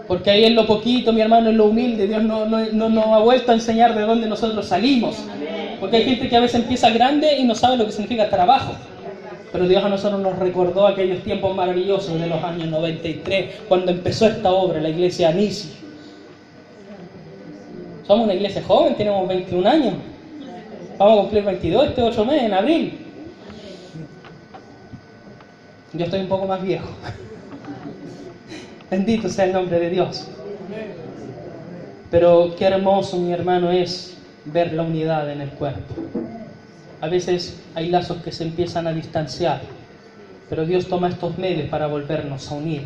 Porque 0.07 0.31
ahí 0.31 0.45
en 0.45 0.55
lo 0.55 0.65
poquito, 0.65 1.11
mi 1.11 1.19
hermano, 1.19 1.49
en 1.49 1.57
lo 1.57 1.65
humilde, 1.65 2.07
Dios 2.07 2.23
no, 2.23 2.45
no, 2.45 2.65
no 2.71 2.89
nos 2.89 3.07
ha 3.07 3.19
vuelto 3.19 3.51
a 3.51 3.55
enseñar 3.55 3.93
de 3.93 4.03
dónde 4.03 4.27
nosotros 4.27 4.65
salimos. 4.65 5.17
Porque 5.81 5.97
hay 5.97 6.05
gente 6.05 6.29
que 6.29 6.37
a 6.37 6.39
veces 6.39 6.61
empieza 6.61 6.89
grande 6.91 7.37
y 7.37 7.43
no 7.43 7.53
sabe 7.53 7.75
lo 7.75 7.85
que 7.85 7.91
significa 7.91 8.23
estar 8.23 8.39
abajo. 8.39 8.73
Pero 9.51 9.67
Dios 9.67 9.83
a 9.83 9.89
nosotros 9.89 10.21
nos 10.21 10.39
recordó 10.39 10.87
aquellos 10.87 11.23
tiempos 11.23 11.53
maravillosos 11.55 12.19
de 12.19 12.27
los 12.27 12.41
años 12.41 12.67
93, 12.67 13.63
cuando 13.67 13.91
empezó 13.91 14.27
esta 14.27 14.51
obra, 14.51 14.79
la 14.79 14.89
iglesia 14.89 15.29
Anisi. 15.29 15.73
Somos 18.05 18.25
una 18.25 18.33
iglesia 18.33 18.63
joven, 18.65 18.95
tenemos 18.95 19.27
21 19.27 19.69
años. 19.69 19.93
Vamos 20.97 21.19
a 21.19 21.21
cumplir 21.21 21.43
22 21.43 21.89
este 21.89 22.01
otro 22.01 22.25
mes, 22.25 22.41
en 22.41 22.53
abril. 22.53 22.97
Yo 25.93 26.05
estoy 26.05 26.21
un 26.21 26.27
poco 26.27 26.47
más 26.47 26.61
viejo. 26.61 26.87
Bendito 28.89 29.29
sea 29.29 29.45
el 29.45 29.53
nombre 29.53 29.79
de 29.79 29.91
Dios. 29.91 30.27
Pero 32.09 32.55
qué 32.57 32.65
hermoso, 32.65 33.17
mi 33.17 33.31
hermano, 33.31 33.69
es 33.69 34.17
ver 34.45 34.73
la 34.73 34.83
unidad 34.83 35.29
en 35.29 35.41
el 35.41 35.49
cuerpo. 35.49 35.93
A 36.99 37.07
veces 37.07 37.61
hay 37.75 37.89
lazos 37.89 38.23
que 38.23 38.31
se 38.31 38.43
empiezan 38.43 38.87
a 38.87 38.93
distanciar, 38.93 39.61
pero 40.49 40.65
Dios 40.65 40.87
toma 40.87 41.09
estos 41.09 41.37
medios 41.37 41.69
para 41.69 41.85
volvernos 41.85 42.51
a 42.51 42.55
unir. 42.55 42.83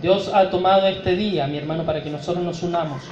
Dios 0.00 0.30
ha 0.32 0.48
tomado 0.48 0.86
este 0.86 1.16
día, 1.16 1.48
mi 1.48 1.58
hermano, 1.58 1.84
para 1.84 2.04
que 2.04 2.10
nosotros 2.10 2.44
nos 2.44 2.62
unamos 2.62 3.02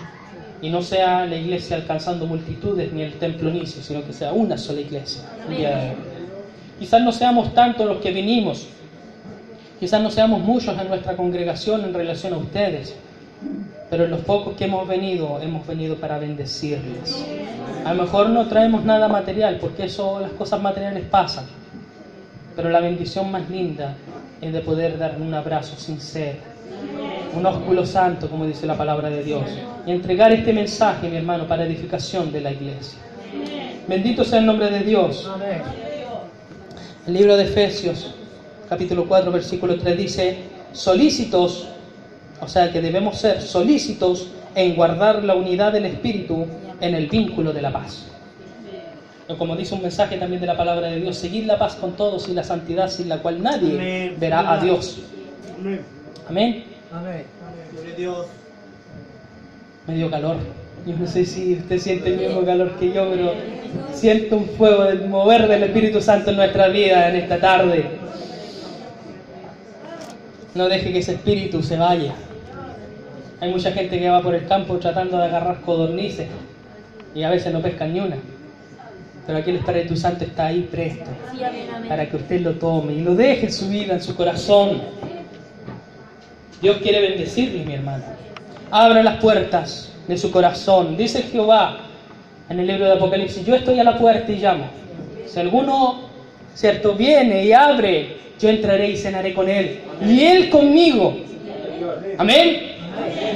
y 0.62 0.70
no 0.70 0.82
sea 0.82 1.26
la 1.26 1.36
iglesia 1.36 1.76
alcanzando 1.76 2.26
multitudes 2.26 2.92
ni 2.92 3.02
el 3.02 3.14
templo 3.14 3.50
inicio, 3.50 3.82
sino 3.82 4.04
que 4.04 4.12
sea 4.12 4.32
una 4.32 4.56
sola 4.56 4.80
iglesia. 4.80 5.22
Quizás 6.78 7.02
no 7.02 7.12
seamos 7.12 7.54
tantos 7.54 7.86
los 7.86 7.98
que 7.98 8.10
vinimos, 8.10 8.68
quizás 9.80 10.02
no 10.02 10.10
seamos 10.10 10.40
muchos 10.40 10.78
en 10.78 10.88
nuestra 10.88 11.16
congregación 11.16 11.84
en 11.84 11.94
relación 11.94 12.34
a 12.34 12.38
ustedes, 12.38 12.94
pero 13.88 14.04
en 14.04 14.10
los 14.10 14.20
pocos 14.20 14.56
que 14.56 14.64
hemos 14.64 14.86
venido, 14.86 15.40
hemos 15.40 15.66
venido 15.66 15.96
para 15.96 16.18
bendecirles. 16.18 17.24
A 17.84 17.94
lo 17.94 18.02
mejor 18.02 18.30
no 18.30 18.46
traemos 18.46 18.84
nada 18.84 19.08
material, 19.08 19.58
porque 19.60 19.84
eso, 19.84 20.20
las 20.20 20.32
cosas 20.32 20.60
materiales 20.60 21.04
pasan, 21.08 21.44
pero 22.56 22.68
la 22.68 22.80
bendición 22.80 23.30
más 23.30 23.48
linda 23.48 23.94
es 24.40 24.52
de 24.52 24.60
poder 24.60 24.98
dar 24.98 25.16
un 25.20 25.32
abrazo 25.32 25.76
sincero, 25.76 26.38
un 27.36 27.46
ósculo 27.46 27.84
santo, 27.84 28.28
como 28.28 28.46
dice 28.46 28.66
la 28.66 28.76
palabra 28.76 29.10
de 29.10 29.22
Dios, 29.22 29.42
y 29.86 29.90
entregar 29.90 30.32
este 30.32 30.52
mensaje, 30.52 31.08
mi 31.08 31.16
hermano, 31.16 31.46
para 31.46 31.64
edificación 31.64 32.32
de 32.32 32.40
la 32.40 32.52
iglesia. 32.52 32.98
Bendito 33.86 34.24
sea 34.24 34.40
el 34.40 34.46
nombre 34.46 34.70
de 34.70 34.80
Dios. 34.80 35.30
El 37.06 37.14
libro 37.14 37.36
de 37.36 37.44
Efesios, 37.44 38.14
capítulo 38.68 39.06
4, 39.06 39.30
versículo 39.30 39.76
3 39.78 39.96
dice, 39.96 40.38
solícitos, 40.72 41.68
o 42.40 42.48
sea 42.48 42.72
que 42.72 42.80
debemos 42.80 43.18
ser 43.18 43.40
solícitos 43.40 44.28
en 44.54 44.74
guardar 44.74 45.22
la 45.22 45.34
unidad 45.34 45.72
del 45.72 45.86
Espíritu 45.86 46.46
en 46.80 46.94
el 46.94 47.06
vínculo 47.06 47.52
de 47.52 47.62
la 47.62 47.72
paz. 47.72 48.06
O 49.28 49.36
como 49.36 49.56
dice 49.56 49.74
un 49.74 49.82
mensaje 49.82 50.16
también 50.16 50.40
de 50.40 50.46
la 50.46 50.56
palabra 50.56 50.88
de 50.88 51.00
Dios, 51.00 51.16
seguid 51.16 51.44
la 51.44 51.58
paz 51.58 51.74
con 51.76 51.92
todos 51.92 52.28
y 52.28 52.32
la 52.32 52.44
santidad 52.44 52.88
sin 52.88 53.08
la 53.08 53.18
cual 53.18 53.42
nadie 53.42 54.14
verá 54.18 54.52
a 54.52 54.58
Dios. 54.58 55.00
Amén. 56.28 56.75
Amén. 56.96 57.24
Gloria 57.72 57.92
a 57.92 57.96
Dios. 57.96 58.26
Me 59.86 59.94
dio 59.96 60.10
calor. 60.10 60.36
Yo 60.86 60.96
no 60.96 61.06
sé 61.06 61.26
si 61.26 61.54
usted 61.54 61.78
siente 61.78 62.08
el 62.08 62.16
mismo 62.16 62.42
calor 62.42 62.72
que 62.78 62.90
yo, 62.90 63.10
pero 63.10 63.34
siento 63.92 64.38
un 64.38 64.48
fuego 64.48 64.84
del 64.84 65.06
mover 65.06 65.46
del 65.46 65.64
Espíritu 65.64 66.00
Santo 66.00 66.30
en 66.30 66.36
nuestra 66.36 66.68
vida 66.68 67.10
en 67.10 67.16
esta 67.16 67.38
tarde. 67.38 67.84
No 70.54 70.70
deje 70.70 70.90
que 70.90 71.00
ese 71.00 71.14
espíritu 71.14 71.62
se 71.62 71.76
vaya. 71.76 72.14
Hay 73.40 73.52
mucha 73.52 73.72
gente 73.72 73.98
que 73.98 74.08
va 74.08 74.22
por 74.22 74.34
el 74.34 74.46
campo 74.46 74.78
tratando 74.78 75.18
de 75.18 75.24
agarrar 75.24 75.60
codornices 75.60 76.28
y 77.14 77.24
a 77.24 77.30
veces 77.30 77.52
no 77.52 77.60
pescan 77.60 77.92
ni 77.92 78.00
una. 78.00 78.16
Pero 79.26 79.38
aquí 79.38 79.50
el 79.50 79.56
Espíritu 79.56 79.96
Santo 79.96 80.24
está 80.24 80.46
ahí 80.46 80.66
presto 80.70 81.10
para 81.90 82.08
que 82.08 82.16
usted 82.16 82.40
lo 82.40 82.52
tome 82.52 82.94
y 82.94 83.02
lo 83.02 83.14
deje 83.14 83.46
en 83.46 83.52
su 83.52 83.68
vida, 83.68 83.94
en 83.94 84.02
su 84.02 84.16
corazón. 84.16 84.80
Dios 86.66 86.78
quiere 86.78 87.00
bendecirle, 87.00 87.64
mi 87.64 87.74
hermano. 87.74 88.02
Abra 88.72 89.00
las 89.00 89.18
puertas 89.18 89.92
de 90.08 90.18
su 90.18 90.32
corazón. 90.32 90.96
Dice 90.96 91.22
Jehová 91.22 91.78
en 92.50 92.58
el 92.58 92.66
libro 92.66 92.86
de 92.86 92.94
Apocalipsis, 92.94 93.46
yo 93.46 93.54
estoy 93.54 93.78
a 93.78 93.84
la 93.84 93.96
puerta 93.96 94.32
y 94.32 94.40
llamo. 94.40 94.64
Si 95.28 95.38
alguno, 95.38 96.08
cierto, 96.56 96.96
viene 96.96 97.44
y 97.44 97.52
abre, 97.52 98.16
yo 98.40 98.48
entraré 98.48 98.90
y 98.90 98.96
cenaré 98.96 99.32
con 99.32 99.48
él. 99.48 99.78
Y 100.08 100.24
él 100.24 100.50
conmigo. 100.50 101.16
Amén. 102.18 102.62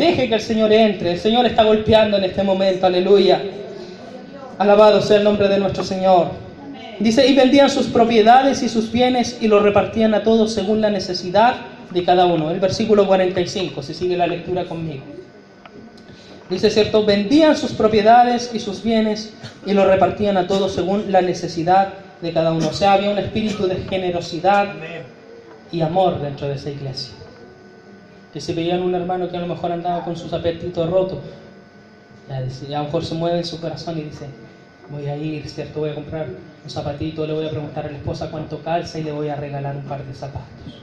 Deje 0.00 0.28
que 0.28 0.34
el 0.34 0.40
Señor 0.40 0.72
entre. 0.72 1.12
El 1.12 1.18
Señor 1.20 1.46
está 1.46 1.62
golpeando 1.62 2.16
en 2.16 2.24
este 2.24 2.42
momento. 2.42 2.86
Aleluya. 2.86 3.40
Alabado 4.58 5.00
sea 5.02 5.18
el 5.18 5.22
nombre 5.22 5.46
de 5.46 5.60
nuestro 5.60 5.84
Señor. 5.84 6.32
Dice, 6.98 7.28
y 7.28 7.36
vendían 7.36 7.70
sus 7.70 7.86
propiedades 7.86 8.60
y 8.64 8.68
sus 8.68 8.90
bienes 8.90 9.38
y 9.40 9.46
los 9.46 9.62
repartían 9.62 10.14
a 10.14 10.24
todos 10.24 10.52
según 10.52 10.80
la 10.80 10.90
necesidad 10.90 11.54
de 11.92 12.04
cada 12.04 12.26
uno. 12.26 12.50
El 12.50 12.60
versículo 12.60 13.06
45, 13.06 13.82
si 13.82 13.94
sigue 13.94 14.16
la 14.16 14.26
lectura 14.26 14.64
conmigo. 14.66 15.04
Dice, 16.48 16.70
cierto, 16.70 17.04
vendían 17.04 17.56
sus 17.56 17.72
propiedades 17.72 18.50
y 18.52 18.58
sus 18.58 18.82
bienes 18.82 19.32
y 19.66 19.72
los 19.72 19.86
repartían 19.86 20.36
a 20.36 20.46
todos 20.48 20.72
según 20.74 21.12
la 21.12 21.22
necesidad 21.22 21.94
de 22.20 22.32
cada 22.32 22.52
uno. 22.52 22.68
O 22.68 22.72
sea, 22.72 22.94
había 22.94 23.10
un 23.10 23.18
espíritu 23.18 23.66
de 23.68 23.76
generosidad 23.76 24.74
y 25.70 25.80
amor 25.80 26.20
dentro 26.20 26.48
de 26.48 26.54
esa 26.54 26.70
iglesia. 26.70 27.14
Que 28.32 28.40
si 28.40 28.52
veían 28.52 28.82
un 28.82 28.94
hermano 28.94 29.28
que 29.30 29.36
a 29.36 29.40
lo 29.40 29.46
mejor 29.46 29.70
andaba 29.70 30.04
con 30.04 30.16
sus 30.16 30.32
apetitos 30.32 30.88
rotos, 30.90 31.18
decía- 32.28 32.78
a 32.78 32.80
lo 32.80 32.86
mejor 32.86 33.04
se 33.04 33.14
mueve 33.14 33.38
en 33.38 33.44
su 33.44 33.60
corazón 33.60 33.98
y 33.98 34.02
dice, 34.02 34.26
voy 34.88 35.06
a 35.06 35.16
ir, 35.16 35.48
¿cierto? 35.48 35.80
Voy 35.80 35.90
a 35.90 35.94
comprar 35.94 36.26
un 36.64 36.70
zapatito, 36.70 37.26
le 37.26 37.32
voy 37.32 37.46
a 37.46 37.50
preguntar 37.50 37.86
a 37.86 37.90
la 37.90 37.96
esposa 37.96 38.28
cuánto 38.30 38.58
calza 38.62 38.98
y 38.98 39.04
le 39.04 39.12
voy 39.12 39.28
a 39.28 39.36
regalar 39.36 39.76
un 39.76 39.82
par 39.82 40.04
de 40.04 40.14
zapatos. 40.14 40.82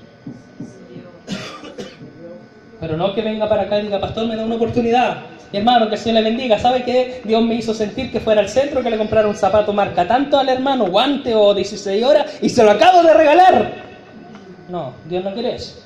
Pero 2.80 2.96
no 2.96 3.14
que 3.14 3.22
venga 3.22 3.50
para 3.50 3.64
acá 3.64 3.80
y 3.80 3.84
diga, 3.84 4.00
pastor, 4.00 4.28
me 4.28 4.36
da 4.36 4.46
una 4.46 4.56
oportunidad. 4.56 5.18
Mi 5.52 5.60
hermano, 5.60 5.88
que 5.88 5.96
el 5.96 6.02
Señor 6.02 6.22
le 6.22 6.30
bendiga. 6.30 6.60
¿Sabe 6.60 6.84
qué? 6.84 7.22
Dios 7.24 7.42
me 7.42 7.56
hizo 7.56 7.74
sentir 7.74 8.12
que 8.12 8.20
fuera 8.20 8.42
al 8.42 8.50
centro, 8.50 8.84
que 8.84 8.90
le 8.90 8.98
comprara 8.98 9.28
un 9.28 9.36
zapato 9.36 9.74
marca 9.74 10.08
tanto 10.08 10.38
al 10.38 10.50
hermano, 10.50 10.88
guante 10.88 11.34
o 11.34 11.54
16 11.54 12.04
horas, 12.04 12.38
y 12.42 12.50
se 12.50 12.64
lo 12.64 12.72
acabo 12.72 13.02
de 13.02 13.14
regalar. 13.14 13.72
No, 14.70 14.94
Dios 15.08 15.24
no 15.24 15.34
quiere 15.34 15.56
eso. 15.56 15.82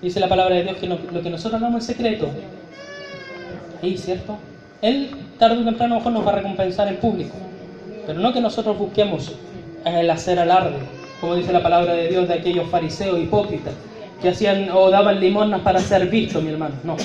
Dice 0.00 0.18
la 0.18 0.28
palabra 0.28 0.56
de 0.56 0.64
Dios 0.64 0.76
que 0.78 0.86
lo 0.86 1.22
que 1.22 1.30
nosotros 1.30 1.60
hagamos 1.60 1.82
en 1.82 1.94
secreto, 1.94 2.30
y 3.82 3.96
cierto, 3.98 4.38
Él 4.80 5.10
tarde 5.38 5.60
o 5.60 5.64
temprano 5.64 5.96
a 5.96 5.98
lo 5.98 6.00
mejor 6.00 6.12
nos 6.12 6.26
va 6.26 6.32
a 6.32 6.36
recompensar 6.36 6.88
en 6.88 6.96
público. 6.96 7.36
Pero 8.06 8.18
no 8.18 8.32
que 8.32 8.40
nosotros 8.40 8.78
busquemos 8.78 9.32
el 9.84 10.10
hacer 10.10 10.38
alarde, 10.38 10.78
como 11.20 11.34
dice 11.34 11.52
la 11.52 11.62
palabra 11.62 11.92
de 11.92 12.08
Dios 12.08 12.26
de 12.28 12.34
aquellos 12.34 12.68
fariseos 12.70 13.20
hipócritas 13.20 13.74
que 14.20 14.28
hacían 14.28 14.68
o 14.72 14.90
daban 14.90 15.20
limosnas 15.20 15.60
para 15.60 15.80
ser 15.80 16.06
vistos, 16.06 16.42
mi 16.42 16.50
hermano. 16.50 16.74
No. 16.84 16.96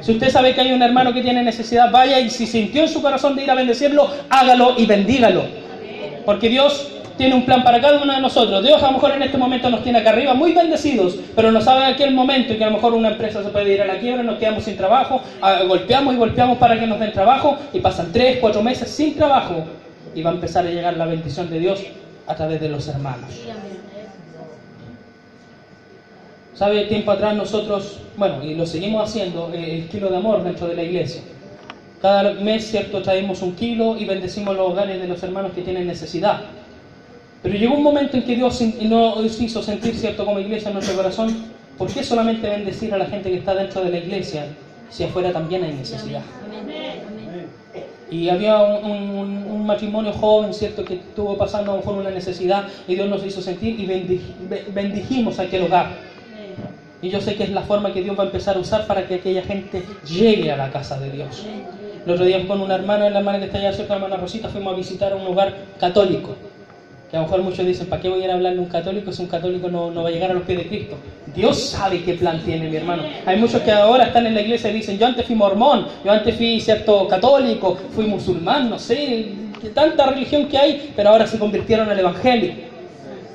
Si 0.00 0.12
usted 0.12 0.30
sabe 0.30 0.54
que 0.54 0.60
hay 0.60 0.72
un 0.72 0.82
hermano 0.82 1.12
que 1.12 1.22
tiene 1.22 1.42
necesidad, 1.42 1.90
vaya 1.90 2.20
y 2.20 2.30
si 2.30 2.46
sintió 2.46 2.82
en 2.82 2.88
su 2.88 3.02
corazón 3.02 3.36
de 3.36 3.44
ir 3.44 3.50
a 3.50 3.54
bendecirlo, 3.54 4.08
hágalo 4.28 4.74
y 4.78 4.86
bendígalo. 4.86 5.44
Porque 6.24 6.48
Dios 6.48 6.90
tiene 7.20 7.34
un 7.34 7.44
plan 7.44 7.62
para 7.62 7.82
cada 7.82 8.02
uno 8.02 8.14
de 8.14 8.20
nosotros. 8.20 8.62
Dios 8.62 8.82
a 8.82 8.86
lo 8.86 8.92
mejor 8.92 9.12
en 9.12 9.22
este 9.22 9.36
momento 9.36 9.68
nos 9.68 9.82
tiene 9.82 9.98
acá 9.98 10.08
arriba 10.08 10.32
muy 10.32 10.52
bendecidos, 10.52 11.16
pero 11.36 11.52
nos 11.52 11.64
sabe 11.64 11.84
aquel 11.84 12.14
momento 12.14 12.52
en 12.52 12.58
que 12.58 12.64
a 12.64 12.68
lo 12.68 12.76
mejor 12.76 12.94
una 12.94 13.10
empresa 13.10 13.42
se 13.42 13.50
puede 13.50 13.74
ir 13.74 13.82
a 13.82 13.86
la 13.86 13.98
quiebra, 13.98 14.22
nos 14.22 14.38
quedamos 14.38 14.64
sin 14.64 14.76
trabajo, 14.76 15.20
golpeamos 15.68 16.14
y 16.14 16.16
golpeamos 16.16 16.56
para 16.56 16.80
que 16.80 16.86
nos 16.86 16.98
den 16.98 17.12
trabajo 17.12 17.58
y 17.74 17.80
pasan 17.80 18.10
tres, 18.10 18.38
cuatro 18.40 18.62
meses 18.62 18.88
sin 18.90 19.16
trabajo 19.16 19.64
y 20.14 20.22
va 20.22 20.30
a 20.30 20.32
empezar 20.32 20.66
a 20.66 20.70
llegar 20.70 20.96
la 20.96 21.04
bendición 21.04 21.50
de 21.50 21.58
Dios 21.58 21.82
a 22.26 22.34
través 22.34 22.58
de 22.58 22.70
los 22.70 22.88
hermanos. 22.88 23.30
¿Sabe? 26.60 26.84
Tiempo 26.84 27.10
atrás 27.10 27.34
nosotros, 27.34 28.00
bueno, 28.18 28.44
y 28.44 28.52
lo 28.54 28.66
seguimos 28.66 29.08
haciendo, 29.08 29.50
eh, 29.54 29.76
el 29.78 29.88
kilo 29.88 30.10
de 30.10 30.18
amor 30.18 30.44
dentro 30.44 30.68
de 30.68 30.74
la 30.74 30.82
iglesia. 30.82 31.22
Cada 32.02 32.34
mes, 32.34 32.68
¿cierto? 32.70 33.00
Traemos 33.00 33.40
un 33.40 33.54
kilo 33.54 33.96
y 33.96 34.04
bendecimos 34.04 34.54
los 34.54 34.68
hogares 34.70 35.00
de 35.00 35.06
los 35.08 35.22
hermanos 35.22 35.52
que 35.54 35.62
tienen 35.62 35.86
necesidad. 35.86 36.42
Pero 37.42 37.54
llegó 37.54 37.76
un 37.76 37.82
momento 37.82 38.18
en 38.18 38.24
que 38.24 38.36
Dios 38.36 38.60
nos 38.78 39.40
hizo 39.40 39.62
sentir, 39.62 39.94
¿cierto? 39.94 40.26
Como 40.26 40.38
iglesia 40.38 40.68
en 40.68 40.74
nuestro 40.74 40.94
corazón, 40.96 41.34
¿por 41.78 41.88
qué 41.90 42.04
solamente 42.04 42.46
bendecir 42.50 42.92
a 42.92 42.98
la 42.98 43.06
gente 43.06 43.30
que 43.30 43.38
está 43.38 43.54
dentro 43.54 43.80
de 43.80 43.88
la 43.88 43.96
iglesia 43.96 44.44
si 44.90 45.02
afuera 45.04 45.32
también 45.32 45.62
hay 45.64 45.72
necesidad? 45.72 46.20
Y 48.10 48.28
había 48.28 48.58
un, 48.58 48.84
un- 48.84 49.44
un 49.50 49.64
matrimonio 49.64 50.12
joven, 50.12 50.52
¿cierto?, 50.52 50.84
que 50.84 50.94
estuvo 50.94 51.38
pasando 51.38 51.70
a 51.72 51.74
lo 51.76 51.80
mejor 51.80 51.94
una 51.94 52.10
necesidad 52.10 52.66
y 52.86 52.96
Dios 52.96 53.08
nos 53.08 53.24
hizo 53.24 53.40
sentir 53.40 53.80
y 53.80 53.86
bendi- 53.86 54.20
be- 54.46 54.64
bendijimos 54.74 55.38
aquel 55.38 55.62
hogar. 55.62 56.09
Y 57.02 57.08
yo 57.08 57.20
sé 57.20 57.34
que 57.34 57.44
es 57.44 57.50
la 57.50 57.62
forma 57.62 57.92
que 57.92 58.02
Dios 58.02 58.18
va 58.18 58.24
a 58.24 58.26
empezar 58.26 58.56
a 58.56 58.60
usar 58.60 58.86
para 58.86 59.06
que 59.06 59.14
aquella 59.16 59.42
gente 59.42 59.82
llegue 60.06 60.52
a 60.52 60.56
la 60.56 60.70
casa 60.70 60.98
de 61.00 61.10
Dios. 61.10 61.46
El 62.04 62.12
otro 62.12 62.24
día 62.24 62.46
con 62.46 62.60
una 62.60 62.74
hermana, 62.74 63.08
la 63.10 63.18
hermana 63.18 63.38
que 63.38 63.46
está 63.46 63.58
allá 63.58 63.72
cerca, 63.72 63.94
la 63.94 64.04
hermana 64.04 64.20
Rosita, 64.20 64.48
fuimos 64.48 64.74
a 64.74 64.76
visitar 64.76 65.14
un 65.14 65.26
hogar 65.26 65.54
católico. 65.78 66.36
Que 67.10 67.16
a 67.16 67.20
lo 67.20 67.26
mejor 67.26 67.42
muchos 67.42 67.66
dicen, 67.66 67.88
¿para 67.88 68.00
qué 68.00 68.08
voy 68.08 68.22
a 68.22 68.24
ir 68.24 68.30
a 68.30 68.34
hablarle 68.34 68.58
a 68.58 68.62
un 68.62 68.68
católico 68.68 69.12
si 69.12 69.22
un 69.22 69.28
católico 69.28 69.68
no, 69.68 69.90
no 69.90 70.02
va 70.02 70.10
a 70.10 70.12
llegar 70.12 70.30
a 70.30 70.34
los 70.34 70.44
pies 70.44 70.58
de 70.58 70.68
Cristo? 70.68 70.96
Dios 71.34 71.58
sabe 71.58 72.02
qué 72.02 72.14
plan 72.14 72.40
tiene, 72.44 72.68
mi 72.68 72.76
hermano. 72.76 73.02
Hay 73.26 73.36
muchos 73.38 73.62
que 73.62 73.72
ahora 73.72 74.04
están 74.04 74.26
en 74.26 74.34
la 74.34 74.42
iglesia 74.42 74.70
y 74.70 74.74
dicen, 74.74 74.98
yo 74.98 75.06
antes 75.06 75.26
fui 75.26 75.34
mormón, 75.34 75.86
yo 76.04 76.12
antes 76.12 76.36
fui 76.36 76.60
cierto 76.60 77.08
católico, 77.08 77.76
fui 77.90 78.06
musulmán, 78.06 78.70
no 78.70 78.78
sé, 78.78 79.32
tanta 79.74 80.06
religión 80.06 80.46
que 80.46 80.58
hay, 80.58 80.92
pero 80.94 81.10
ahora 81.10 81.26
se 81.26 81.38
convirtieron 81.38 81.88
al 81.88 81.98
evangelio. 81.98 82.52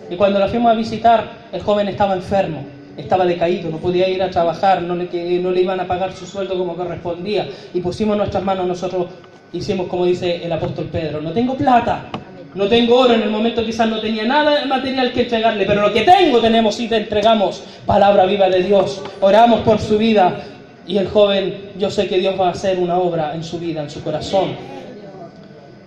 Y 0.09 0.16
cuando 0.16 0.39
la 0.39 0.47
fuimos 0.47 0.72
a 0.72 0.76
visitar, 0.76 1.32
el 1.51 1.61
joven 1.61 1.88
estaba 1.88 2.13
enfermo, 2.13 2.63
estaba 2.97 3.25
decaído, 3.25 3.69
no 3.69 3.77
podía 3.77 4.07
ir 4.09 4.21
a 4.23 4.29
trabajar, 4.29 4.81
no 4.81 4.95
le, 4.95 5.07
que- 5.07 5.39
no 5.39 5.51
le 5.51 5.61
iban 5.61 5.79
a 5.79 5.87
pagar 5.87 6.13
su 6.13 6.25
sueldo 6.25 6.57
como 6.57 6.75
correspondía. 6.75 7.47
Y 7.73 7.79
pusimos 7.81 8.15
nuestras 8.17 8.43
manos, 8.43 8.67
nosotros 8.67 9.07
hicimos 9.53 9.87
como 9.87 10.05
dice 10.05 10.43
el 10.43 10.51
apóstol 10.51 10.85
Pedro, 10.91 11.21
no 11.21 11.31
tengo 11.31 11.55
plata, 11.55 12.05
no 12.53 12.67
tengo 12.67 12.97
oro, 12.99 13.13
en 13.13 13.21
el 13.23 13.29
momento 13.29 13.63
quizás 13.65 13.89
no 13.89 13.99
tenía 13.99 14.23
nada 14.25 14.65
material 14.65 15.11
que 15.11 15.21
entregarle, 15.23 15.65
pero 15.65 15.81
lo 15.81 15.91
que 15.93 16.01
tengo 16.01 16.39
tenemos 16.39 16.79
y 16.79 16.87
te 16.87 16.97
entregamos 16.97 17.63
palabra 17.85 18.25
viva 18.25 18.49
de 18.49 18.63
Dios. 18.63 19.01
Oramos 19.19 19.61
por 19.61 19.79
su 19.79 19.97
vida 19.97 20.39
y 20.87 20.97
el 20.97 21.07
joven, 21.07 21.53
yo 21.77 21.89
sé 21.89 22.07
que 22.07 22.17
Dios 22.17 22.39
va 22.39 22.47
a 22.47 22.51
hacer 22.51 22.79
una 22.79 22.97
obra 22.97 23.33
en 23.35 23.43
su 23.43 23.59
vida, 23.59 23.81
en 23.81 23.89
su 23.89 24.01
corazón. 24.01 24.55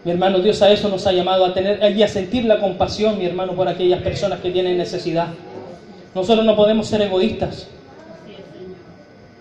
Mi 0.04 0.12
hermano, 0.12 0.38
Dios 0.40 0.60
a 0.62 0.70
eso 0.70 0.88
nos 0.88 1.06
ha 1.06 1.12
llamado 1.12 1.44
a 1.44 1.52
tener 1.54 1.96
y 1.96 2.02
a 2.02 2.08
sentir 2.08 2.44
la 2.44 2.58
compasión, 2.58 3.18
mi 3.18 3.24
hermano, 3.26 3.54
por 3.54 3.68
aquellas 3.68 4.00
personas 4.02 4.40
que 4.40 4.50
tienen 4.50 4.76
necesidad. 4.78 5.28
Nosotros 6.14 6.44
no 6.44 6.56
podemos 6.56 6.86
ser 6.86 7.02
egoístas. 7.02 7.68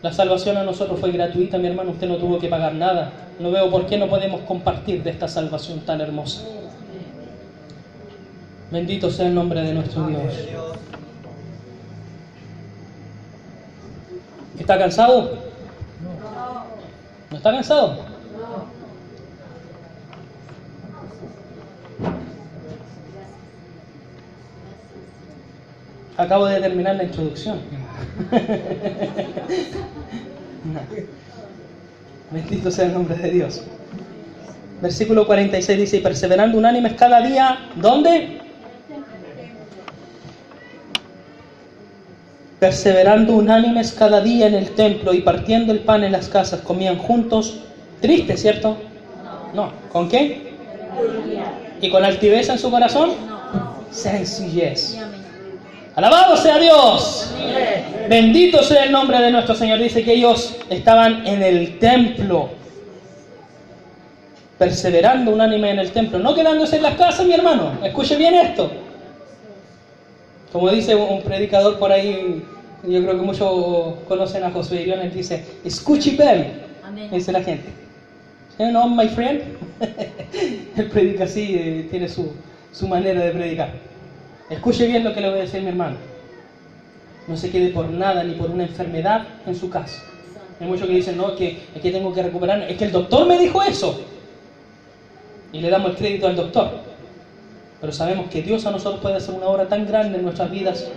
La 0.02 0.14
salvación 0.14 0.58
a 0.58 0.64
nosotros 0.64 1.00
fue 1.00 1.12
gratuita, 1.12 1.58
mi 1.58 1.68
hermano, 1.68 1.92
usted 1.92 2.08
no 2.08 2.18
tuvo 2.18 2.38
que 2.40 2.48
pagar 2.48 2.76
nada. 2.76 3.12
No 3.40 3.52
veo 3.52 3.70
por 3.70 3.86
qué 3.88 3.98
no 3.98 4.08
podemos 4.08 4.42
compartir 4.42 5.04
de 5.04 5.10
esta 5.10 5.28
salvación 5.28 5.80
tan 5.82 6.02
hermosa. 6.02 6.44
Bendito 8.72 9.10
sea 9.10 9.28
el 9.28 9.36
nombre 9.36 9.62
de 9.62 9.74
nuestro 9.74 10.08
Dios. 10.08 10.22
¿Está 14.60 14.78
cansado? 14.78 15.38
¿No 17.32 17.38
está 17.38 17.52
cansado? 17.52 18.07
Acabo 26.18 26.48
de 26.48 26.60
terminar 26.60 26.96
la 26.96 27.04
introducción. 27.04 27.60
Bendito 32.32 32.72
sea 32.72 32.86
el 32.86 32.94
nombre 32.94 33.16
de 33.16 33.32
Dios. 33.32 33.62
Versículo 34.82 35.28
46 35.28 35.80
dice, 35.80 35.98
y 35.98 36.00
perseverando 36.02 36.58
unánimes 36.58 36.94
cada 36.94 37.22
día, 37.22 37.60
¿dónde? 37.76 38.40
Perseverando 42.60 43.36
unánimes 43.36 43.94
cada 43.94 44.22
día 44.22 44.48
en 44.48 44.56
el 44.56 44.72
templo 44.72 45.14
y 45.14 45.22
partiendo 45.22 45.72
el 45.72 45.80
pan 45.80 46.04
en 46.04 46.12
las 46.12 46.30
casas, 46.30 46.62
comían 46.62 46.98
juntos, 46.98 47.60
triste, 48.02 48.38
¿cierto? 48.38 48.78
No, 49.54 49.72
¿con 49.92 50.10
qué? 50.10 50.54
¿Y 51.80 51.92
con 51.92 52.04
altivez 52.04 52.50
en 52.50 52.58
su 52.58 52.72
corazón? 52.72 53.12
Sencillez. 53.92 54.98
Alabado 55.98 56.38
sea 56.38 56.60
Dios. 56.60 57.34
Bendito 58.08 58.62
sea 58.62 58.84
el 58.84 58.92
nombre 58.92 59.20
de 59.20 59.32
nuestro 59.32 59.56
Señor. 59.56 59.80
Dice 59.80 60.04
que 60.04 60.14
ellos 60.14 60.56
estaban 60.70 61.26
en 61.26 61.42
el 61.42 61.80
templo, 61.80 62.52
perseverando 64.60 65.32
unánime 65.32 65.72
en 65.72 65.80
el 65.80 65.92
templo, 65.92 66.20
no 66.20 66.36
quedándose 66.36 66.76
en 66.76 66.84
las 66.84 66.94
casas, 66.98 67.26
mi 67.26 67.34
hermano. 67.34 67.80
Escuche 67.84 68.16
bien 68.16 68.36
esto. 68.36 68.70
Como 70.52 70.70
dice 70.70 70.94
un 70.94 71.24
predicador 71.24 71.80
por 71.80 71.92
ahí, 71.92 72.44
yo 72.84 73.02
creo 73.02 73.18
que 73.18 73.26
muchos 73.26 73.96
conocen 74.08 74.44
a 74.44 74.52
Josué 74.52 74.84
Irión, 74.84 75.00
él 75.00 75.12
dice, 75.12 75.44
escuche 75.66 76.12
bien, 76.12 76.62
dice 77.12 77.32
la 77.32 77.42
gente. 77.42 77.70
You 78.60 78.70
know, 78.70 78.88
my 78.88 79.10
friend. 79.10 79.42
él 80.78 80.90
predica 80.92 81.24
así, 81.24 81.56
eh, 81.56 81.88
tiene 81.90 82.08
su, 82.08 82.34
su 82.72 82.88
manera 82.88 83.20
de 83.22 83.32
predicar. 83.32 83.97
Escuche 84.50 84.88
bien 84.88 85.04
lo 85.04 85.14
que 85.14 85.22
le 85.22 85.30
voy 85.30 85.40
a 85.40 85.42
decir 85.42 85.62
mi 85.62 85.70
hermano. 85.70 85.98
No 87.28 87.36
se 87.36 87.50
quede 87.52 87.70
por 87.70 87.90
nada 87.90 88.24
ni 88.24 88.34
por 88.36 88.50
una 88.50 88.64
enfermedad 88.64 89.28
en 89.46 89.56
su 89.56 89.70
casa. 89.70 90.02
Hay 90.60 90.68
muchos 90.68 90.88
que 90.88 90.94
dicen, 90.94 91.18
no, 91.18 91.30
es 91.30 91.36
que, 91.36 91.64
es 91.76 91.82
que 91.82 91.92
tengo 91.92 92.14
que 92.14 92.24
recuperar. 92.24 92.62
Es 92.64 92.78
que 92.78 92.86
el 92.86 92.92
doctor 92.92 93.28
me 93.28 93.38
dijo 93.38 93.62
eso. 93.62 94.02
Y 95.52 95.60
le 95.60 95.70
damos 95.70 95.92
el 95.92 95.98
crédito 95.98 96.28
al 96.28 96.36
doctor. 96.36 96.72
Pero 97.80 97.94
sabemos 97.94 98.30
que 98.30 98.42
Dios 98.42 98.66
a 98.66 98.72
nosotros 98.72 99.02
puede 99.02 99.16
hacer 99.16 99.36
una 99.36 99.48
obra 99.48 99.68
tan 99.68 99.86
grande 99.86 100.18
en 100.18 100.24
nuestras 100.24 100.50
vidas. 100.50 100.88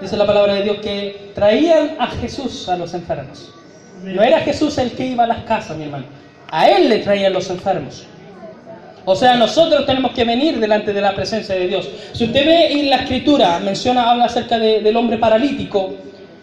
Dice 0.00 0.16
la 0.16 0.26
palabra 0.26 0.54
de 0.54 0.62
Dios 0.62 0.78
que 0.78 1.32
traían 1.34 1.96
a 1.98 2.06
Jesús 2.06 2.68
a 2.68 2.76
los 2.76 2.94
enfermos. 2.94 3.52
No 4.04 4.22
era 4.22 4.40
Jesús 4.40 4.78
el 4.78 4.92
que 4.92 5.06
iba 5.06 5.24
a 5.24 5.26
las 5.26 5.42
casas, 5.44 5.76
mi 5.76 5.84
hermano. 5.84 6.06
A 6.50 6.68
Él 6.68 6.88
le 6.88 6.98
traían 7.00 7.32
los 7.32 7.50
enfermos. 7.50 8.06
O 9.10 9.16
sea, 9.16 9.36
nosotros 9.36 9.86
tenemos 9.86 10.12
que 10.12 10.22
venir 10.22 10.60
delante 10.60 10.92
de 10.92 11.00
la 11.00 11.14
presencia 11.14 11.54
de 11.54 11.66
Dios. 11.66 11.88
Si 12.12 12.24
usted 12.24 12.44
ve 12.44 12.72
en 12.72 12.90
la 12.90 12.96
escritura, 12.96 13.58
menciona, 13.58 14.10
habla 14.10 14.26
acerca 14.26 14.58
de, 14.58 14.82
del 14.82 14.94
hombre 14.98 15.16
paralítico, 15.16 15.94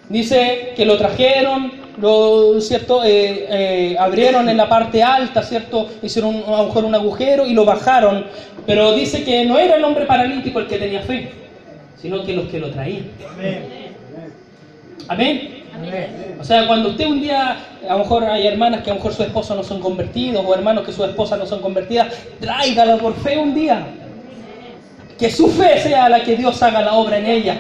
dice 0.10 0.74
que 0.76 0.84
lo 0.84 0.98
trajeron, 0.98 1.74
lo, 2.02 2.60
¿cierto? 2.60 3.04
Eh, 3.04 3.46
eh, 3.52 3.96
abrieron 4.00 4.50
en 4.50 4.58
la 4.58 4.68
parte 4.68 5.04
alta, 5.04 5.44
¿cierto? 5.44 5.92
Hicieron 6.02 6.38
un, 6.38 6.44
a 6.52 6.58
lo 6.58 6.66
mejor 6.66 6.86
un 6.86 6.96
agujero 6.96 7.46
y 7.46 7.54
lo 7.54 7.66
bajaron. 7.66 8.26
Pero 8.66 8.96
dice 8.96 9.24
que 9.24 9.46
no 9.46 9.60
era 9.60 9.76
el 9.76 9.84
hombre 9.84 10.06
paralítico 10.06 10.58
el 10.58 10.66
que 10.66 10.80
tenía 10.80 11.02
fe, 11.02 11.30
sino 12.02 12.24
que 12.26 12.34
los 12.34 12.50
que 12.50 12.60
lo 12.60 12.72
traían. 12.72 13.12
Amén. 15.08 15.55
O 16.40 16.44
sea, 16.44 16.68
cuando 16.68 16.90
usted 16.90 17.08
un 17.08 17.22
día, 17.22 17.58
a 17.88 17.94
lo 17.94 18.00
mejor 18.00 18.24
hay 18.24 18.48
hermanas 18.48 18.82
que 18.82 18.92
a 18.92 18.94
lo 18.94 19.00
mejor 19.00 19.14
su 19.14 19.24
esposo 19.24 19.56
no 19.56 19.64
son 19.64 19.80
convertidos 19.80 20.46
o 20.46 20.54
hermanos 20.54 20.86
que 20.86 20.92
su 20.92 21.04
esposa 21.04 21.38
no 21.38 21.46
son 21.46 21.62
convertidas, 21.62 22.14
tráigala 22.40 22.98
por 22.98 23.16
fe 23.16 23.38
un 23.38 23.54
día. 23.54 23.86
Que 25.18 25.30
su 25.30 25.48
fe 25.48 25.80
sea 25.80 26.10
la 26.10 26.24
que 26.24 26.36
Dios 26.36 26.62
haga 26.62 26.82
la 26.82 26.94
obra 26.94 27.18
en 27.18 27.26
ella. 27.26 27.60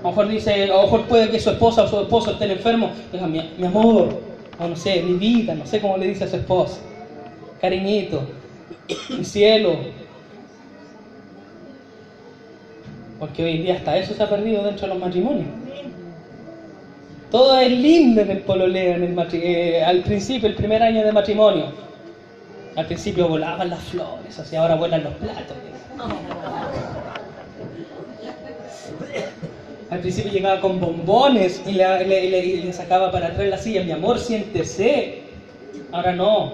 A 0.00 0.02
lo 0.02 0.08
mejor 0.10 0.28
dice, 0.28 0.64
a 0.64 0.66
lo 0.66 0.82
mejor 0.82 1.02
puede 1.06 1.30
que 1.30 1.38
su 1.38 1.50
esposa 1.50 1.84
o 1.84 1.88
su 1.88 2.00
esposo 2.00 2.32
estén 2.32 2.50
enfermos. 2.50 2.90
Diga, 3.12 3.26
mi, 3.26 3.50
mi 3.56 3.66
amor, 3.66 4.20
o 4.58 4.68
no 4.68 4.76
sé, 4.76 5.02
mi 5.02 5.14
vida, 5.14 5.54
no 5.54 5.66
sé 5.66 5.80
cómo 5.80 5.96
le 5.96 6.08
dice 6.08 6.24
a 6.24 6.28
su 6.28 6.36
esposa. 6.36 6.80
Cariñito, 7.60 8.22
mi 9.10 9.24
cielo. 9.24 9.78
Porque 13.18 13.44
hoy 13.44 13.56
en 13.56 13.62
día 13.62 13.74
hasta 13.76 13.96
eso 13.96 14.14
se 14.14 14.22
ha 14.22 14.28
perdido 14.28 14.64
dentro 14.64 14.86
de 14.86 14.94
los 14.94 15.02
matrimonios. 15.02 15.63
Todo 17.34 17.58
es 17.58 17.68
lindo 17.68 18.20
en 18.20 18.30
el 18.30 18.44
matri- 18.44 19.42
eh, 19.42 19.82
al 19.82 20.02
principio, 20.04 20.48
el 20.48 20.54
primer 20.54 20.80
año 20.80 21.04
de 21.04 21.10
matrimonio. 21.10 21.64
Al 22.76 22.86
principio 22.86 23.26
volaban 23.26 23.70
las 23.70 23.82
flores, 23.82 24.38
así 24.38 24.54
ahora 24.54 24.76
vuelan 24.76 25.02
los 25.02 25.14
platos. 25.14 25.56
Al 29.90 29.98
principio 29.98 30.30
llegaba 30.30 30.60
con 30.60 30.78
bombones 30.78 31.60
y 31.66 31.72
le 31.72 32.72
sacaba 32.72 33.10
para 33.10 33.26
atrás 33.26 33.48
la 33.48 33.58
silla, 33.58 33.82
mi 33.82 33.90
amor, 33.90 34.20
siéntese. 34.20 35.22
Ahora 35.90 36.12
no, 36.12 36.52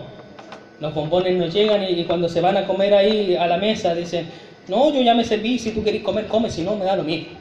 los 0.81 0.95
bombones 0.95 1.37
no 1.37 1.45
llegan 1.45 1.83
y, 1.85 1.89
y 1.89 2.05
cuando 2.07 2.27
se 2.27 2.41
van 2.41 2.57
a 2.57 2.67
comer 2.67 2.95
ahí 2.95 3.37
a 3.37 3.47
la 3.47 3.59
mesa 3.59 3.95
dicen, 3.95 4.31
no, 4.67 4.91
yo 4.95 5.03
ya 5.03 5.15
me 5.15 5.27
serví, 5.27 5.59
si 5.59 5.73
tú 5.73 5.85
querés 5.85 6.03
comer, 6.03 6.27
come, 6.27 6.49
si 6.49 6.63
no, 6.63 6.75
me 6.75 6.87
da 6.87 6.97
lo 6.97 7.03
mismo. 7.05 7.35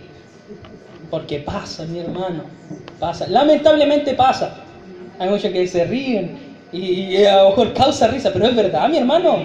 Porque 1.10 1.40
pasa, 1.40 1.86
mi 1.86 2.00
hermano, 2.00 2.44
pasa. 3.00 3.28
Lamentablemente 3.28 4.14
pasa. 4.14 4.56
Hay 5.18 5.30
muchos 5.30 5.52
que 5.52 5.68
se 5.68 5.86
ríen 5.86 6.38
y, 6.72 6.80
y 6.82 7.26
a 7.26 7.44
lo 7.44 7.50
mejor 7.50 7.74
causa 7.74 8.08
risa, 8.08 8.32
pero 8.32 8.46
es 8.46 8.56
verdad, 8.56 8.90
mi 8.90 8.98
hermano. 8.98 9.40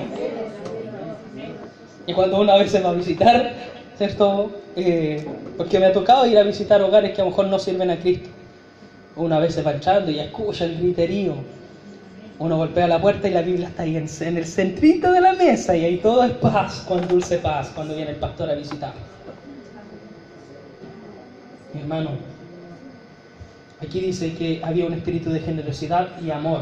Y 2.06 2.12
cuando 2.12 2.40
una 2.40 2.56
vez 2.56 2.70
se 2.70 2.80
va 2.80 2.90
a 2.90 2.94
visitar, 2.94 3.52
¿cierto? 3.96 4.50
Eh, 4.76 5.24
porque 5.56 5.78
me 5.78 5.86
ha 5.86 5.92
tocado 5.92 6.26
ir 6.26 6.36
a 6.38 6.42
visitar 6.42 6.82
hogares 6.82 7.12
que 7.12 7.20
a 7.20 7.24
lo 7.24 7.30
mejor 7.30 7.46
no 7.46 7.58
sirven 7.58 7.90
a 7.90 7.96
Cristo. 7.98 8.28
Una 9.16 9.38
vez 9.38 9.54
se 9.54 9.62
va 9.62 9.72
entrando 9.72 10.10
y 10.10 10.18
escucha 10.18 10.64
el 10.64 10.78
griterío. 10.78 11.34
Uno 12.38 12.56
golpea 12.56 12.88
la 12.88 13.00
puerta 13.00 13.28
y 13.28 13.30
la 13.30 13.42
Biblia 13.42 13.68
está 13.68 13.84
ahí 13.84 13.96
en, 13.96 14.08
en 14.20 14.36
el 14.36 14.44
centrito 14.44 15.12
de 15.12 15.20
la 15.20 15.34
mesa 15.34 15.76
y 15.76 15.84
ahí 15.84 15.96
todo 15.98 16.24
es 16.24 16.32
paz, 16.32 16.84
con 16.86 17.06
dulce 17.06 17.38
paz, 17.38 17.70
cuando 17.74 17.94
viene 17.94 18.10
el 18.10 18.16
pastor 18.16 18.50
a 18.50 18.54
visitar. 18.54 18.92
Mi 21.72 21.80
hermano, 21.80 22.10
aquí 23.84 24.00
dice 24.00 24.32
que 24.34 24.60
había 24.62 24.86
un 24.86 24.92
espíritu 24.94 25.30
de 25.30 25.40
generosidad 25.40 26.08
y 26.24 26.30
amor. 26.30 26.60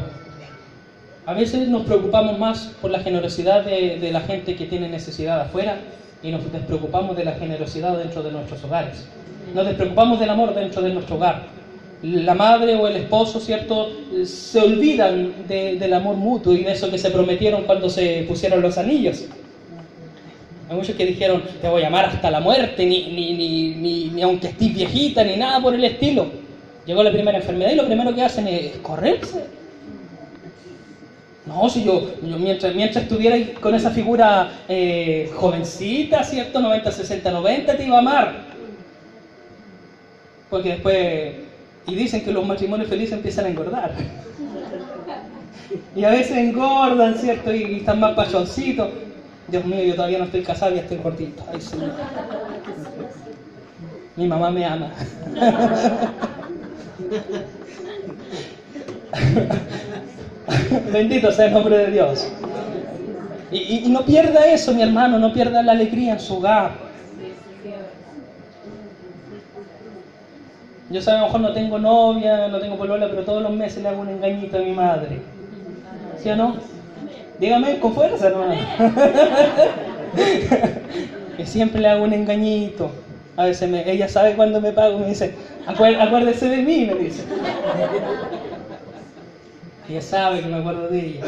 A 1.25 1.33
veces 1.33 1.67
nos 1.69 1.83
preocupamos 1.83 2.37
más 2.37 2.71
por 2.81 2.91
la 2.91 2.99
generosidad 2.99 3.63
de, 3.63 3.97
de 3.99 4.11
la 4.11 4.21
gente 4.21 4.55
que 4.55 4.65
tiene 4.65 4.89
necesidad 4.89 5.39
afuera 5.41 5.77
y 6.21 6.31
nos 6.31 6.51
despreocupamos 6.51 7.15
de 7.15 7.23
la 7.25 7.33
generosidad 7.33 7.97
dentro 7.97 8.23
de 8.23 8.31
nuestros 8.31 8.63
hogares. 8.63 9.05
Nos 9.53 9.65
despreocupamos 9.65 10.19
del 10.19 10.29
amor 10.29 10.53
dentro 10.53 10.81
de 10.81 10.93
nuestro 10.93 11.15
hogar. 11.15 11.43
La 12.01 12.33
madre 12.33 12.75
o 12.75 12.85
el 12.87 12.97
esposo, 12.97 13.39
¿cierto? 13.39 13.89
Se 14.25 14.59
olvidan 14.59 15.47
de- 15.47 15.77
del 15.77 15.93
amor 15.93 16.15
mutuo 16.15 16.53
y 16.53 16.63
de 16.63 16.71
eso 16.73 16.89
que 16.91 16.97
se 16.97 17.09
prometieron 17.09 17.63
cuando 17.63 17.89
se 17.89 18.25
pusieron 18.27 18.61
los 18.61 18.77
anillos. 18.77 19.25
Hay 20.69 20.75
muchos 20.75 20.95
que 20.95 21.05
dijeron, 21.05 21.43
te 21.61 21.67
voy 21.69 21.83
a 21.83 21.87
amar 21.87 22.05
hasta 22.05 22.29
la 22.31 22.41
muerte, 22.41 22.85
ni, 22.85 23.03
ni, 23.07 23.33
ni, 23.33 24.09
ni, 24.09 24.21
aunque 24.21 24.47
estés 24.47 24.73
viejita, 24.73 25.23
ni 25.23 25.37
nada 25.37 25.61
por 25.61 25.73
el 25.75 25.83
estilo. 25.85 26.27
Llegó 26.85 27.01
la 27.01 27.11
primera 27.11 27.37
enfermedad 27.37 27.71
y 27.71 27.75
lo 27.75 27.85
primero 27.85 28.13
que 28.13 28.23
hacen 28.23 28.47
es 28.47 28.77
correrse. 28.77 29.45
No, 31.45 31.69
si 31.69 31.83
yo, 31.83 32.09
mientras, 32.21 32.73
estuviera 32.75 33.37
con 33.59 33.75
esa 33.75 33.91
figura 33.91 34.49
eh, 34.67 35.29
jovencita, 35.35 36.23
¿cierto? 36.23 36.61
90, 36.61 36.91
60, 36.91 37.31
90, 37.31 37.77
te 37.77 37.85
iba 37.85 37.97
a 37.97 37.99
amar. 37.99 38.35
Porque 40.49 40.69
después, 40.69 41.35
y 41.85 41.95
dicen 41.95 42.23
que 42.23 42.31
los 42.31 42.45
matrimonios 42.45 42.89
felices 42.89 43.13
empiezan 43.13 43.45
a 43.45 43.49
engordar. 43.49 43.93
Y 45.95 46.03
a 46.03 46.09
veces 46.09 46.37
engordan, 46.37 47.15
¿cierto? 47.15 47.53
Y, 47.53 47.77
están 47.77 47.99
más 47.99 48.13
pachoncitos. 48.13 48.89
Dios 49.47 49.65
mío, 49.65 49.83
yo 49.83 49.95
todavía 49.95 50.19
no 50.19 50.25
estoy 50.25 50.43
casado 50.43 50.73
y 50.75 50.79
estoy 50.79 50.97
gordito. 50.97 51.43
Mi 54.15 54.27
mamá 54.27 54.49
me 54.49 54.65
ama. 54.65 54.91
Bendito 60.91 61.31
sea 61.31 61.47
el 61.47 61.53
nombre 61.53 61.77
de 61.77 61.91
Dios. 61.91 62.27
Y, 63.51 63.57
y- 63.57 63.81
y 63.85 63.89
no 63.89 64.05
pierda 64.05 64.45
eso, 64.47 64.73
mi 64.73 64.81
hermano, 64.81 65.19
no 65.19 65.31
pierda 65.31 65.61
la 65.61 65.73
alegría 65.73 66.13
en 66.13 66.19
su 66.19 66.37
hogar. 66.37 66.71
Yo 70.89 71.01
sé, 71.01 71.11
a 71.11 71.17
lo 71.17 71.25
mejor 71.25 71.41
no 71.41 71.53
tengo 71.53 71.79
novia, 71.79 72.47
no 72.49 72.59
tengo 72.59 72.77
polola, 72.77 73.07
pero 73.09 73.23
todos 73.23 73.41
los 73.41 73.51
meses 73.51 73.81
le 73.81 73.89
hago 73.89 74.01
un 74.01 74.09
engañito 74.09 74.57
a 74.57 74.61
mi 74.61 74.73
madre. 74.73 75.21
¿Sí 76.21 76.29
o 76.29 76.35
no? 76.35 76.57
Dígame 77.39 77.79
con 77.79 77.93
fuerza, 77.93 78.27
hermano. 78.27 78.55
que 81.37 81.45
siempre 81.45 81.81
le 81.81 81.89
hago 81.89 82.03
un 82.03 82.13
engañito. 82.13 82.91
A 83.35 83.45
veces 83.45 83.67
me- 83.69 83.89
ella 83.89 84.07
sabe 84.07 84.35
cuando 84.35 84.61
me 84.61 84.73
pago, 84.73 84.99
me 84.99 85.07
dice, 85.07 85.25
"Acuér- 85.25 85.33
acuérdese 85.67 86.49
de 86.49 86.61
mí, 86.61 86.85
me 86.85 86.95
dice. 86.95 87.23
Ella 89.89 90.01
sabe 90.01 90.41
que 90.41 90.47
me 90.47 90.57
acuerdo 90.57 90.87
de 90.87 91.07
ella. 91.07 91.25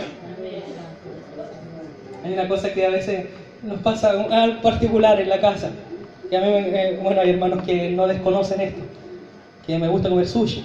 Hay 2.24 2.34
una 2.34 2.48
cosa 2.48 2.74
que 2.74 2.86
a 2.86 2.90
veces 2.90 3.26
nos 3.64 3.80
pasa 3.82 4.12
algo 4.12 4.62
particular 4.62 5.20
en 5.20 5.28
la 5.30 5.40
casa. 5.40 5.70
Y 6.32 6.36
a 6.36 6.42
mí, 6.42 6.50
me- 6.50 6.84
eh, 6.84 6.98
bueno, 7.02 7.20
hay 7.22 7.30
hermanos 7.32 7.62
que 7.64 7.90
no 7.90 8.08
desconocen 8.08 8.62
esto. 8.62 8.82
Que 9.68 9.78
me 9.78 9.88
gusta 9.90 10.08
comer 10.10 10.26
sushi. 10.26 10.64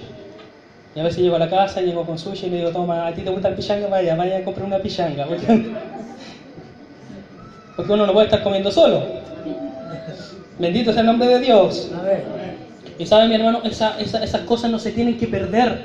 Y 0.95 0.99
a 0.99 1.03
veces 1.03 1.21
llego 1.21 1.35
a 1.35 1.39
la 1.39 1.49
casa, 1.49 1.81
llego 1.81 2.05
con 2.05 2.17
sushi 2.17 2.47
y 2.47 2.49
le 2.49 2.57
digo, 2.57 2.71
toma, 2.71 3.07
¿a 3.07 3.13
ti 3.13 3.23
te 3.23 3.29
gusta 3.29 3.49
el 3.49 3.55
pichanga? 3.55 3.87
Vaya, 3.87 4.15
vaya 4.15 4.37
a 4.37 4.41
comprar 4.41 4.65
una 4.65 4.79
pichanga. 4.79 5.25
Porque, 5.25 5.45
porque 7.75 7.91
uno 7.91 8.05
no 8.05 8.13
puede 8.13 8.27
estar 8.27 8.41
comiendo 8.41 8.71
solo. 8.71 9.03
Bendito 10.59 10.93
sea 10.93 11.01
el 11.01 11.07
nombre 11.07 11.27
de 11.27 11.39
Dios. 11.39 11.89
A 11.97 12.01
ver. 12.03 12.23
Y 13.01 13.07
sabe 13.07 13.27
mi 13.27 13.33
hermano, 13.33 13.61
Esa- 13.63 13.99
esa- 13.99 14.19
esas 14.19 14.41
cosas 14.43 14.69
no 14.69 14.77
se 14.77 14.91
tienen 14.91 15.17
que 15.17 15.27
perder. 15.27 15.75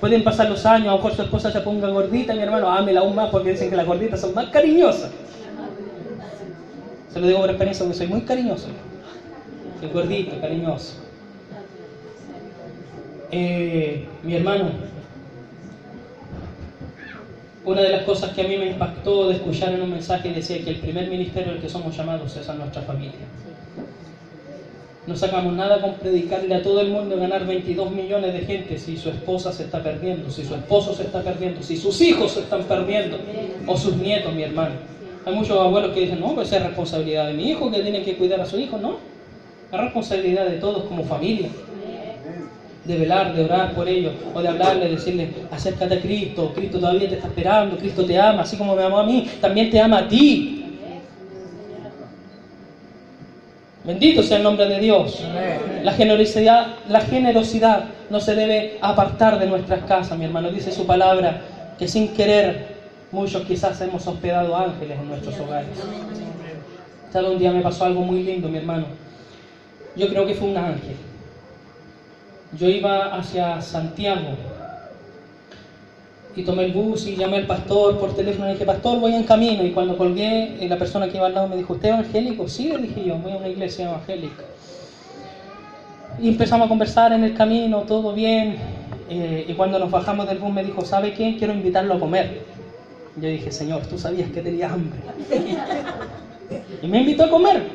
Pueden 0.00 0.22
pasar 0.22 0.48
los 0.50 0.66
años, 0.66 0.88
a 0.88 0.90
lo 0.92 0.96
mejor 0.98 1.14
su 1.14 1.22
esposa 1.22 1.50
se 1.50 1.62
ponga 1.62 1.88
gordita, 1.88 2.34
mi 2.34 2.42
hermano, 2.42 2.70
ámela 2.70 3.00
aún 3.00 3.14
más 3.14 3.30
porque 3.30 3.50
dicen 3.52 3.70
que 3.70 3.76
las 3.76 3.86
gorditas 3.86 4.20
son 4.20 4.34
más 4.34 4.48
cariñosas. 4.48 5.10
Se 7.10 7.18
lo 7.20 7.26
digo 7.26 7.40
por 7.40 7.48
experiencia 7.48 7.84
porque 7.86 7.96
soy 7.96 8.06
muy 8.06 8.20
cariñoso. 8.20 8.68
Soy 9.80 9.88
gordito, 9.88 10.38
cariñoso. 10.42 10.92
Eh, 13.30 13.98
mi 14.22 14.34
hermano, 14.34 14.70
una 17.64 17.80
de 17.80 17.90
las 17.90 18.02
cosas 18.04 18.30
que 18.32 18.42
a 18.42 18.44
mí 18.44 18.58
me 18.58 18.66
impactó 18.66 19.26
de 19.26 19.34
escuchar 19.34 19.72
en 19.72 19.80
un 19.80 19.90
mensaje 19.90 20.30
decía 20.32 20.62
que 20.62 20.68
el 20.70 20.76
primer 20.76 21.06
ministerio 21.08 21.50
al 21.50 21.58
que 21.58 21.68
somos 21.70 21.96
llamados 21.96 22.36
es 22.36 22.46
a 22.48 22.52
nuestra 22.54 22.82
familia. 22.82 23.24
No 25.08 25.16
sacamos 25.16 25.54
nada 25.54 25.80
con 25.80 25.94
predicarle 25.94 26.54
a 26.54 26.62
todo 26.62 26.82
el 26.82 26.90
mundo 26.90 27.16
ganar 27.16 27.46
22 27.46 27.92
millones 27.92 28.30
de 28.34 28.40
gente 28.40 28.76
si 28.76 28.98
su 28.98 29.08
esposa 29.08 29.50
se 29.50 29.64
está 29.64 29.82
perdiendo, 29.82 30.30
si 30.30 30.44
su 30.44 30.54
esposo 30.54 30.92
se 30.92 31.04
está 31.04 31.22
perdiendo, 31.22 31.62
si 31.62 31.78
sus 31.78 31.98
hijos 32.02 32.32
se 32.32 32.40
están 32.40 32.64
perdiendo 32.64 33.16
o 33.66 33.74
sus 33.74 33.96
nietos, 33.96 34.34
mi 34.34 34.42
hermano. 34.42 34.74
Hay 35.24 35.34
muchos 35.34 35.58
abuelos 35.58 35.94
que 35.94 36.00
dicen, 36.00 36.20
no, 36.20 36.34
pues 36.34 36.52
es 36.52 36.62
responsabilidad 36.62 37.28
de 37.28 37.32
mi 37.32 37.48
hijo 37.48 37.70
que 37.70 37.80
tiene 37.80 38.02
que 38.02 38.16
cuidar 38.16 38.42
a 38.42 38.44
su 38.44 38.58
hijo, 38.58 38.76
no. 38.76 38.98
Es 39.72 39.80
responsabilidad 39.80 40.44
de 40.44 40.58
todos 40.58 40.84
como 40.84 41.02
familia. 41.04 41.48
De 42.84 42.96
velar, 42.98 43.34
de 43.34 43.44
orar 43.44 43.74
por 43.74 43.88
ellos, 43.88 44.12
o 44.34 44.42
de 44.42 44.48
hablarle, 44.48 44.90
decirle, 44.90 45.30
acércate 45.50 45.94
a 45.94 46.00
Cristo, 46.00 46.52
Cristo 46.54 46.80
todavía 46.80 47.08
te 47.08 47.14
está 47.14 47.28
esperando, 47.28 47.78
Cristo 47.78 48.04
te 48.04 48.18
ama, 48.18 48.42
así 48.42 48.58
como 48.58 48.76
me 48.76 48.82
amó 48.82 48.98
a 48.98 49.06
mí, 49.06 49.26
también 49.40 49.70
te 49.70 49.80
ama 49.80 50.00
a 50.00 50.08
ti. 50.08 50.57
Bendito 53.88 54.22
sea 54.22 54.36
el 54.36 54.42
nombre 54.42 54.66
de 54.66 54.80
Dios. 54.80 55.24
La 55.82 55.92
generosidad, 55.94 56.74
la 56.90 57.00
generosidad 57.00 57.84
no 58.10 58.20
se 58.20 58.34
debe 58.34 58.76
apartar 58.82 59.38
de 59.38 59.46
nuestras 59.46 59.84
casas, 59.84 60.18
mi 60.18 60.26
hermano. 60.26 60.50
Dice 60.50 60.70
su 60.72 60.86
palabra 60.86 61.40
que 61.78 61.88
sin 61.88 62.08
querer 62.08 62.66
muchos 63.12 63.46
quizás 63.46 63.80
hemos 63.80 64.06
hospedado 64.06 64.54
ángeles 64.54 64.98
en 64.98 65.08
nuestros 65.08 65.40
hogares. 65.40 65.70
¿Sabe? 67.10 67.30
Un 67.30 67.38
día 67.38 67.50
me 67.50 67.62
pasó 67.62 67.86
algo 67.86 68.02
muy 68.02 68.22
lindo, 68.22 68.50
mi 68.50 68.58
hermano. 68.58 68.84
Yo 69.96 70.06
creo 70.10 70.26
que 70.26 70.34
fue 70.34 70.48
un 70.48 70.58
ángel. 70.58 70.96
Yo 72.58 72.68
iba 72.68 73.16
hacia 73.16 73.62
Santiago 73.62 74.36
y 76.38 76.44
tomé 76.44 76.64
el 76.64 76.72
bus 76.72 77.06
y 77.06 77.16
llamé 77.16 77.38
al 77.38 77.46
pastor 77.46 77.98
por 77.98 78.14
teléfono 78.14 78.48
y 78.48 78.52
dije, 78.52 78.64
pastor, 78.66 78.98
voy 79.00 79.14
en 79.14 79.24
camino. 79.24 79.64
Y 79.64 79.72
cuando 79.72 79.96
colgué, 79.96 80.64
eh, 80.64 80.68
la 80.68 80.78
persona 80.78 81.08
que 81.08 81.16
iba 81.18 81.26
al 81.26 81.34
lado 81.34 81.48
me 81.48 81.56
dijo, 81.56 81.74
¿usted 81.74 81.88
es 81.88 81.94
evangélico? 81.94 82.48
Sí, 82.48 82.70
le 82.72 82.78
dije 82.82 83.04
yo, 83.04 83.18
voy 83.18 83.32
a 83.32 83.36
una 83.36 83.48
iglesia 83.48 83.86
evangélica. 83.86 84.46
Y 86.16 86.28
empezamos 86.28 86.66
a 86.66 86.68
conversar 86.68 87.12
en 87.12 87.22
el 87.24 87.32
camino, 87.32 87.84
todo 87.84 88.12
bien. 88.12 88.58
eh, 89.06 89.44
y 89.46 89.54
cuando 89.54 89.78
nos 89.78 89.90
bajamos 89.90 90.26
del 90.26 90.38
bus 90.38 90.50
me 90.52 90.62
dijo, 90.62 90.84
¿sabe 90.84 91.12
qué? 91.12 91.36
Quiero 91.36 91.52
invitarlo 91.52 91.94
a 91.94 91.98
comer. 91.98 92.36
Yo 93.16 93.28
dije, 93.28 93.50
Señor, 93.52 93.86
tú 93.86 93.98
sabías 93.98 94.30
que 94.30 94.42
tenía 94.42 94.68
hambre. 94.70 95.04
Y 96.80 96.88
me 96.88 96.98
invitó 96.98 97.24
a 97.24 97.28
comer. 97.28 97.72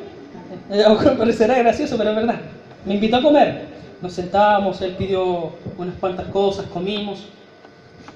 Eh, 0.68 0.84
parecerá 1.18 1.56
gracioso, 1.58 1.96
pero 1.96 2.10
es 2.10 2.16
verdad. 2.16 2.42
Me 2.84 2.94
invitó 2.94 3.16
a 3.18 3.22
comer. 3.22 3.62
Nos 4.00 4.12
sentamos, 4.12 4.80
él 4.82 4.94
pidió 4.94 5.54
unas 5.76 5.96
cuantas 5.96 6.28
cosas, 6.28 6.66
comimos. 6.66 7.30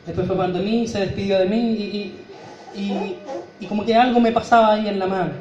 Después 0.09 0.27
fue 0.27 0.37
cuando 0.37 0.61
mí, 0.61 0.89
se 0.89 1.01
despidió 1.01 1.39
de 1.39 1.45
mí 1.45 2.15
y, 2.75 3.67
como 3.69 3.85
que 3.85 3.95
algo 3.95 4.19
me 4.21 4.33
pasaba 4.33 4.73
ahí 4.73 4.89
en 4.89 4.99
la 4.99 5.07
mano. 5.07 5.33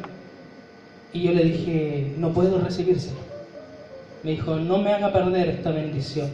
Y 1.13 1.21
yo 1.21 1.31
le 1.31 1.45
dije, 1.45 2.13
no 2.17 2.33
puedo 2.33 2.59
recibírselo. 2.59 3.15
Me 4.23 4.31
dijo, 4.31 4.55
no 4.55 4.79
me 4.79 4.91
haga 4.91 5.13
perder 5.13 5.47
esta 5.47 5.71
bendición, 5.71 6.29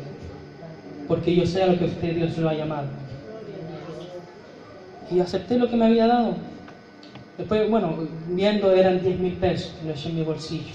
porque 1.08 1.36
yo 1.36 1.46
sé 1.46 1.64
lo 1.68 1.78
que 1.78 1.86
usted 1.86 2.16
Dios 2.16 2.36
lo 2.40 2.50
ha 2.50 2.56
llamado. 2.56 2.88
Y 5.12 5.20
acepté 5.20 5.60
lo 5.60 5.70
que 5.70 5.76
me 5.76 5.86
había 5.86 6.08
dado. 6.08 6.34
Después, 7.38 7.70
bueno, 7.70 7.96
viendo 8.30 8.72
eran 8.72 9.04
10 9.04 9.20
mil 9.20 9.34
pesos, 9.34 9.76
lo 9.86 9.92
eché 9.92 10.10
en 10.10 10.16
mi 10.16 10.24
bolsillo. 10.24 10.74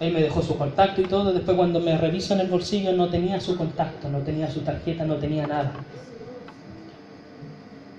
Él 0.00 0.12
me 0.12 0.20
dejó 0.20 0.42
su 0.42 0.58
contacto 0.58 1.00
y 1.00 1.04
todo. 1.04 1.32
Después, 1.32 1.56
cuando 1.56 1.78
me 1.78 1.96
reviso 1.96 2.34
en 2.34 2.40
el 2.40 2.48
bolsillo, 2.48 2.92
no 2.92 3.08
tenía 3.08 3.40
su 3.40 3.56
contacto, 3.56 4.08
no 4.08 4.18
tenía 4.18 4.50
su 4.50 4.62
tarjeta, 4.62 5.04
no 5.04 5.14
tenía 5.14 5.46
nada. 5.46 5.72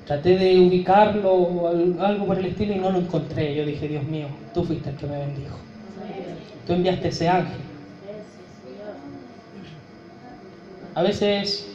Traté 0.07 0.35
de 0.35 0.59
ubicarlo 0.59 1.31
o 1.35 1.67
al- 1.67 1.95
algo 1.99 2.25
por 2.25 2.37
el 2.39 2.45
estilo 2.45 2.73
y 2.73 2.77
no 2.77 2.89
lo 2.89 2.97
encontré. 2.97 3.53
Yo 3.53 3.65
dije, 3.65 3.87
Dios 3.87 4.05
mío, 4.05 4.29
tú 4.53 4.63
fuiste 4.63 4.89
el 4.89 4.95
que 4.95 5.05
me 5.05 5.17
bendijo. 5.19 5.59
Tú 6.65 6.73
enviaste 6.73 7.07
ese 7.09 7.27
ángel. 7.27 7.65
A 10.95 11.01
veces 11.01 11.65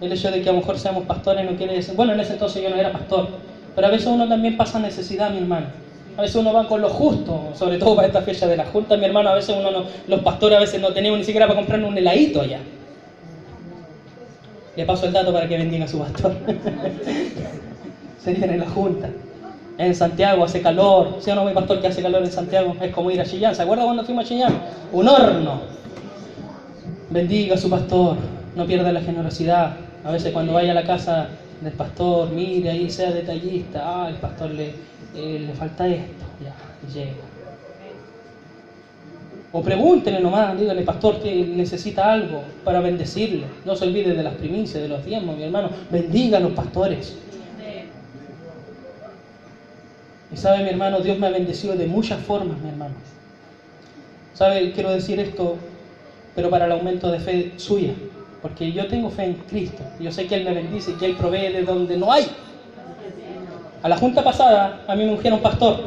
el 0.00 0.12
hecho 0.12 0.30
de 0.30 0.40
que 0.40 0.48
a 0.48 0.52
lo 0.52 0.60
mejor 0.60 0.78
seamos 0.78 1.04
pastores 1.04 1.44
no 1.44 1.56
quiere 1.56 1.74
decir, 1.74 1.94
bueno, 1.94 2.12
en 2.12 2.20
ese 2.20 2.32
entonces 2.32 2.62
yo 2.62 2.70
no 2.70 2.76
era 2.76 2.90
pastor, 2.90 3.26
pero 3.74 3.86
a 3.86 3.90
veces 3.90 4.06
uno 4.08 4.28
también 4.28 4.54
pasa 4.54 4.78
necesidad, 4.78 5.30
mi 5.30 5.38
hermano. 5.38 5.68
A 6.16 6.22
veces 6.22 6.36
uno 6.36 6.52
va 6.52 6.66
con 6.66 6.80
lo 6.80 6.88
justo, 6.88 7.54
sobre 7.54 7.78
todo 7.78 7.94
para 7.94 8.06
esta 8.06 8.20
fecha 8.20 8.46
de 8.48 8.56
la 8.56 8.64
Junta, 8.64 8.96
mi 8.96 9.04
hermano, 9.04 9.30
a 9.30 9.34
veces 9.34 9.54
uno 9.54 9.70
no, 9.70 9.84
los 10.06 10.20
pastores 10.20 10.56
a 10.56 10.60
veces 10.60 10.80
no 10.80 10.92
tenemos 10.92 11.18
ni 11.18 11.24
siquiera 11.24 11.46
para 11.46 11.56
comprar 11.56 11.82
un 11.84 11.96
heladito 11.96 12.40
allá. 12.40 12.60
Le 14.76 14.84
paso 14.84 15.06
el 15.06 15.12
dato 15.12 15.32
para 15.32 15.48
que 15.48 15.56
bendiga 15.56 15.86
a 15.86 15.88
su 15.88 15.98
pastor. 15.98 16.34
Se 18.22 18.32
viene 18.34 18.54
en 18.54 18.60
la 18.60 18.68
Junta. 18.68 19.08
En 19.78 19.94
Santiago 19.94 20.44
hace 20.44 20.60
calor. 20.60 21.16
¿Sí 21.20 21.30
o 21.30 21.34
no, 21.34 21.44
mi 21.44 21.52
pastor, 21.52 21.80
que 21.80 21.86
hace 21.86 22.02
calor 22.02 22.22
en 22.22 22.30
Santiago? 22.30 22.76
Es 22.80 22.92
como 22.92 23.10
ir 23.10 23.20
a 23.20 23.24
Chillán. 23.24 23.54
¿Se 23.54 23.62
acuerda 23.62 23.84
cuando 23.84 24.04
fuimos 24.04 24.24
a 24.24 24.28
Chillán? 24.28 24.60
Un 24.92 25.08
horno. 25.08 25.60
Bendiga 27.08 27.54
a 27.54 27.58
su 27.58 27.70
pastor. 27.70 28.16
No 28.54 28.66
pierda 28.66 28.92
la 28.92 29.00
generosidad. 29.00 29.76
A 30.04 30.10
veces 30.10 30.32
cuando 30.32 30.52
vaya 30.52 30.72
a 30.72 30.74
la 30.74 30.84
casa 30.84 31.28
del 31.60 31.72
pastor, 31.72 32.30
mire 32.30 32.70
ahí, 32.70 32.90
sea 32.90 33.12
detallista. 33.12 33.82
Ah, 33.84 34.08
el 34.08 34.16
pastor 34.16 34.50
le, 34.50 34.74
eh, 35.14 35.44
le 35.46 35.54
falta 35.54 35.88
esto. 35.88 36.24
Ya, 36.42 36.54
llega. 36.92 37.25
O 39.56 39.62
pregúntele 39.62 40.20
nomás, 40.20 40.52
dígale, 40.60 40.82
pastor, 40.82 41.18
que 41.18 41.32
necesita 41.32 42.12
algo 42.12 42.44
para 42.62 42.82
bendecirle. 42.82 43.46
No 43.64 43.74
se 43.74 43.86
olvide 43.86 44.12
de 44.12 44.22
las 44.22 44.34
primicias, 44.34 44.82
de 44.82 44.86
los 44.86 45.02
diezmos, 45.02 45.34
mi 45.34 45.44
hermano. 45.44 45.70
Bendiga 45.88 46.36
a 46.36 46.40
los 46.42 46.52
pastores. 46.52 47.16
Y 50.30 50.36
sabe, 50.36 50.62
mi 50.62 50.68
hermano, 50.68 51.00
Dios 51.00 51.18
me 51.18 51.28
ha 51.28 51.30
bendecido 51.30 51.74
de 51.74 51.86
muchas 51.86 52.20
formas, 52.20 52.60
mi 52.60 52.68
hermano. 52.68 52.96
Sabe, 54.34 54.72
quiero 54.72 54.90
decir 54.90 55.18
esto, 55.20 55.56
pero 56.34 56.50
para 56.50 56.66
el 56.66 56.72
aumento 56.72 57.10
de 57.10 57.18
fe 57.18 57.52
suya. 57.56 57.94
Porque 58.42 58.72
yo 58.72 58.86
tengo 58.88 59.08
fe 59.08 59.24
en 59.24 59.34
Cristo. 59.36 59.82
Yo 59.98 60.12
sé 60.12 60.26
que 60.26 60.34
Él 60.34 60.44
me 60.44 60.52
bendice 60.52 60.90
y 60.90 60.94
que 60.96 61.06
Él 61.06 61.14
provee 61.14 61.48
de 61.48 61.62
donde 61.62 61.96
no 61.96 62.12
hay. 62.12 62.26
A 63.82 63.88
la 63.88 63.96
junta 63.96 64.22
pasada, 64.22 64.82
a 64.86 64.94
mí 64.94 65.06
me 65.06 65.12
ungieron 65.12 65.40
pastor. 65.40 65.78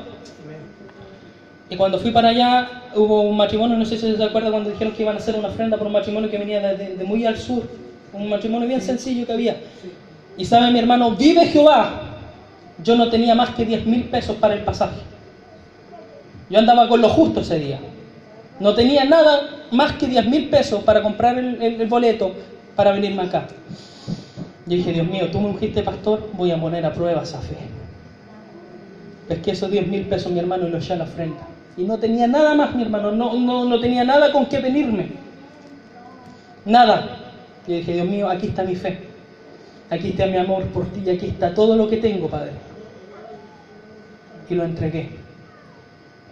Y 1.70 1.76
cuando 1.76 2.00
fui 2.00 2.10
para 2.10 2.30
allá, 2.30 2.79
hubo 2.96 3.22
un 3.22 3.36
matrimonio, 3.38 3.78
no 3.78 3.86
sé 3.86 3.98
si 3.98 4.16
se 4.16 4.24
acuerda 4.24 4.50
cuando 4.52 4.70
dijeron 4.70 4.94
que 4.94 5.04
iban 5.04 5.16
a 5.16 5.20
hacer 5.20 5.36
una 5.36 5.48
ofrenda 5.50 5.78
por 5.78 5.88
un 5.88 5.94
matrimonio 5.94 6.30
que 6.30 6.38
venía 6.38 6.60
de, 6.60 7.04
muy 7.04 7.26
al 7.26 7.38
sur. 7.38 7.64
Un 8.14 8.30
matrimonio 8.30 8.68
bien 8.68 8.82
sencillo 8.82 9.26
que 9.26 9.34
había. 9.34 9.56
Y 10.38 10.46
sabe 10.46 10.72
mi 10.72 10.80
hermano, 10.80 11.12
vive 11.12 11.46
Jehová. 11.46 12.02
Yo 12.84 12.96
no 12.96 13.10
tenía 13.10 13.36
más 13.36 13.52
que 13.52 13.66
10 13.66 13.86
mil 13.86 14.06
pesos 14.06 14.36
para 14.38 14.54
el 14.54 14.62
pasaje. 14.62 15.02
Yo 16.50 16.58
andaba 16.60 16.88
con 16.88 17.02
lo 17.02 17.10
justo 17.10 17.42
ese 17.42 17.60
día. 17.60 17.80
No 18.60 18.74
tenía 18.74 19.04
nada 19.06 19.42
más 19.72 19.94
que 19.94 20.08
10 20.08 20.26
mil 20.26 20.50
pesos 20.50 20.82
para 20.84 21.02
comprar 21.02 21.38
el, 21.38 21.62
el- 21.62 21.82
el 21.82 21.88
boleto 21.88 22.32
para 22.76 22.92
venirme 22.92 23.24
acá. 23.24 23.44
Yo 24.66 24.76
dije, 24.76 24.92
Dios 24.92 25.06
mío, 25.08 25.30
tú 25.30 25.40
me 25.40 25.48
ungiste 25.48 25.84
pastor, 25.84 26.20
voy 26.34 26.52
a 26.52 26.58
poner 26.60 26.86
a 26.86 26.92
prueba 26.94 27.22
esa 27.24 27.40
fe. 27.40 27.58
Es 29.30 29.40
que 29.40 29.52
esos 29.52 29.70
10 29.70 29.86
mil 29.88 30.04
pesos, 30.04 30.32
mi 30.32 30.40
hermano, 30.40 30.66
y 30.66 30.70
lo 30.70 30.78
eché 30.78 30.94
a 30.94 30.98
la 30.98 31.04
ofrenda. 31.04 31.38
Y 31.80 31.84
no 31.84 31.98
tenía 31.98 32.28
nada 32.28 32.56
más, 32.56 32.76
mi 32.76 32.84
hermano, 32.84 33.14
no, 33.14 33.36
no, 33.36 33.64
no 33.64 33.80
tenía 33.80 34.04
nada 34.04 34.34
con 34.34 34.48
qué 34.48 34.60
venirme. 34.60 35.12
Nada. 36.66 37.20
Y 37.66 37.76
dije, 37.76 37.94
Dios 37.94 38.08
mío, 38.08 38.28
aquí 38.28 38.48
está 38.48 38.64
mi 38.64 38.76
fe. 38.76 39.08
Aquí 39.90 40.10
está 40.10 40.26
mi 40.26 40.36
amor 40.36 40.66
por 40.66 40.88
ti 40.88 41.04
y 41.06 41.10
aquí 41.10 41.28
está 41.28 41.54
todo 41.54 41.78
lo 41.78 41.88
que 41.88 41.96
tengo, 41.96 42.28
Padre. 42.28 42.52
Y 44.50 44.56
lo 44.56 44.66
entregué. 44.66 45.12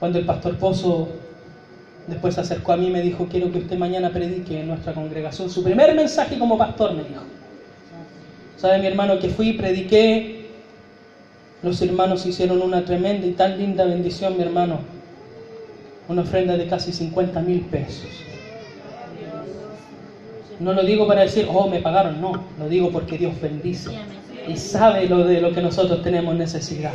Cuando 0.01 0.19
el 0.19 0.25
pastor 0.25 0.57
Pozo 0.57 1.07
después 2.07 2.35
se 2.35 2.41
acercó 2.41 2.73
a 2.73 2.77
mí 2.77 2.89
me 2.89 3.01
dijo, 3.01 3.27
quiero 3.31 3.49
que 3.49 3.59
usted 3.59 3.77
mañana 3.77 4.09
predique 4.09 4.59
en 4.59 4.67
nuestra 4.67 4.93
congregación. 4.93 5.49
Su 5.49 5.63
primer 5.63 5.95
mensaje 5.95 6.37
como 6.37 6.57
pastor 6.57 6.93
me 6.93 7.03
dijo. 7.03 7.21
¿Sabe 8.57 8.79
mi 8.79 8.87
hermano 8.87 9.17
que 9.17 9.29
fui, 9.29 9.53
prediqué? 9.53 10.49
Los 11.63 11.81
hermanos 11.81 12.25
hicieron 12.25 12.61
una 12.61 12.83
tremenda 12.83 13.25
y 13.25 13.31
tan 13.31 13.57
linda 13.57 13.85
bendición, 13.85 14.35
mi 14.35 14.43
hermano. 14.43 14.96
Una 16.09 16.21
ofrenda 16.21 16.57
de 16.57 16.67
casi 16.67 16.93
50 16.93 17.39
mil 17.41 17.61
pesos. 17.61 18.07
No 20.59 20.73
lo 20.73 20.83
digo 20.83 21.07
para 21.07 21.21
decir, 21.21 21.47
oh, 21.51 21.67
me 21.67 21.79
pagaron, 21.79 22.21
no. 22.21 22.43
Lo 22.57 22.67
digo 22.67 22.91
porque 22.91 23.17
Dios 23.17 23.39
bendice 23.39 23.91
y 24.47 24.55
sabe 24.55 25.07
lo 25.07 25.23
de 25.25 25.41
lo 25.41 25.53
que 25.53 25.61
nosotros 25.61 26.01
tenemos 26.01 26.35
necesidad. 26.35 26.93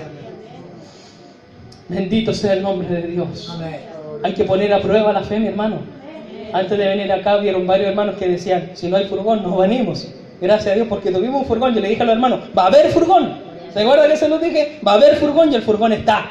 Bendito 1.88 2.32
sea 2.32 2.54
el 2.54 2.62
nombre 2.62 2.88
de 2.88 3.08
Dios. 3.08 3.56
Hay 4.22 4.34
que 4.34 4.44
poner 4.44 4.72
a 4.72 4.80
prueba 4.80 5.12
la 5.12 5.22
fe, 5.22 5.38
mi 5.38 5.48
hermano. 5.48 5.80
Antes 6.52 6.78
de 6.78 6.86
venir 6.86 7.10
acá 7.12 7.36
vieron 7.36 7.66
varios 7.66 7.90
hermanos 7.90 8.16
que 8.16 8.28
decían, 8.28 8.70
si 8.74 8.88
no 8.88 8.96
hay 8.96 9.06
furgón, 9.06 9.42
no 9.42 9.56
venimos. 9.58 10.08
Gracias 10.40 10.72
a 10.72 10.74
Dios 10.74 10.88
porque 10.88 11.10
tuvimos 11.10 11.42
un 11.42 11.46
furgón. 11.46 11.74
Yo 11.74 11.80
le 11.80 11.88
dije 11.88 12.02
a 12.02 12.06
los 12.06 12.14
hermanos, 12.14 12.40
va 12.56 12.64
a 12.64 12.66
haber 12.66 12.90
furgón. 12.90 13.38
¿Se 13.72 13.80
acuerdan 13.80 14.10
que 14.10 14.16
se 14.16 14.28
los 14.28 14.40
dije? 14.40 14.80
Va 14.86 14.92
a 14.92 14.94
haber 14.96 15.16
furgón 15.16 15.52
y 15.52 15.56
el 15.56 15.62
furgón 15.62 15.92
está. 15.92 16.30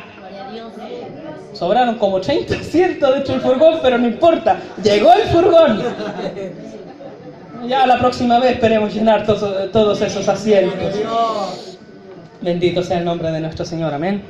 Sobraron 1.62 2.00
como 2.00 2.20
30 2.20 2.56
cierto 2.64 3.12
de 3.14 3.20
hecho 3.20 3.36
el 3.36 3.42
furgón, 3.42 3.82
pero 3.84 4.00
no 4.00 4.08
importa. 4.08 4.60
Llegó 4.84 5.14
el 5.14 5.28
furgón. 5.28 5.84
Ya 7.68 7.86
la 7.86 8.00
próxima 8.00 8.40
vez 8.40 8.54
esperemos 8.54 8.92
llenar 8.92 9.28
todos, 9.28 10.02
esos 10.02 10.28
asientos. 10.28 10.96
Bendito 12.42 12.82
sea 12.82 12.98
el 12.98 13.06
nombre 13.06 13.32
de 13.32 13.42
nuestro 13.42 13.64
Señor, 13.64 13.94
amén. 13.94 14.24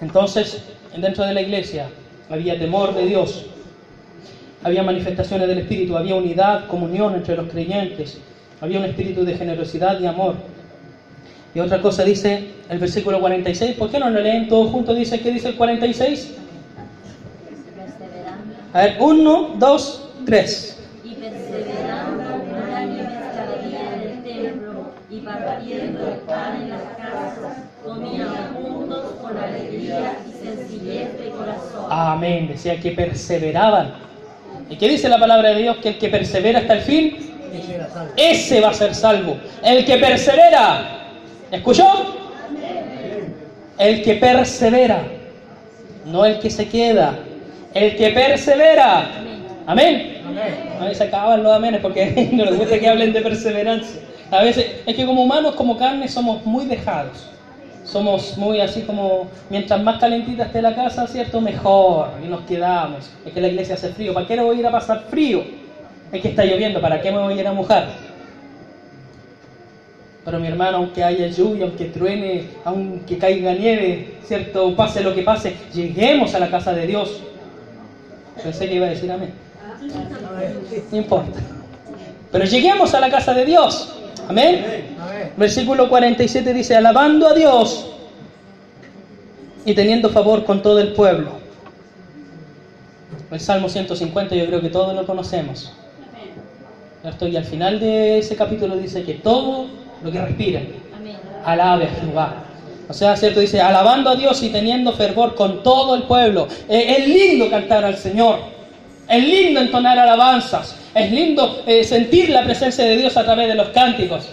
Entonces, 0.00 0.60
dentro 0.96 1.24
de 1.24 1.34
la 1.34 1.42
iglesia 1.42 1.88
había 2.28 2.58
temor 2.58 2.96
de 2.96 3.06
Dios, 3.06 3.46
había 4.64 4.82
manifestaciones 4.82 5.46
del 5.46 5.58
Espíritu, 5.58 5.96
había 5.96 6.16
unidad, 6.16 6.66
comunión 6.66 7.14
entre 7.14 7.36
los 7.36 7.48
creyentes, 7.48 8.18
había 8.60 8.80
un 8.80 8.86
espíritu 8.86 9.24
de 9.24 9.36
generosidad 9.36 10.00
y 10.00 10.06
amor. 10.06 10.57
Y 11.54 11.60
otra 11.60 11.80
cosa 11.80 12.04
dice 12.04 12.50
el 12.68 12.78
versículo 12.78 13.20
46, 13.20 13.76
¿por 13.76 13.90
qué 13.90 13.98
no 13.98 14.10
lo 14.10 14.20
leen 14.20 14.48
todos 14.48 14.70
juntos? 14.70 14.96
Dice, 14.96 15.20
¿qué 15.20 15.30
dice 15.30 15.48
el 15.48 15.56
46? 15.56 16.34
A 18.74 18.82
ver, 18.82 18.96
uno, 19.00 19.54
dos, 19.58 20.10
tres. 20.26 20.78
y 21.02 21.14
perseverando 21.14 22.44
cada 22.52 22.82
en 22.82 22.90
el 22.90 24.22
templo 24.22 24.92
y 25.10 25.20
partiendo 25.20 26.08
el 26.08 26.18
pan 26.20 26.62
en 26.62 26.68
las 26.68 26.82
casas, 26.98 27.56
comían 27.82 28.54
juntos 28.54 29.14
con 29.22 29.36
alegría 29.38 30.18
y 30.28 30.46
sencillez 30.46 31.18
de 31.18 31.30
corazón. 31.30 31.86
Amén, 31.90 32.48
decía 32.48 32.78
que 32.78 32.90
perseveraban. 32.90 33.94
¿Y 34.68 34.76
qué 34.76 34.86
dice 34.86 35.08
la 35.08 35.18
palabra 35.18 35.50
de 35.50 35.62
Dios? 35.62 35.78
Que 35.78 35.88
el 35.88 35.98
que 35.98 36.10
persevera 36.10 36.58
hasta 36.58 36.74
el 36.74 36.82
fin, 36.82 37.16
ese 38.16 38.60
va 38.60 38.68
a 38.68 38.74
ser 38.74 38.94
salvo. 38.94 39.38
El 39.62 39.84
que 39.86 39.96
persevera, 39.96 40.97
¿escuchó? 41.50 41.86
El 43.78 44.02
que 44.02 44.14
persevera, 44.14 45.02
no 46.06 46.24
el 46.24 46.38
que 46.40 46.50
se 46.50 46.68
queda, 46.68 47.18
el 47.74 47.96
que 47.96 48.10
persevera. 48.10 49.08
Amén. 49.66 50.18
A 50.80 50.84
veces 50.84 51.08
acaban 51.08 51.42
los 51.42 51.52
amenes 51.52 51.80
porque 51.80 52.30
no 52.32 52.44
les 52.44 52.58
gusta 52.58 52.78
que 52.78 52.88
hablen 52.88 53.12
de 53.12 53.20
perseverancia. 53.20 54.00
A 54.30 54.42
veces 54.42 54.66
es 54.86 54.96
que 54.96 55.06
como 55.06 55.22
humanos, 55.22 55.54
como 55.54 55.76
carne, 55.76 56.08
somos 56.08 56.44
muy 56.44 56.66
dejados. 56.66 57.28
Somos 57.84 58.36
muy 58.36 58.60
así 58.60 58.82
como, 58.82 59.28
mientras 59.48 59.82
más 59.82 59.98
calentita 59.98 60.44
esté 60.44 60.60
la 60.60 60.74
casa, 60.74 61.06
¿cierto? 61.06 61.40
Mejor. 61.40 62.10
Y 62.22 62.28
nos 62.28 62.42
quedamos. 62.42 63.10
Es 63.24 63.32
que 63.32 63.40
la 63.40 63.48
iglesia 63.48 63.76
hace 63.76 63.88
frío. 63.90 64.12
¿Para 64.12 64.26
qué 64.26 64.36
no 64.36 64.44
voy 64.44 64.56
a 64.56 64.60
ir 64.60 64.66
a 64.66 64.70
pasar 64.70 65.04
frío? 65.08 65.42
Es 66.12 66.20
que 66.20 66.28
está 66.28 66.44
lloviendo. 66.44 66.80
¿Para 66.80 67.00
qué 67.00 67.10
me 67.10 67.18
voy 67.18 67.34
a 67.34 67.40
ir 67.40 67.46
a 67.46 67.52
mojar? 67.52 67.88
Pero 70.28 70.40
mi 70.40 70.48
hermano, 70.48 70.76
aunque 70.76 71.02
haya 71.02 71.28
lluvia, 71.28 71.64
aunque 71.64 71.86
truene, 71.86 72.44
aunque 72.62 73.16
caiga 73.16 73.54
nieve, 73.54 74.16
¿cierto? 74.26 74.76
Pase 74.76 75.00
lo 75.00 75.14
que 75.14 75.22
pase, 75.22 75.56
lleguemos 75.72 76.34
a 76.34 76.38
la 76.38 76.50
casa 76.50 76.74
de 76.74 76.86
Dios. 76.86 77.22
Pensé 78.42 78.68
que 78.68 78.74
iba 78.74 78.84
a 78.84 78.90
decir 78.90 79.10
amén. 79.10 79.32
No 80.92 80.98
importa. 80.98 81.40
Pero 82.30 82.44
lleguemos 82.44 82.92
a 82.92 83.00
la 83.00 83.08
casa 83.08 83.32
de 83.32 83.46
Dios. 83.46 83.96
Amén. 84.28 84.66
Versículo 85.38 85.88
47 85.88 86.52
dice, 86.52 86.76
alabando 86.76 87.26
a 87.26 87.32
Dios 87.32 87.90
y 89.64 89.72
teniendo 89.72 90.10
favor 90.10 90.44
con 90.44 90.60
todo 90.60 90.78
el 90.78 90.92
pueblo. 90.92 91.38
El 93.30 93.40
Salmo 93.40 93.70
150 93.70 94.34
yo 94.34 94.44
creo 94.44 94.60
que 94.60 94.68
todos 94.68 94.94
lo 94.94 95.06
conocemos. 95.06 95.72
¿Cierto? 97.00 97.26
Y 97.26 97.36
al 97.38 97.46
final 97.46 97.80
de 97.80 98.18
ese 98.18 98.36
capítulo 98.36 98.76
dice 98.76 99.04
que 99.04 99.14
todo 99.14 99.87
lo 100.02 100.10
que 100.10 100.20
respira, 100.20 100.60
Amén. 100.96 101.16
alabe 101.44 101.84
a 101.84 101.88
Jehová. 101.88 102.44
O 102.88 102.94
sea, 102.94 103.16
¿cierto? 103.16 103.40
Dice, 103.40 103.60
alabando 103.60 104.10
a 104.10 104.16
Dios 104.16 104.42
y 104.42 104.48
teniendo 104.48 104.92
fervor 104.92 105.34
con 105.34 105.62
todo 105.62 105.94
el 105.94 106.04
pueblo. 106.04 106.48
Eh, 106.68 106.96
es 106.98 107.08
lindo 107.08 107.50
cantar 107.50 107.84
al 107.84 107.96
Señor. 107.96 108.38
Es 109.08 109.22
lindo 109.22 109.60
entonar 109.60 109.98
alabanzas. 109.98 110.74
Es 110.94 111.12
lindo 111.12 111.62
eh, 111.66 111.84
sentir 111.84 112.30
la 112.30 112.44
presencia 112.44 112.84
de 112.84 112.96
Dios 112.96 113.16
a 113.18 113.24
través 113.24 113.48
de 113.48 113.54
los 113.54 113.68
cánticos. 113.68 114.26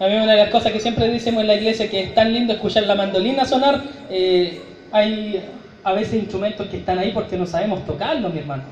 A 0.00 0.08
mí 0.08 0.14
una 0.16 0.32
de 0.32 0.38
las 0.38 0.50
cosas 0.50 0.72
que 0.72 0.80
siempre 0.80 1.08
decimos 1.08 1.42
en 1.42 1.46
la 1.46 1.54
iglesia 1.54 1.88
que 1.88 2.00
es 2.00 2.14
tan 2.14 2.32
lindo 2.32 2.52
escuchar 2.52 2.82
la 2.84 2.96
mandolina 2.96 3.44
sonar. 3.44 3.80
eh, 4.10 4.60
hay 4.92 5.40
a 5.84 5.92
veces 5.92 6.14
instrumentos 6.14 6.66
que 6.66 6.78
están 6.78 6.98
ahí 6.98 7.12
porque 7.12 7.36
no 7.36 7.46
sabemos 7.46 7.86
tocarlos, 7.86 8.32
mi 8.32 8.40
hermano 8.40 8.64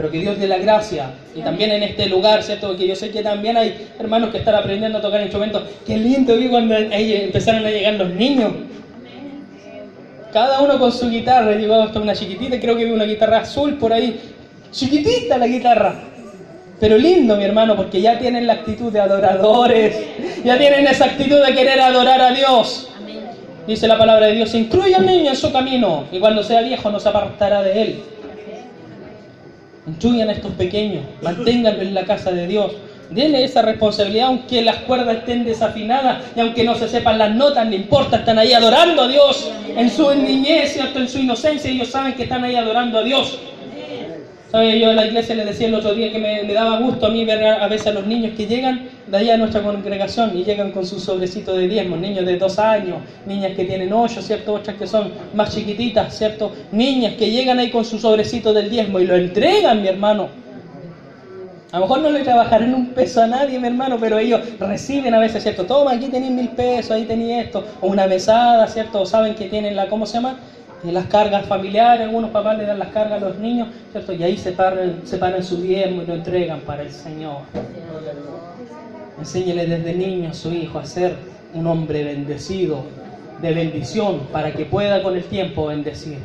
pero 0.00 0.10
que 0.10 0.18
Dios 0.18 0.38
dé 0.38 0.48
la 0.48 0.56
gracia. 0.56 1.10
Y 1.36 1.42
también 1.42 1.72
en 1.72 1.82
este 1.82 2.06
lugar, 2.06 2.42
¿cierto? 2.42 2.74
Que 2.74 2.86
yo 2.86 2.96
sé 2.96 3.10
que 3.10 3.22
también 3.22 3.58
hay 3.58 3.88
hermanos 3.98 4.30
que 4.30 4.38
están 4.38 4.54
aprendiendo 4.54 4.96
a 4.96 5.00
tocar 5.02 5.20
instrumentos. 5.20 5.62
Qué 5.86 5.98
lindo 5.98 6.34
vi 6.38 6.48
cuando 6.48 6.74
empezaron 6.74 7.66
a 7.66 7.70
llegar 7.70 7.92
los 7.94 8.08
niños. 8.08 8.50
Cada 10.32 10.62
uno 10.62 10.78
con 10.78 10.90
su 10.90 11.10
guitarra. 11.10 11.54
Llegó 11.54 11.74
hasta 11.74 12.00
una 12.00 12.14
chiquitita, 12.14 12.58
creo 12.58 12.78
que 12.78 12.86
vi 12.86 12.92
una 12.92 13.04
guitarra 13.04 13.40
azul 13.40 13.74
por 13.74 13.92
ahí. 13.92 14.18
Chiquitita 14.70 15.36
la 15.36 15.46
guitarra. 15.46 15.94
Pero 16.80 16.96
lindo, 16.96 17.36
mi 17.36 17.44
hermano, 17.44 17.76
porque 17.76 18.00
ya 18.00 18.18
tienen 18.18 18.46
la 18.46 18.54
actitud 18.54 18.90
de 18.90 19.00
adoradores. 19.00 19.98
Ya 20.42 20.56
tienen 20.56 20.86
esa 20.86 21.04
actitud 21.04 21.44
de 21.44 21.54
querer 21.54 21.78
adorar 21.78 22.22
a 22.22 22.30
Dios. 22.30 22.88
Dice 23.66 23.86
la 23.86 23.98
palabra 23.98 24.28
de 24.28 24.32
Dios, 24.32 24.54
instruye 24.54 24.94
al 24.94 25.04
niño 25.04 25.28
en 25.28 25.36
su 25.36 25.52
camino 25.52 26.06
y 26.10 26.18
cuando 26.18 26.42
sea 26.42 26.62
viejo 26.62 26.90
no 26.90 26.98
se 26.98 27.10
apartará 27.10 27.62
de 27.62 27.82
él. 27.82 28.02
Instruyan 29.86 30.28
a 30.28 30.32
estos 30.32 30.52
pequeños, 30.52 31.04
manténganlo 31.22 31.82
en 31.82 31.94
la 31.94 32.04
casa 32.04 32.30
de 32.32 32.46
Dios. 32.46 32.72
Denle 33.10 33.42
esa 33.42 33.62
responsabilidad, 33.62 34.26
aunque 34.26 34.62
las 34.62 34.76
cuerdas 34.82 35.18
estén 35.18 35.44
desafinadas 35.44 36.22
y 36.36 36.40
aunque 36.40 36.62
no 36.62 36.76
se 36.76 36.88
sepan 36.88 37.18
las 37.18 37.34
notas, 37.34 37.66
no 37.66 37.74
importa, 37.74 38.18
están 38.18 38.38
ahí 38.38 38.52
adorando 38.52 39.02
a 39.02 39.08
Dios 39.08 39.50
en 39.76 39.90
su 39.90 40.14
niñez, 40.14 40.74
¿cierto? 40.74 41.00
en 41.00 41.08
su 41.08 41.18
inocencia, 41.18 41.70
ellos 41.70 41.88
saben 41.88 42.14
que 42.14 42.24
están 42.24 42.44
ahí 42.44 42.54
adorando 42.54 42.98
a 42.98 43.02
Dios. 43.02 43.38
¿Sabe? 44.50 44.80
Yo 44.80 44.90
a 44.90 44.94
la 44.94 45.06
iglesia 45.06 45.36
les 45.36 45.46
decía 45.46 45.68
el 45.68 45.74
otro 45.74 45.94
día 45.94 46.10
que 46.10 46.18
me, 46.18 46.52
daba 46.52 46.80
gusto 46.80 47.06
a 47.06 47.10
mí 47.10 47.24
ver 47.24 47.44
a, 47.44 47.68
veces 47.68 47.86
a 47.86 47.92
los 47.92 48.04
niños 48.04 48.32
que 48.36 48.46
llegan 48.46 48.80
de 49.06 49.16
allá 49.16 49.34
a 49.34 49.36
nuestra 49.36 49.62
congregación 49.62 50.36
y 50.36 50.42
llegan 50.42 50.72
con 50.72 50.84
su 50.84 50.98
sobrecito 50.98 51.54
de 51.54 51.68
diezmo, 51.68 51.96
niños 51.96 52.26
de 52.26 52.36
dos 52.36 52.58
años, 52.58 52.98
niñas 53.26 53.52
que 53.54 53.64
tienen 53.64 53.92
ocho, 53.92 54.20
¿cierto? 54.20 54.54
Otras 54.54 54.76
que 54.76 54.88
son 54.88 55.12
más 55.34 55.54
chiquititas, 55.54 56.18
¿cierto? 56.18 56.50
Niñas 56.72 57.14
que 57.14 57.30
llegan 57.30 57.60
ahí 57.60 57.70
con 57.70 57.84
su 57.84 58.00
sobrecito 58.00 58.52
del 58.52 58.68
diezmo 58.68 58.98
y 58.98 59.04
lo 59.04 59.14
entregan, 59.14 59.80
mi 59.80 59.86
hermano. 59.86 60.28
A 61.70 61.76
lo 61.76 61.82
mejor 61.82 62.00
no 62.00 62.10
le 62.10 62.24
trabajarán 62.24 62.74
un 62.74 62.86
peso 62.86 63.22
a 63.22 63.28
nadie, 63.28 63.56
mi 63.56 63.68
hermano, 63.68 63.98
pero 64.00 64.18
ellos 64.18 64.40
reciben 64.58 65.14
a 65.14 65.20
veces, 65.20 65.44
¿cierto? 65.44 65.64
Toma, 65.64 65.92
aquí 65.92 66.08
tenéis 66.08 66.32
mil 66.32 66.48
pesos, 66.48 66.90
ahí 66.90 67.04
tenéis 67.04 67.44
esto, 67.44 67.62
o 67.80 67.86
una 67.86 68.08
mesada, 68.08 68.66
¿cierto? 68.66 69.02
O 69.02 69.06
saben 69.06 69.36
que 69.36 69.46
tienen 69.46 69.76
la, 69.76 69.86
¿cómo 69.86 70.04
se 70.04 70.14
llama? 70.14 70.34
Eh, 70.84 70.92
Las 70.92 71.06
cargas 71.06 71.46
familiares, 71.46 72.06
algunos 72.06 72.30
papás 72.30 72.58
le 72.58 72.64
dan 72.64 72.78
las 72.78 72.88
cargas 72.88 73.22
a 73.22 73.28
los 73.28 73.38
niños, 73.38 73.68
¿cierto? 73.92 74.12
Y 74.12 74.22
ahí 74.22 74.36
separan, 74.36 75.00
separan 75.04 75.42
su 75.42 75.60
diezmo 75.60 76.02
y 76.02 76.06
lo 76.06 76.14
entregan 76.14 76.60
para 76.60 76.82
el 76.82 76.90
Señor. 76.90 77.38
Enséñele 79.18 79.66
desde 79.66 79.94
niño 79.94 80.30
a 80.30 80.34
su 80.34 80.50
hijo 80.50 80.78
a 80.78 80.86
ser 80.86 81.14
un 81.52 81.66
hombre 81.66 82.04
bendecido, 82.04 82.84
de 83.42 83.52
bendición, 83.52 84.20
para 84.32 84.52
que 84.52 84.64
pueda 84.64 85.02
con 85.02 85.16
el 85.16 85.24
tiempo 85.24 85.66
bendecir. 85.66 86.18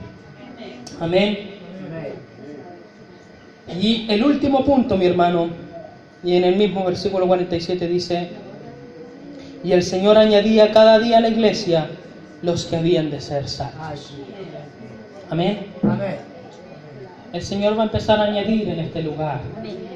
Amén. 1.00 1.56
Y 3.82 4.06
el 4.10 4.24
último 4.24 4.64
punto, 4.64 4.96
mi 4.96 5.06
hermano, 5.06 5.50
y 6.24 6.36
en 6.36 6.44
el 6.44 6.56
mismo 6.56 6.86
versículo 6.86 7.28
47 7.28 7.88
dice, 7.88 8.30
y 9.64 9.72
el 9.72 9.84
Señor 9.84 10.18
añadía 10.18 10.72
cada 10.72 11.00
día 11.00 11.18
a 11.18 11.22
la 11.22 11.30
iglesia 11.30 11.90
los 12.42 12.66
que 12.66 12.76
habían 12.78 13.10
de 13.10 13.20
ser 13.20 13.48
salvos. 13.50 14.14
Amén. 15.30 15.68
Amén. 15.84 16.18
El 17.34 17.42
Señor 17.42 17.78
va 17.78 17.82
a 17.82 17.86
empezar 17.86 18.20
a 18.20 18.24
añadir 18.24 18.70
en 18.70 18.80
este 18.80 19.02
lugar. 19.02 19.42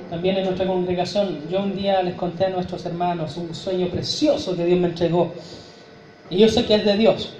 También 0.09 0.37
en 0.37 0.45
nuestra 0.45 0.65
congregación, 0.65 1.47
yo 1.49 1.61
un 1.61 1.75
día 1.75 2.01
les 2.01 2.15
conté 2.15 2.45
a 2.45 2.49
nuestros 2.49 2.85
hermanos 2.85 3.37
un 3.37 3.53
sueño 3.53 3.87
precioso 3.87 4.55
que 4.55 4.65
Dios 4.65 4.79
me 4.79 4.87
entregó. 4.87 5.31
Y 6.31 6.39
yo 6.39 6.49
sé 6.49 6.65
que 6.65 6.75
es 6.75 6.85
de 6.85 6.97
Dios. 6.97 7.33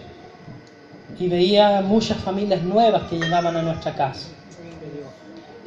Y 1.20 1.28
veía 1.28 1.82
muchas 1.82 2.18
familias 2.20 2.62
nuevas 2.62 3.04
que 3.10 3.18
llegaban 3.18 3.58
a 3.58 3.62
nuestra 3.62 3.94
casa. 3.96 4.30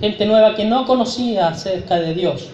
Gente 0.01 0.25
nueva 0.25 0.55
que 0.55 0.64
no 0.64 0.87
conocía 0.87 1.49
acerca 1.49 1.97
de 1.97 2.14
Dios. 2.14 2.51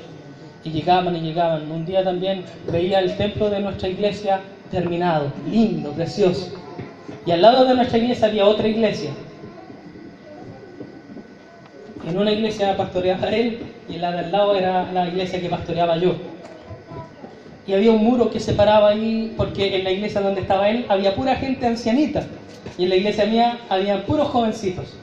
Y 0.65 0.71
llegaban 0.71 1.15
y 1.15 1.21
llegaban. 1.21 1.71
Un 1.71 1.85
día 1.85 2.03
también 2.03 2.43
veía 2.73 3.01
el 3.01 3.17
templo 3.19 3.51
de 3.51 3.61
nuestra 3.61 3.89
iglesia 3.89 4.41
terminado, 4.71 5.31
lindo, 5.49 5.93
precioso. 5.93 6.53
Y 7.27 7.31
al 7.31 7.43
lado 7.43 7.67
de 7.67 7.75
nuestra 7.75 7.99
iglesia 7.99 8.29
había 8.29 8.47
otra 8.47 8.67
iglesia. 8.67 9.11
En 12.07 12.19
una 12.19 12.33
iglesia 12.33 12.77
pastoreaba 12.77 13.29
él 13.29 13.59
y 13.89 13.95
en 13.95 14.01
la 14.03 14.13
de 14.13 14.19
al 14.19 14.33
lado 14.33 14.55
era 14.55 14.91
la 14.93 15.09
iglesia 15.09 15.41
que 15.41 15.49
pastoreaba 15.49 15.97
yo. 15.97 16.15
Y 17.67 17.75
había 17.75 17.93
un 17.93 18.03
muro 18.03 18.31
que 18.31 18.41
separaba 18.41 18.89
ahí 18.89 19.35
porque 19.37 19.77
en 19.77 19.85
la 19.85 19.91
iglesia 19.91 20.21
donde 20.21 20.41
estaba 20.41 20.71
él 20.71 20.87
había 20.89 21.15
pura 21.15 21.37
gente 21.37 21.67
ancianita 21.67 22.25
y 22.79 22.85
en 22.85 22.89
la 22.89 22.97
iglesia 22.97 23.27
mía 23.27 23.59
había 23.69 24.07
puros 24.07 24.29
jovencitos. 24.29 24.95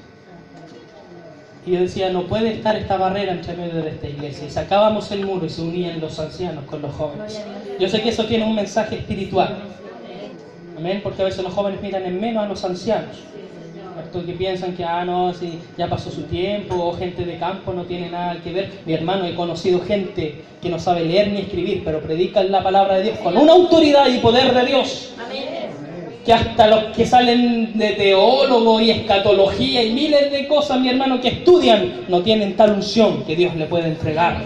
Y 1.65 1.71
yo 1.71 1.79
decía, 1.79 2.09
no 2.11 2.27
puede 2.27 2.53
estar 2.53 2.75
esta 2.75 2.95
barrera 2.95 3.31
entre 3.31 3.55
medio 3.55 3.81
de 3.81 3.89
esta 3.89 4.07
iglesia. 4.07 4.45
Y 4.45 4.51
sacábamos 4.51 5.11
el 5.11 5.25
muro 5.25 5.45
y 5.45 5.49
se 5.49 5.61
unían 5.61 5.99
los 5.99 6.19
ancianos 6.19 6.63
con 6.65 6.81
los 6.81 6.93
jóvenes. 6.93 7.43
Yo 7.79 7.89
sé 7.89 8.01
que 8.01 8.09
eso 8.09 8.25
tiene 8.25 8.45
un 8.45 8.55
mensaje 8.55 8.97
espiritual. 8.97 9.57
Amén, 10.77 11.01
porque 11.03 11.23
a 11.23 11.25
veces 11.25 11.43
los 11.43 11.53
jóvenes 11.53 11.81
miran 11.81 12.03
en 12.03 12.19
menos 12.19 12.43
a 12.43 12.47
los 12.47 12.63
ancianos. 12.63 13.17
Que 14.23 14.33
piensan 14.33 14.75
que, 14.75 14.83
ah, 14.83 15.03
no, 15.03 15.33
si 15.33 15.59
ya 15.77 15.89
pasó 15.89 16.09
su 16.09 16.23
tiempo, 16.23 16.75
o 16.75 16.93
gente 16.93 17.25
de 17.25 17.37
campo 17.37 17.73
no 17.73 17.83
tiene 17.83 18.09
nada 18.09 18.37
que 18.43 18.51
ver. 18.51 18.69
Mi 18.85 18.93
hermano, 18.93 19.25
he 19.25 19.35
conocido 19.35 19.81
gente 19.81 20.43
que 20.61 20.69
no 20.69 20.79
sabe 20.79 21.05
leer 21.05 21.29
ni 21.29 21.39
escribir, 21.41 21.81
pero 21.83 22.01
predican 22.01 22.51
la 22.51 22.63
palabra 22.63 22.95
de 22.95 23.03
Dios 23.03 23.17
con 23.19 23.37
una 23.37 23.51
autoridad 23.51 24.07
y 24.07 24.19
poder 24.19 24.53
de 24.53 24.65
Dios 24.65 25.11
que 26.25 26.33
hasta 26.33 26.67
los 26.67 26.85
que 26.95 27.05
salen 27.05 27.77
de 27.77 27.91
teólogo 27.91 28.81
y 28.81 28.89
escatología 28.89 29.83
y 29.83 29.93
miles 29.93 30.31
de 30.31 30.47
cosas, 30.47 30.79
mi 30.79 30.89
hermano, 30.89 31.21
que 31.21 31.27
estudian, 31.27 32.05
no 32.07 32.23
tienen 32.23 32.55
tal 32.55 32.71
unción 32.71 33.23
que 33.25 33.35
Dios 33.35 33.55
le 33.55 33.67
puede 33.67 33.89
entregar. 33.89 34.41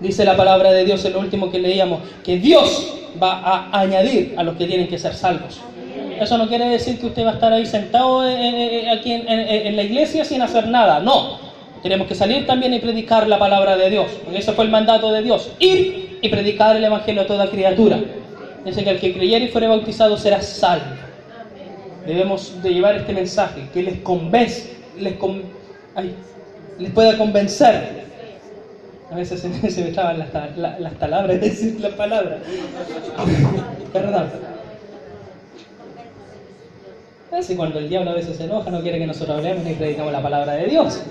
Dice 0.00 0.24
la 0.24 0.36
palabra 0.36 0.72
de 0.72 0.86
Dios 0.86 1.04
en 1.04 1.12
lo 1.12 1.20
último 1.20 1.50
que 1.50 1.58
leíamos, 1.58 2.00
que 2.24 2.38
Dios 2.38 2.94
va 3.22 3.40
a 3.40 3.80
añadir 3.80 4.34
a 4.38 4.42
los 4.42 4.56
que 4.56 4.66
tienen 4.66 4.88
que 4.88 4.98
ser 4.98 5.14
salvos. 5.14 5.60
Eso 6.20 6.38
no 6.38 6.48
quiere 6.48 6.66
decir 6.68 6.98
que 6.98 7.06
usted 7.06 7.24
va 7.24 7.30
a 7.30 7.34
estar 7.34 7.52
ahí 7.52 7.66
sentado 7.66 8.24
eh, 8.26 8.34
eh, 8.84 8.90
aquí 8.90 9.12
en, 9.12 9.76
la 9.76 9.82
iglesia 9.82 10.24
sin 10.24 10.42
hacer 10.42 10.68
nada. 10.68 11.00
No. 11.00 11.38
Tenemos 11.82 12.06
que 12.06 12.14
salir 12.14 12.46
también 12.46 12.72
y 12.72 12.78
predicar 12.78 13.26
la 13.28 13.38
palabra 13.38 13.76
de 13.76 13.90
Dios. 13.90 14.06
Porque 14.24 14.38
ese 14.38 14.52
fue 14.52 14.64
el 14.64 14.70
mandato 14.70 15.12
de 15.12 15.22
Dios. 15.22 15.50
Ir 15.58 16.18
y 16.22 16.28
predicar 16.28 16.76
el 16.76 16.84
evangelio 16.84 17.22
a 17.22 17.26
toda 17.26 17.46
criatura. 17.50 17.98
Dice 18.64 18.82
que 18.82 18.90
el 18.90 18.98
que 18.98 19.12
creyere 19.12 19.44
y 19.44 19.48
fuere 19.48 19.66
bautizado 19.66 20.16
será 20.16 20.40
salvo. 20.40 20.84
Debemos 22.06 22.62
de 22.62 22.72
llevar 22.72 22.96
este 22.96 23.12
mensaje 23.12 23.68
que 23.72 23.82
les 23.82 23.98
convence, 24.00 24.74
les, 24.98 25.14
con- 25.14 25.42
pueda 26.94 27.16
convencer. 27.18 28.04
A 29.10 29.16
veces 29.16 29.40
se, 29.74 29.82
me- 29.82 29.90
traban 29.90 30.18
las, 30.18 30.30
ta- 30.32 30.48
la- 30.56 30.78
las 30.78 30.94
palabras, 30.94 31.40
decir 31.40 31.78
las 31.80 31.92
palabras. 31.92 32.38
Perdón. 33.92 34.53
Así 37.36 37.56
cuando 37.56 37.80
el 37.80 37.88
diablo 37.88 38.12
a 38.12 38.14
veces 38.14 38.36
se 38.36 38.44
enoja, 38.44 38.70
no 38.70 38.80
quiere 38.80 38.98
que 38.98 39.08
nosotros 39.08 39.38
hablemos 39.38 39.64
ni 39.64 39.72
predicamos 39.72 40.12
la 40.12 40.22
palabra 40.22 40.52
de 40.52 40.66
Dios. 40.66 41.02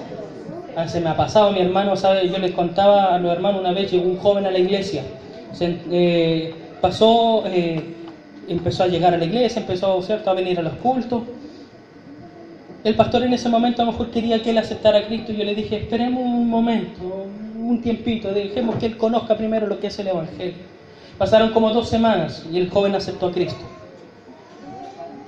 A 0.75 0.85
me 0.99 1.09
ha 1.09 1.17
pasado, 1.17 1.51
mi 1.51 1.59
hermano, 1.59 1.97
¿sabe? 1.97 2.29
Yo 2.29 2.39
les 2.39 2.51
contaba 2.51 3.13
a 3.13 3.19
los 3.19 3.31
hermanos 3.31 3.59
una 3.59 3.73
vez, 3.73 3.91
llegó 3.91 4.05
un 4.05 4.17
joven 4.17 4.45
a 4.45 4.51
la 4.51 4.57
iglesia. 4.57 5.03
Eh, 5.59 6.53
pasó, 6.79 7.43
eh, 7.45 7.83
empezó 8.47 8.83
a 8.83 8.87
llegar 8.87 9.13
a 9.13 9.17
la 9.17 9.25
iglesia, 9.25 9.59
empezó 9.59 10.01
¿cierto? 10.01 10.31
a 10.31 10.33
venir 10.33 10.57
a 10.59 10.61
los 10.61 10.73
cultos. 10.75 11.23
El 12.85 12.95
pastor 12.95 13.23
en 13.23 13.33
ese 13.33 13.49
momento 13.49 13.81
a 13.81 13.85
lo 13.85 13.91
mejor 13.91 14.09
quería 14.09 14.41
que 14.41 14.51
él 14.51 14.57
aceptara 14.57 14.99
a 14.99 15.05
Cristo 15.05 15.33
y 15.33 15.35
yo 15.37 15.43
le 15.43 15.53
dije, 15.53 15.75
esperemos 15.75 16.23
un 16.23 16.49
momento, 16.49 17.01
un 17.59 17.81
tiempito, 17.81 18.33
dejemos 18.33 18.77
que 18.77 18.85
él 18.85 18.97
conozca 18.97 19.35
primero 19.35 19.67
lo 19.67 19.79
que 19.79 19.87
es 19.87 19.99
el 19.99 20.07
Evangelio. 20.07 20.55
Pasaron 21.17 21.51
como 21.51 21.69
dos 21.71 21.89
semanas 21.89 22.45
y 22.51 22.57
el 22.57 22.69
joven 22.69 22.95
aceptó 22.95 23.27
a 23.27 23.31
Cristo. 23.31 23.72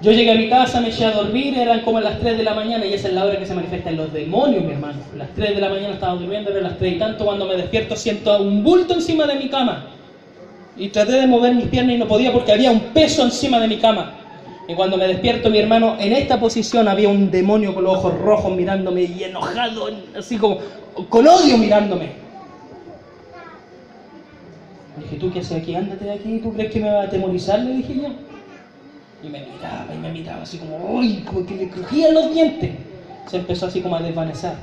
Yo 0.05 0.11
llegué 0.11 0.33
a 0.33 0.35
mi 0.35 0.47
casa, 0.47 0.81
me 0.81 0.89
eché 0.89 1.03
a 1.03 1.09
dormir, 1.09 1.57
eran 1.57 1.81
como 1.81 1.99
las 1.99 2.19
3 2.19 2.37
de 2.37 2.43
la 2.43 2.53
mañana 2.53 2.85
y 2.85 2.93
esa 2.93 3.07
es 3.07 3.15
la 3.15 3.25
hora 3.25 3.39
que 3.39 3.45
se 3.47 3.55
manifiestan 3.55 3.97
los 3.97 4.13
demonios, 4.13 4.63
mi 4.63 4.73
hermano. 4.73 4.99
Las 5.17 5.33
3 5.33 5.55
de 5.55 5.59
la 5.59 5.67
mañana 5.67 5.95
estaba 5.95 6.13
durmiendo, 6.13 6.51
eran 6.51 6.61
las 6.61 6.77
3 6.77 6.93
y 6.93 6.99
tanto, 6.99 7.25
cuando 7.25 7.47
me 7.47 7.55
despierto 7.55 7.95
siento 7.95 8.39
un 8.39 8.63
bulto 8.63 8.93
encima 8.93 9.25
de 9.25 9.33
mi 9.33 9.49
cama. 9.49 9.87
Y 10.77 10.89
traté 10.89 11.13
de 11.13 11.25
mover 11.25 11.55
mis 11.55 11.65
piernas 11.69 11.95
y 11.95 11.97
no 11.97 12.07
podía 12.07 12.31
porque 12.31 12.51
había 12.51 12.69
un 12.69 12.81
peso 12.93 13.23
encima 13.23 13.59
de 13.59 13.67
mi 13.67 13.77
cama. 13.77 14.11
Y 14.67 14.75
cuando 14.75 14.95
me 14.95 15.07
despierto, 15.07 15.49
mi 15.49 15.57
hermano, 15.57 15.95
en 15.99 16.13
esta 16.13 16.39
posición 16.39 16.87
había 16.87 17.09
un 17.09 17.31
demonio 17.31 17.73
con 17.73 17.83
los 17.83 17.97
ojos 17.97 18.15
rojos 18.19 18.55
mirándome 18.55 19.01
y 19.01 19.23
enojado, 19.23 19.89
así 20.15 20.37
como 20.37 20.59
con 21.09 21.25
odio 21.25 21.57
mirándome. 21.57 22.11
Dije, 25.01 25.15
¿tú 25.15 25.33
qué 25.33 25.39
haces 25.39 25.63
aquí? 25.63 25.73
Ándate 25.73 26.05
de 26.05 26.11
aquí, 26.11 26.39
¿tú 26.43 26.53
crees 26.53 26.71
que 26.71 26.79
me 26.79 26.91
va 26.91 27.01
a 27.01 27.05
atemorizar? 27.05 27.57
Le 27.61 27.77
dije 27.77 27.95
yo. 27.95 28.34
Y 29.25 29.29
me 29.29 29.39
miraba 29.39 29.93
y 29.93 29.97
me 29.97 30.11
miraba 30.11 30.43
así 30.43 30.59
como, 30.59 30.77
uy, 30.77 31.23
como 31.25 31.45
que 31.45 31.55
le 31.55 31.69
crujían 31.69 32.13
los 32.13 32.31
dientes. 32.31 32.71
Se 33.25 33.37
empezó 33.37 33.65
así 33.65 33.81
como 33.81 33.95
a 33.95 34.01
desvanecer. 34.01 34.53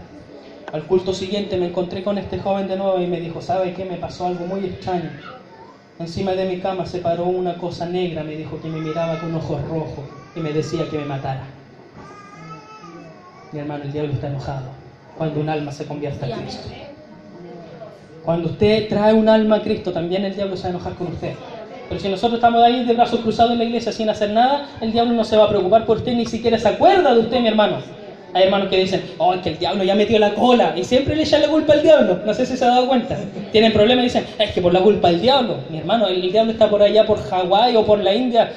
Al 0.72 0.84
culto 0.84 1.12
siguiente 1.12 1.56
me 1.56 1.66
encontré 1.66 2.04
con 2.04 2.16
este 2.16 2.38
joven 2.38 2.68
de 2.68 2.76
nuevo 2.76 3.00
y 3.00 3.08
me 3.08 3.20
dijo, 3.20 3.42
¿sabe 3.42 3.74
qué? 3.74 3.84
Me 3.84 3.96
pasó 3.96 4.26
algo 4.26 4.46
muy 4.46 4.60
extraño. 4.60 5.10
Encima 5.98 6.32
de 6.32 6.44
mi 6.46 6.58
cama 6.58 6.86
se 6.86 7.00
paró 7.00 7.26
una 7.26 7.54
cosa 7.58 7.86
negra, 7.86 8.22
me 8.22 8.36
dijo 8.36 8.60
que 8.60 8.68
me 8.68 8.80
miraba 8.80 9.18
con 9.18 9.34
ojos 9.34 9.60
rojos 9.68 10.04
y 10.36 10.40
me 10.40 10.52
decía 10.52 10.88
que 10.88 10.98
me 10.98 11.06
matara. 11.06 11.44
Mi 13.50 13.58
hermano, 13.58 13.84
el 13.84 13.92
diablo 13.92 14.12
está 14.12 14.28
enojado 14.28 14.66
cuando 15.18 15.40
un 15.40 15.48
alma 15.48 15.72
se 15.72 15.86
convierte 15.86 16.32
a 16.32 16.36
Cristo. 16.38 16.68
Cuando 18.24 18.48
usted 18.48 18.88
trae 18.88 19.12
un 19.12 19.28
alma 19.28 19.56
a 19.56 19.62
Cristo, 19.62 19.92
también 19.92 20.24
el 20.24 20.34
diablo 20.34 20.56
se 20.56 20.62
va 20.62 20.68
a 20.68 20.70
enojar 20.70 20.94
con 20.94 21.08
usted. 21.08 21.34
Pero 21.92 22.00
si 22.00 22.08
nosotros 22.08 22.38
estamos 22.38 22.62
ahí 22.62 22.84
de 22.84 22.94
brazos 22.94 23.20
cruzados 23.20 23.52
en 23.52 23.58
la 23.58 23.64
iglesia 23.64 23.92
sin 23.92 24.08
hacer 24.08 24.30
nada, 24.30 24.66
el 24.80 24.92
diablo 24.92 25.12
no 25.12 25.24
se 25.24 25.36
va 25.36 25.44
a 25.44 25.48
preocupar 25.50 25.84
por 25.84 25.98
usted, 25.98 26.14
ni 26.14 26.24
siquiera 26.24 26.58
se 26.58 26.66
acuerda 26.66 27.12
de 27.12 27.20
usted, 27.20 27.38
mi 27.42 27.48
hermano. 27.48 27.80
Hay 28.32 28.44
hermanos 28.44 28.68
que 28.68 28.78
dicen, 28.78 29.04
oh, 29.18 29.34
es 29.34 29.42
que 29.42 29.50
el 29.50 29.58
diablo 29.58 29.84
ya 29.84 29.94
metió 29.94 30.18
la 30.18 30.32
cola, 30.32 30.72
y 30.74 30.84
siempre 30.84 31.14
le 31.14 31.24
echan 31.24 31.42
la 31.42 31.48
culpa 31.48 31.74
al 31.74 31.82
diablo. 31.82 32.20
No 32.24 32.32
sé 32.32 32.46
si 32.46 32.56
se 32.56 32.64
ha 32.64 32.68
dado 32.68 32.86
cuenta. 32.86 33.18
Tienen 33.50 33.74
problemas 33.74 34.04
y 34.04 34.06
dicen, 34.06 34.26
es 34.38 34.52
que 34.52 34.62
por 34.62 34.72
la 34.72 34.80
culpa 34.80 35.10
del 35.10 35.20
diablo. 35.20 35.58
Mi 35.68 35.76
hermano, 35.76 36.06
el, 36.06 36.24
el 36.24 36.32
diablo 36.32 36.52
está 36.52 36.70
por 36.70 36.80
allá, 36.80 37.04
por 37.04 37.18
Hawái 37.18 37.76
o 37.76 37.84
por 37.84 37.98
la 37.98 38.14
India. 38.14 38.50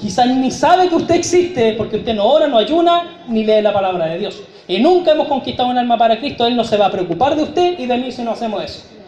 Quizás 0.00 0.28
ni 0.28 0.52
sabe 0.52 0.88
que 0.88 0.94
usted 0.94 1.16
existe, 1.16 1.72
porque 1.72 1.96
usted 1.96 2.14
no 2.14 2.24
ora, 2.24 2.46
no 2.46 2.56
ayuna, 2.56 3.24
ni 3.26 3.42
lee 3.42 3.62
la 3.62 3.72
palabra 3.72 4.06
de 4.06 4.18
Dios. 4.18 4.40
Y 4.68 4.78
nunca 4.78 5.10
hemos 5.10 5.26
conquistado 5.26 5.68
un 5.68 5.76
alma 5.76 5.98
para 5.98 6.20
Cristo, 6.20 6.46
Él 6.46 6.54
no 6.54 6.62
se 6.62 6.76
va 6.76 6.86
a 6.86 6.90
preocupar 6.92 7.34
de 7.34 7.42
usted 7.42 7.80
y 7.80 7.86
de 7.86 7.96
mí 7.96 8.12
si 8.12 8.22
no 8.22 8.30
hacemos 8.30 8.62
eso. 8.62 8.99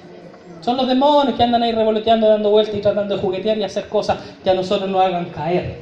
Son 0.62 0.76
los 0.76 0.86
demonios 0.86 1.36
que 1.36 1.42
andan 1.42 1.62
ahí 1.62 1.72
revoloteando, 1.72 2.28
dando 2.28 2.50
vueltas 2.50 2.76
y 2.76 2.80
tratando 2.80 3.16
de 3.16 3.20
juguetear 3.20 3.58
y 3.58 3.64
hacer 3.64 3.88
cosas 3.88 4.18
que 4.42 4.50
a 4.50 4.54
nosotros 4.54 4.88
nos 4.88 5.02
hagan 5.02 5.26
caer. 5.26 5.76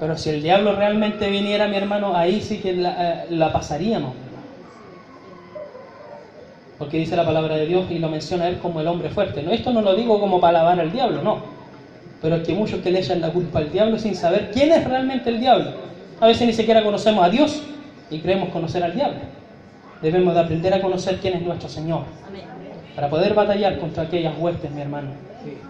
Pero 0.00 0.16
si 0.16 0.30
el 0.30 0.42
diablo 0.42 0.74
realmente 0.74 1.28
viniera, 1.28 1.68
mi 1.68 1.76
hermano, 1.76 2.16
ahí 2.16 2.40
sí 2.40 2.58
que 2.58 2.72
la, 2.72 3.24
eh, 3.28 3.50
pasaríamos. 3.52 4.14
Porque 6.78 6.96
dice 6.96 7.16
la 7.16 7.24
palabra 7.24 7.56
de 7.56 7.66
Dios 7.66 7.90
y 7.90 7.98
lo 7.98 8.08
menciona 8.08 8.48
él 8.48 8.58
como 8.58 8.80
el 8.80 8.86
hombre 8.86 9.10
fuerte. 9.10 9.42
No, 9.42 9.50
esto 9.50 9.72
no 9.72 9.82
lo 9.82 9.94
digo 9.94 10.20
como 10.20 10.40
para 10.40 10.60
alabar 10.60 10.80
al 10.80 10.92
diablo, 10.92 11.22
no. 11.22 11.42
Pero 12.22 12.36
es 12.36 12.46
que 12.46 12.54
muchos 12.54 12.80
que 12.80 12.90
le 12.90 13.00
echan 13.00 13.20
la 13.20 13.30
culpa 13.30 13.58
al 13.58 13.70
diablo 13.70 13.98
sin 13.98 14.14
saber 14.14 14.50
quién 14.52 14.72
es 14.72 14.84
realmente 14.84 15.28
el 15.28 15.40
diablo. 15.40 15.72
A 16.20 16.26
veces 16.26 16.46
ni 16.46 16.52
siquiera 16.52 16.82
conocemos 16.82 17.24
a 17.24 17.28
Dios 17.28 17.62
y 18.10 18.20
creemos 18.20 18.48
conocer 18.50 18.82
al 18.84 18.94
diablo. 18.94 19.20
Debemos 20.00 20.32
de 20.34 20.40
aprender 20.40 20.72
a 20.72 20.80
conocer 20.80 21.18
quién 21.18 21.34
es 21.34 21.42
nuestro 21.42 21.68
Señor 21.68 22.04
Amén. 22.26 22.57
Para 22.98 23.10
poder 23.10 23.32
batallar 23.32 23.78
contra 23.78 24.02
aquellas 24.02 24.34
huestes, 24.36 24.72
mi 24.72 24.80
hermano. 24.80 25.10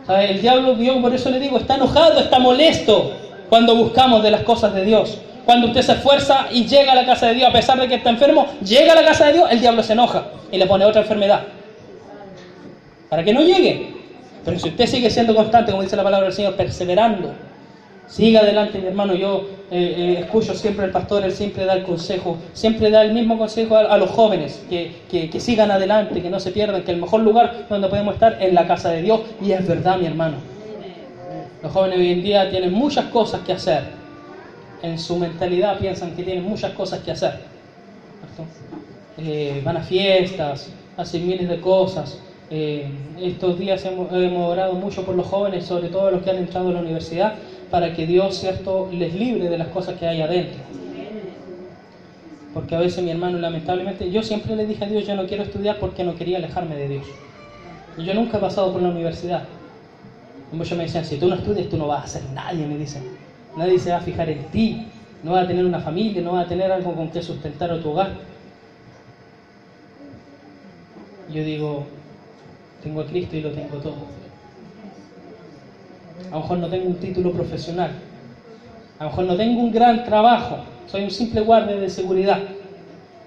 ¿Sabe? 0.07 0.31
El 0.31 0.41
diablo, 0.41 0.75
Dios, 0.77 0.97
por 0.97 1.15
eso 1.15 1.29
le 1.29 1.39
digo, 1.39 1.59
está 1.59 1.75
enojado, 1.75 2.21
está 2.21 2.39
molesto 2.39 3.13
cuando 3.51 3.77
buscamos 3.77 4.23
de 4.23 4.31
las 4.31 4.45
cosas 4.45 4.73
de 4.73 4.83
Dios. 4.83 5.19
Cuando 5.45 5.67
usted 5.67 5.83
se 5.83 5.93
esfuerza 5.93 6.47
y 6.51 6.65
llega 6.65 6.93
a 6.93 6.95
la 6.95 7.05
casa 7.05 7.27
de 7.27 7.35
Dios, 7.35 7.51
a 7.51 7.53
pesar 7.53 7.79
de 7.79 7.87
que 7.87 7.97
está 7.97 8.09
enfermo, 8.09 8.47
llega 8.65 8.93
a 8.93 8.95
la 8.95 9.05
casa 9.05 9.27
de 9.27 9.35
Dios, 9.35 9.49
el 9.51 9.61
diablo 9.61 9.83
se 9.83 9.93
enoja 9.93 10.25
y 10.51 10.57
le 10.57 10.67
pone 10.67 10.87
otra 10.87 11.03
enfermedad. 11.03 11.43
Para 13.11 13.23
que 13.23 13.35
no 13.35 13.43
llegue. 13.43 13.93
Pero 14.47 14.59
si 14.59 14.71
usted 14.71 14.87
sigue 14.87 15.11
siendo 15.11 15.35
constante, 15.35 15.71
como 15.71 15.83
dice 15.83 15.97
la 15.97 16.05
palabra 16.05 16.29
del 16.29 16.35
Señor, 16.35 16.57
perseverando, 16.57 17.35
siga 18.09 18.41
adelante, 18.41 18.79
mi 18.79 18.87
hermano. 18.87 19.15
Yo 19.15 19.45
eh, 19.71 19.95
eh, 19.97 20.19
escucho 20.21 20.55
siempre 20.55 20.85
al 20.85 20.91
pastor, 20.91 21.25
él 21.25 21.33
siempre 21.33 21.65
da 21.67 21.75
el 21.75 21.83
consejo, 21.83 22.39
siempre 22.53 22.91
da 22.91 23.03
el 23.03 23.13
mismo 23.13 23.37
consejo 23.39 23.77
a, 23.77 23.97
los 23.99 24.11
jóvenes, 24.11 24.61
que, 24.69 24.91
que- 25.09 25.41
sigan 25.41 25.71
adelante, 25.71 26.21
que 26.21 26.31
no 26.31 26.41
se 26.41 26.51
pierdan, 26.51 26.83
que 26.83 26.91
el 26.91 26.99
mejor 26.99 27.21
lugar 27.21 27.55
donde 27.69 27.89
podemos 27.89 28.15
estar 28.15 28.37
es 28.41 28.53
la 28.53 28.67
casa 28.67 28.89
de 28.91 29.03
Dios. 29.03 29.21
Y 29.41 29.53
es 29.53 29.67
verdad, 29.67 29.97
mi 29.97 30.07
hermano. 30.07 30.37
Los 31.63 31.73
jóvenes 31.73 31.99
hoy 31.99 32.11
en 32.11 32.23
día 32.23 32.49
tienen 32.49 32.73
muchas 32.73 33.07
cosas 33.07 33.41
que 33.43 33.53
hacer. 33.53 33.83
En 34.83 34.99
su 34.99 35.17
mentalidad 35.17 35.77
piensan 35.79 36.13
que 36.15 36.23
tienen 36.23 36.45
muchas 36.45 36.73
cosas 36.73 37.01
que 37.01 37.11
hacer. 37.11 37.33
Eh, 39.19 39.61
van 39.65 39.77
a 39.77 39.81
fiestas, 39.83 40.69
hacen 40.97 41.27
miles 41.27 41.49
de 41.49 41.59
cosas. 41.59 42.17
Estos 43.21 43.59
días 43.59 43.85
hemos, 43.85 44.11
hemos 44.13 44.51
orado 44.51 44.75
mucho 44.75 45.05
por 45.05 45.15
los 45.15 45.27
jóvenes, 45.27 45.65
sobre 45.65 45.89
todo 45.89 46.11
los 46.11 46.23
que 46.23 46.31
han 46.31 46.39
entrado 46.39 46.69
a 46.69 46.73
la 46.73 46.79
universidad, 46.79 47.35
para 47.71 47.95
que 47.95 48.07
Dios, 48.07 48.39
¿cierto?, 48.39 48.89
les 48.93 49.15
libre 49.15 49.49
de 49.49 49.59
las 49.59 49.69
cosas 49.69 49.99
que 49.99 50.07
hay 50.07 50.21
adentro. 50.21 50.61
Porque 52.55 52.75
a 52.75 52.79
veces 52.79 53.05
mi 53.05 53.11
hermano, 53.11 53.39
lamentablemente, 53.39 54.11
yo 54.11 54.23
siempre 54.23 54.57
le 54.57 54.67
dije 54.67 54.85
a 54.85 54.89
Dios, 54.89 55.07
yo 55.07 55.15
no 55.15 55.27
quiero 55.27 55.43
estudiar 55.43 55.79
porque 55.79 56.03
no 56.03 56.15
quería 56.15 56.39
alejarme 56.39 56.77
de 56.77 56.89
Dios. 56.89 57.07
Y 57.97 58.05
yo 58.05 58.15
nunca 58.15 58.39
he 58.39 58.41
pasado 58.41 58.73
por 58.73 58.81
la 58.81 58.89
universidad. 58.89 59.45
Y 60.53 60.57
muchos 60.57 60.77
me 60.79 60.85
decían, 60.85 61.05
si 61.05 61.19
tú 61.19 61.29
no 61.29 61.35
estudias, 61.35 61.69
tú 61.69 61.77
no 61.77 61.87
vas 61.87 62.05
a 62.05 62.09
ser 62.09 62.23
nadie, 62.35 62.67
me 62.67 62.77
dicen. 62.77 63.03
Nadie 63.57 63.79
se 63.79 63.91
va 63.91 63.99
a 63.99 64.01
fijar 64.01 64.31
en 64.31 64.43
ti, 64.45 64.87
no 65.23 65.33
vas 65.33 65.45
a 65.45 65.47
tener 65.47 65.65
una 65.65 65.81
familia, 65.81 66.23
no 66.23 66.33
vas 66.33 66.47
a 66.47 66.49
tener 66.49 66.73
algo 66.73 66.95
con 66.95 67.11
que 67.11 67.23
sustentar 67.23 67.71
a 67.71 67.81
tu 67.81 67.91
hogar. 67.91 68.13
Yo 71.33 71.45
digo, 71.45 71.85
tengo 72.83 73.03
a 73.03 73.07
Cristo 73.07 73.37
y 73.37 73.43
lo 73.43 73.51
tengo 73.51 73.77
todo. 73.79 73.97
A 76.31 76.35
lo 76.35 76.41
mejor 76.41 76.59
no 76.59 76.69
tengo 76.69 76.89
un 76.89 76.97
título 76.97 77.31
profesional, 77.33 77.91
a 78.99 79.05
lo 79.05 79.11
mejor 79.11 79.25
no 79.25 79.37
tengo 79.37 79.61
un 79.61 79.71
gran 79.71 80.05
trabajo, 80.05 80.59
soy 80.87 81.03
un 81.03 81.11
simple 81.11 81.41
guardia 81.41 81.77
de 81.77 81.89
seguridad, 81.89 82.41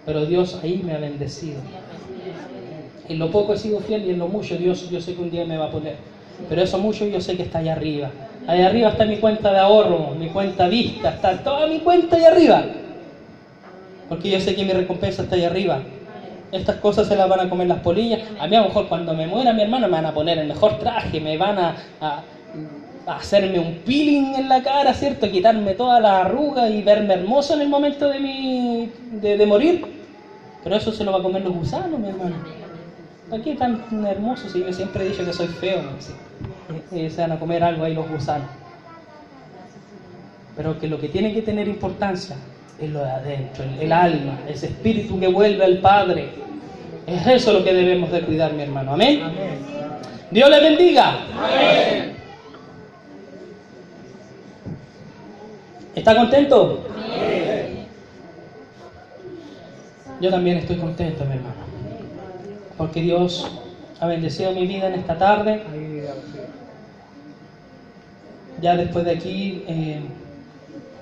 pero 0.05 0.25
Dios 0.25 0.55
ahí 0.61 0.81
me 0.83 0.93
ha 0.93 0.97
bendecido. 0.99 1.61
En 3.07 3.19
lo 3.19 3.29
poco 3.29 3.53
he 3.53 3.57
sido 3.57 3.79
fiel 3.79 4.05
y 4.05 4.09
en 4.11 4.19
lo 4.19 4.27
mucho 4.27 4.57
Dios 4.57 4.87
yo 4.89 4.99
sé 4.99 5.13
que 5.13 5.21
un 5.21 5.29
día 5.31 5.43
me 5.45 5.57
va 5.57 5.65
a 5.65 5.69
poner. 5.69 5.95
Pero 6.47 6.61
eso 6.61 6.77
mucho 6.77 7.05
yo 7.05 7.19
sé 7.19 7.35
que 7.35 7.41
está 7.41 7.57
allá 7.59 7.73
arriba. 7.73 8.09
Allá 8.47 8.65
arriba 8.65 8.89
está 8.89 9.05
mi 9.05 9.17
cuenta 9.17 9.51
de 9.51 9.59
ahorro, 9.59 10.13
mi 10.13 10.27
cuenta 10.27 10.67
vista, 10.67 11.09
está 11.09 11.35
toda 11.35 11.65
mi 11.67 11.79
cuenta 11.79 12.15
allá 12.15 12.27
arriba. 12.27 12.65
Porque 14.09 14.29
yo 14.29 14.39
sé 14.39 14.53
que 14.53 14.63
mi 14.63 14.73
recompensa 14.73 15.21
está 15.21 15.35
allá 15.35 15.47
arriba. 15.47 15.79
Estas 16.51 16.75
cosas 16.77 17.07
se 17.07 17.15
las 17.15 17.27
van 17.29 17.39
a 17.39 17.47
comer 17.49 17.67
las 17.67 17.79
polillas. 17.79 18.19
A 18.37 18.45
mí 18.47 18.55
a 18.55 18.59
lo 18.59 18.65
mejor 18.65 18.85
cuando 18.85 19.13
me 19.15 19.25
muera 19.25 19.53
mi 19.53 19.61
hermano 19.61 19.87
me 19.87 19.93
van 19.97 20.05
a 20.05 20.11
poner 20.13 20.37
el 20.37 20.45
mejor 20.47 20.73
traje, 20.73 21.19
me 21.19 21.37
van 21.37 21.57
a, 21.59 21.73
a- 22.01 22.21
hacerme 23.07 23.59
un 23.59 23.75
peeling 23.85 24.35
en 24.35 24.49
la 24.49 24.61
cara, 24.61 24.93
¿cierto? 24.93 25.29
Quitarme 25.29 25.73
toda 25.73 25.99
la 25.99 26.21
arruga 26.21 26.69
y 26.69 26.81
verme 26.81 27.15
hermoso 27.15 27.55
en 27.55 27.61
el 27.61 27.69
momento 27.69 28.07
de, 28.09 28.19
mi, 28.19 28.91
de, 29.11 29.37
de 29.37 29.45
morir. 29.45 29.85
Pero 30.63 30.75
eso 30.75 30.91
se 30.91 31.03
lo 31.03 31.11
va 31.11 31.19
a 31.19 31.23
comer 31.23 31.41
los 31.41 31.53
gusanos, 31.53 31.99
mi 31.99 32.09
hermano. 32.09 32.35
¿Para 33.29 33.41
qué 33.41 33.55
tan 33.55 33.81
hermoso 34.05 34.49
si 34.49 34.59
yo 34.59 34.71
siempre 34.73 35.05
he 35.05 35.09
dicho 35.09 35.25
que 35.25 35.33
soy 35.33 35.47
feo? 35.47 35.81
me 35.81 35.95
dice. 35.95 36.13
Eh, 36.91 37.09
se 37.09 37.21
van 37.21 37.31
a 37.31 37.39
comer 37.39 37.63
algo 37.63 37.83
ahí 37.85 37.93
los 37.93 38.09
gusanos. 38.09 38.47
Pero 40.55 40.77
que 40.79 40.87
lo 40.87 40.99
que 40.99 41.07
tiene 41.07 41.33
que 41.33 41.41
tener 41.41 41.67
importancia 41.67 42.35
es 42.79 42.89
lo 42.89 42.99
de 42.99 43.09
adentro, 43.09 43.63
el, 43.63 43.79
el 43.79 43.91
alma, 43.91 44.39
ese 44.47 44.67
espíritu 44.67 45.19
que 45.19 45.27
vuelve 45.27 45.63
al 45.63 45.77
Padre. 45.77 46.29
Es 47.07 47.25
eso 47.25 47.53
lo 47.53 47.63
que 47.63 47.73
debemos 47.73 48.11
de 48.11 48.21
cuidar, 48.21 48.53
mi 48.53 48.63
hermano. 48.63 48.93
Amén. 48.93 49.21
Dios 50.29 50.49
le 50.49 50.59
bendiga. 50.59 52.10
¿Está 56.01 56.15
contento? 56.15 56.79
Yo 60.19 60.31
también 60.31 60.57
estoy 60.57 60.77
contento, 60.77 61.23
mi 61.25 61.33
hermano. 61.33 61.53
Porque 62.75 63.01
Dios 63.03 63.47
ha 63.99 64.07
bendecido 64.07 64.51
mi 64.51 64.65
vida 64.65 64.87
en 64.87 64.95
esta 64.95 65.19
tarde. 65.19 65.61
Ya 68.59 68.77
después 68.77 69.05
de 69.05 69.11
aquí 69.11 69.63
eh, 69.67 69.99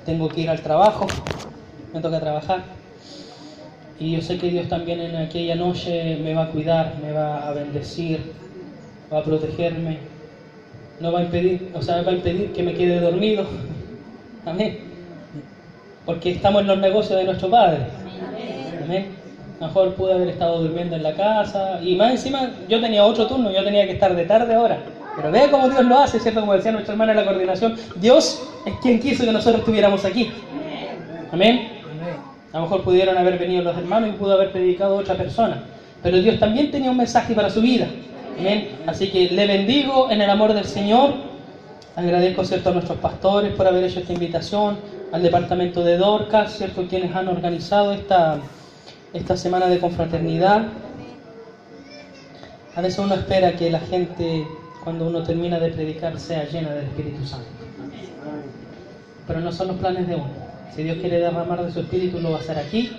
tengo 0.05 0.27
que 0.27 0.41
ir 0.41 0.49
al 0.49 0.59
trabajo. 0.59 1.07
Me 1.93 2.01
toca 2.01 2.19
trabajar. 2.19 2.63
Y 4.01 4.17
yo 4.17 4.21
sé 4.21 4.37
que 4.37 4.49
Dios 4.49 4.67
también 4.67 4.99
en 4.99 5.15
aquella 5.15 5.55
noche 5.55 6.19
me 6.21 6.33
va 6.33 6.43
a 6.43 6.49
cuidar, 6.49 6.97
me 7.01 7.13
va 7.13 7.47
a 7.47 7.53
bendecir, 7.53 8.19
va 9.09 9.19
a 9.19 9.23
protegerme. 9.23 9.99
No 10.99 11.13
va 11.13 11.19
a 11.19 11.23
impedir, 11.23 11.71
o 11.73 11.81
sea, 11.81 12.01
va 12.01 12.11
a 12.11 12.15
impedir 12.15 12.51
que 12.51 12.63
me 12.63 12.73
quede 12.73 12.99
dormido. 12.99 13.45
Amén. 14.45 14.88
Porque 16.09 16.31
estamos 16.31 16.63
en 16.63 16.67
los 16.69 16.79
negocios 16.79 17.19
de 17.19 17.23
nuestro 17.23 17.51
Padre. 17.51 17.81
Amén. 18.83 19.09
A 19.61 19.67
mejor 19.67 19.93
pude 19.93 20.13
haber 20.13 20.29
estado 20.29 20.63
durmiendo 20.63 20.95
en 20.95 21.03
la 21.03 21.13
casa. 21.13 21.79
Y 21.83 21.95
más 21.97 22.09
encima, 22.09 22.49
yo 22.67 22.81
tenía 22.81 23.05
otro 23.05 23.27
turno, 23.27 23.51
yo 23.51 23.63
tenía 23.63 23.85
que 23.85 23.91
estar 23.91 24.15
de 24.15 24.25
tarde 24.25 24.55
ahora. 24.55 24.79
Pero 25.15 25.31
vea 25.31 25.51
cómo 25.51 25.69
Dios 25.69 25.85
lo 25.85 25.99
hace, 25.99 26.19
¿cierto? 26.19 26.39
Como 26.39 26.53
decía 26.55 26.71
nuestra 26.71 26.93
hermana 26.93 27.11
en 27.11 27.17
la 27.19 27.25
coordinación. 27.25 27.75
Dios 27.97 28.41
es 28.65 28.73
quien 28.81 28.99
quiso 28.99 29.23
que 29.23 29.31
nosotros 29.31 29.59
estuviéramos 29.59 30.03
aquí. 30.03 30.31
Amén. 31.31 31.73
A 32.53 32.57
lo 32.57 32.63
mejor 32.63 32.81
pudieron 32.81 33.15
haber 33.15 33.37
venido 33.37 33.61
los 33.61 33.77
hermanos 33.77 34.09
y 34.09 34.13
pudo 34.13 34.33
haber 34.33 34.51
predicado 34.51 34.95
otra 34.95 35.13
persona. 35.13 35.61
Pero 36.01 36.17
Dios 36.17 36.39
también 36.39 36.71
tenía 36.71 36.89
un 36.89 36.97
mensaje 36.97 37.35
para 37.35 37.51
su 37.51 37.61
vida. 37.61 37.85
Amén. 38.39 38.69
Así 38.87 39.11
que 39.11 39.29
le 39.29 39.45
bendigo 39.45 40.09
en 40.09 40.21
el 40.21 40.29
amor 40.31 40.55
del 40.55 40.65
Señor. 40.65 41.29
Agradezco 41.95 42.43
¿cierto? 42.45 42.69
a 42.69 42.73
nuestros 42.73 42.97
pastores 42.97 43.53
por 43.53 43.67
haber 43.67 43.83
hecho 43.83 43.99
esta 43.99 44.13
invitación, 44.13 44.77
al 45.11 45.23
departamento 45.23 45.83
de 45.83 45.97
Dorcas, 45.97 46.57
¿cierto? 46.57 46.87
quienes 46.87 47.15
han 47.15 47.27
organizado 47.27 47.93
esta, 47.93 48.39
esta 49.13 49.35
semana 49.35 49.67
de 49.67 49.79
confraternidad. 49.79 50.67
A 52.75 52.81
veces 52.81 52.99
uno 52.99 53.15
espera 53.15 53.55
que 53.55 53.71
la 53.71 53.79
gente, 53.79 54.47
cuando 54.83 55.07
uno 55.07 55.23
termina 55.23 55.59
de 55.59 55.69
predicar, 55.69 56.19
sea 56.19 56.45
llena 56.45 56.71
del 56.71 56.85
Espíritu 56.85 57.25
Santo. 57.25 57.47
Pero 59.27 59.39
no 59.41 59.51
son 59.51 59.69
los 59.69 59.77
planes 59.77 60.07
de 60.07 60.15
uno. 60.15 60.49
Si 60.75 60.83
Dios 60.83 60.97
quiere 60.99 61.19
derramar 61.19 61.65
de 61.65 61.71
su 61.71 61.79
Espíritu, 61.79 62.19
lo 62.19 62.31
va 62.31 62.37
a 62.37 62.41
hacer 62.41 62.57
aquí, 62.57 62.91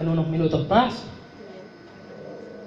en 0.00 0.08
unos 0.08 0.26
minutos 0.28 0.66
más, 0.68 1.02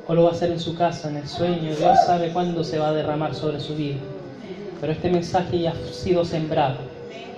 o 0.08 0.14
lo 0.14 0.24
va 0.24 0.30
a 0.30 0.34
hacer 0.34 0.52
en 0.52 0.60
su 0.60 0.76
casa, 0.76 1.10
en 1.10 1.18
el 1.18 1.28
sueño. 1.28 1.76
Dios 1.76 1.98
sabe 2.06 2.32
cuándo 2.32 2.64
se 2.64 2.78
va 2.78 2.90
a 2.90 2.94
derramar 2.94 3.34
sobre 3.34 3.60
su 3.60 3.76
vida. 3.76 3.98
Pero 4.80 4.94
este 4.94 5.10
mensaje 5.10 5.60
ya 5.60 5.72
ha 5.72 5.94
sido 5.94 6.24
sembrado. 6.26 6.91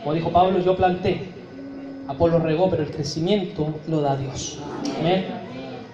Como 0.04 0.16
dijo 0.16 0.32
Pablo, 0.32 0.60
yo 0.60 0.76
planté, 0.76 1.22
Apolo 2.10 2.40
regó, 2.40 2.70
pero 2.70 2.84
el 2.84 2.92
crecimiento 2.92 3.74
lo 3.88 4.02
da 4.02 4.18
Dios. 4.18 4.60
Amén. 5.00 5.26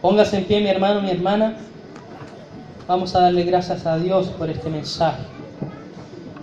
Póngase 0.01 0.37
en 0.37 0.45
pie, 0.45 0.61
mi 0.61 0.69
hermano, 0.69 1.01
mi 1.01 1.11
hermana. 1.11 1.57
Vamos 2.87 3.15
a 3.15 3.21
darle 3.21 3.43
gracias 3.43 3.85
a 3.85 3.99
Dios 3.99 4.27
por 4.29 4.49
este 4.49 4.67
mensaje. 4.69 5.21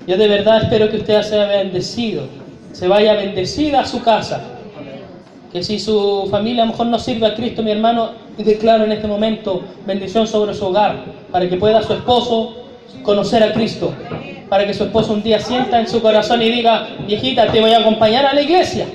Yo 0.06 0.16
de 0.16 0.28
verdad 0.28 0.62
espero 0.62 0.88
que 0.88 0.98
usted 0.98 1.20
sea 1.22 1.46
bendecido, 1.46 2.28
se 2.72 2.86
vaya 2.86 3.14
bendecida 3.14 3.80
a 3.80 3.84
su 3.84 4.00
casa. 4.02 4.40
Que 5.52 5.64
si 5.64 5.80
su 5.80 6.28
familia 6.30 6.62
a 6.62 6.66
lo 6.66 6.72
mejor 6.72 6.86
no 6.86 7.00
sirve 7.00 7.26
a 7.26 7.34
Cristo, 7.34 7.64
mi 7.64 7.72
hermano, 7.72 8.10
declaro 8.38 8.84
en 8.84 8.92
este 8.92 9.08
momento 9.08 9.62
bendición 9.84 10.28
sobre 10.28 10.54
su 10.54 10.66
hogar, 10.66 11.04
para 11.32 11.48
que 11.48 11.56
pueda 11.56 11.82
su 11.82 11.94
esposo 11.94 12.58
conocer 13.02 13.42
a 13.42 13.52
Cristo, 13.52 13.92
para 14.49 14.66
que 14.66 14.74
su 14.74 14.84
esposo 14.84 15.12
un 15.12 15.22
día 15.22 15.40
sienta 15.40 15.80
en 15.80 15.88
su 15.88 16.01
corazón 16.01 16.42
y 16.42 16.51
diga, 16.51 16.88
viejita, 17.07 17.47
te 17.49 17.61
voy 17.61 17.72
a 17.72 17.78
acompañar 17.78 18.26
a 18.26 18.34
la 18.34 18.42
iglesia. 18.42 18.86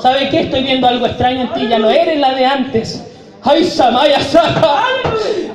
¿Sabe 0.00 0.28
qué? 0.28 0.40
Estoy 0.40 0.62
viendo 0.62 0.86
algo 0.86 1.06
extraño 1.06 1.42
en 1.42 1.52
ti, 1.52 1.68
ya 1.68 1.78
no 1.78 1.90
eres 1.90 2.18
la 2.18 2.34
de 2.34 2.44
antes. 2.44 3.04
¡Ay, 3.42 3.64
Samaya, 3.64 4.20
Saja! 4.20 4.84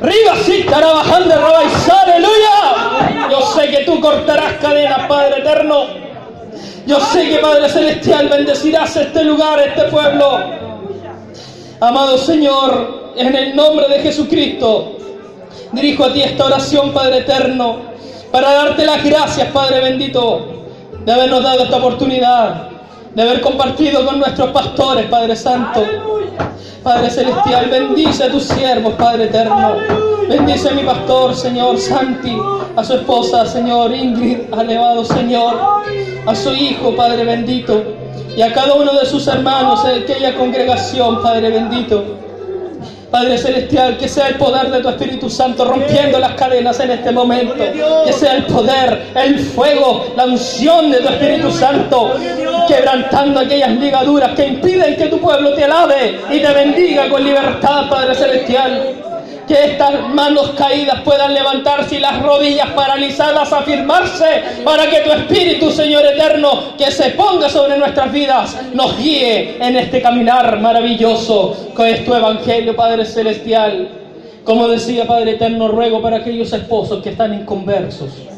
¡Riva, 0.02 0.36
sí, 0.46 0.64
trabajando, 0.68 1.34
aleluya! 1.34 3.30
Yo 3.30 3.42
sé 3.48 3.68
que 3.70 3.84
tú 3.84 4.00
cortarás 4.00 4.54
cadenas, 4.62 5.08
Padre 5.08 5.40
eterno. 5.40 5.86
Yo 6.86 7.00
sé 7.00 7.30
que, 7.30 7.38
Padre 7.38 7.70
celestial, 7.70 8.30
bendecirás 8.30 8.96
este 8.96 9.24
lugar, 9.24 9.60
este 9.60 9.84
pueblo. 9.84 10.40
Amado 11.80 12.18
Señor, 12.18 13.14
en 13.16 13.36
el 13.36 13.56
nombre 13.56 13.88
de 13.88 14.00
Jesucristo, 14.00 14.98
dirijo 15.72 16.06
a 16.06 16.14
ti 16.14 16.22
esta 16.22 16.46
oración, 16.46 16.92
Padre 16.92 17.20
eterno, 17.20 17.78
para 18.32 18.54
darte 18.54 18.86
las 18.86 19.04
gracias, 19.04 19.48
Padre 19.52 19.82
bendito, 19.82 20.48
de 21.06 21.12
habernos 21.12 21.44
dado 21.44 21.64
esta 21.64 21.78
oportunidad, 21.78 22.70
de 23.14 23.22
haber 23.22 23.42
compartido 23.42 24.06
con 24.06 24.20
nuestros 24.20 24.52
pastores, 24.52 25.06
Padre 25.08 25.36
Santo. 25.36 25.84
Padre 26.84 27.10
Celestial, 27.10 27.70
bendice 27.70 28.24
a 28.24 28.32
tus 28.32 28.44
siervos, 28.44 28.94
Padre 28.94 29.26
Eterno. 29.26 29.76
Bendice 30.30 30.70
a 30.70 30.74
mi 30.74 30.84
pastor, 30.84 31.36
Señor 31.36 31.78
Santi, 31.80 32.38
a 32.76 32.84
su 32.84 32.94
esposa, 32.94 33.46
Señor 33.46 33.94
Ingrid, 33.94 34.42
elevado 34.54 35.04
Señor, 35.04 35.56
a 36.26 36.36
su 36.36 36.54
hijo, 36.54 36.96
Padre 36.96 37.26
bendito, 37.26 37.84
y 38.38 38.42
a 38.42 38.54
cada 38.54 38.76
uno 38.76 38.94
de 38.94 39.06
sus 39.06 39.28
hermanos 39.28 39.84
de 39.84 40.02
aquella 40.02 40.36
congregación, 40.36 41.22
Padre 41.22 41.50
bendito. 41.50 42.19
Padre 43.12 43.38
Celestial, 43.38 43.98
que 43.98 44.08
sea 44.08 44.28
el 44.28 44.36
poder 44.36 44.70
de 44.70 44.82
tu 44.82 44.90
Espíritu 44.90 45.30
Santo 45.30 45.66
rompiendo 45.66 46.20
las 46.20 46.34
cadenas 46.34 46.80
en 46.80 46.92
este 46.92 47.12
momento. 47.12 47.56
Que 48.06 48.14
sea 48.14 48.36
el 48.36 48.46
poder, 48.46 49.12
el 49.16 49.40
fuego, 49.40 50.06
la 50.16 50.26
unción 50.26 50.92
de 50.92 51.00
tu 51.00 51.08
Espíritu 51.08 51.52
Santo, 51.52 52.16
quebrantando 52.68 53.40
aquellas 53.40 53.72
ligaduras 53.72 54.34
que 54.36 54.48
impiden 54.48 54.96
que 54.96 55.08
tu 55.08 55.20
pueblo 55.20 55.54
te 55.54 55.64
alabe 55.66 56.20
y 56.30 56.40
te 56.40 56.54
bendiga 56.54 57.10
con 57.10 57.24
libertad, 57.24 57.90
Padre 57.90 58.14
Celestial. 58.14 58.99
Que 59.50 59.72
estas 59.72 60.08
manos 60.10 60.52
caídas 60.52 61.02
puedan 61.02 61.34
levantarse 61.34 61.96
y 61.96 62.00
las 62.00 62.22
rodillas 62.22 62.70
paralizadas 62.70 63.52
afirmarse 63.52 64.44
para 64.64 64.88
que 64.88 65.00
tu 65.00 65.12
Espíritu, 65.12 65.72
Señor 65.72 66.06
eterno, 66.06 66.78
que 66.78 66.92
se 66.92 67.10
ponga 67.12 67.50
sobre 67.50 67.78
nuestras 67.78 68.12
vidas, 68.12 68.56
nos 68.74 68.96
guíe 68.98 69.58
en 69.60 69.76
este 69.76 70.04
caminar 70.04 70.60
maravilloso 70.60 71.72
que 71.76 71.92
es 71.92 72.06
tu 72.06 72.14
Evangelio, 72.14 72.76
Padre 72.76 73.06
Celestial. 73.06 73.90
Como 74.44 74.68
decía 74.68 75.08
Padre 75.08 75.32
Eterno, 75.32 75.68
ruego 75.68 76.00
para 76.00 76.18
aquellos 76.18 76.54
esposos 76.54 77.02
que 77.02 77.10
están 77.10 77.34
inconversos. 77.34 78.29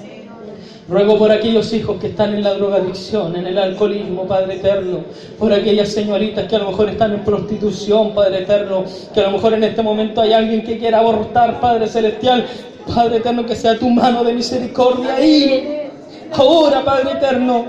Ruego 0.92 1.18
por 1.18 1.32
aquellos 1.32 1.72
hijos 1.72 2.02
que 2.02 2.08
están 2.08 2.34
en 2.34 2.44
la 2.44 2.54
drogadicción, 2.54 3.34
en 3.38 3.48
el 3.48 3.58
alcoholismo, 3.58 4.28
Padre 4.28 4.56
Eterno. 4.56 5.00
Por 5.39 5.54
aquellas 5.54 5.88
señoritas 5.88 6.50
que 6.50 6.58
a 6.58 6.60
lo 6.60 6.72
mejor 6.72 6.89
están 6.89 7.14
en 7.14 7.24
prostitución, 7.24 8.14
Padre 8.14 8.39
Eterno. 8.39 8.84
Que 9.14 9.22
a 9.22 9.24
lo 9.24 9.32
mejor 9.32 9.54
en 9.54 9.64
este 9.64 9.82
momento 9.82 10.20
hay 10.20 10.34
alguien 10.34 10.62
que 10.64 10.78
quiera 10.78 11.00
abortar, 11.00 11.62
Padre 11.62 11.88
Celestial. 11.88 12.46
Padre 12.94 13.18
Eterno, 13.18 13.46
que 13.46 13.56
sea 13.56 13.80
tu 13.80 13.89
mano 13.89 14.22
de 14.26 14.34
misericordia 14.34 15.16
ahí. 15.16 15.89
Ahora, 16.34 16.84
Padre 16.84 17.12
Eterno, 17.14 17.68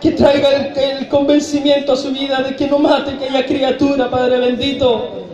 que 0.00 0.12
traiga 0.12 0.50
el, 0.54 0.78
el 0.78 1.08
convencimiento 1.08 1.94
a 1.94 1.96
su 1.96 2.12
vida 2.12 2.40
de 2.40 2.54
que 2.54 2.68
no 2.68 2.78
mate 2.78 3.10
aquella 3.10 3.44
criatura, 3.46 4.08
Padre 4.08 4.38
bendito. 4.38 5.29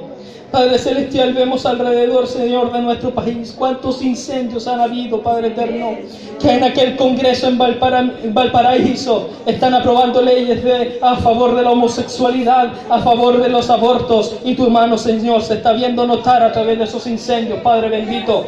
Padre 0.51 0.79
Celestial, 0.79 1.33
vemos 1.35 1.67
alrededor, 1.67 2.27
Señor, 2.27 2.73
de 2.73 2.81
nuestro 2.81 3.11
país. 3.11 3.55
Cuántos 3.59 4.01
incendios 4.01 4.67
han 4.67 4.81
habido, 4.81 5.21
Padre 5.21 5.49
Eterno, 5.49 5.97
que 6.41 6.51
en 6.51 6.65
aquel 6.65 6.97
Congreso 6.97 7.49
en, 7.49 7.59
Valpara- 7.59 8.13
en 8.23 8.33
Valparaíso 8.33 9.29
están 9.45 9.75
aprobando 9.75 10.23
leyes 10.23 10.63
a 11.03 11.17
favor 11.17 11.55
de 11.55 11.63
la 11.63 11.71
homosexualidad, 11.73 12.73
a 12.89 13.01
favor 13.01 13.41
de 13.41 13.49
los 13.49 13.69
abortos, 13.69 14.35
y 14.45 14.55
tu 14.55 14.71
mano, 14.71 14.97
Señor, 14.97 15.43
se 15.43 15.55
está 15.55 15.73
viendo 15.73 16.07
notar 16.07 16.43
a 16.43 16.53
través 16.53 16.79
de 16.79 16.85
esos 16.85 17.07
incendios, 17.07 17.59
Padre 17.61 17.89
bendito. 17.89 18.45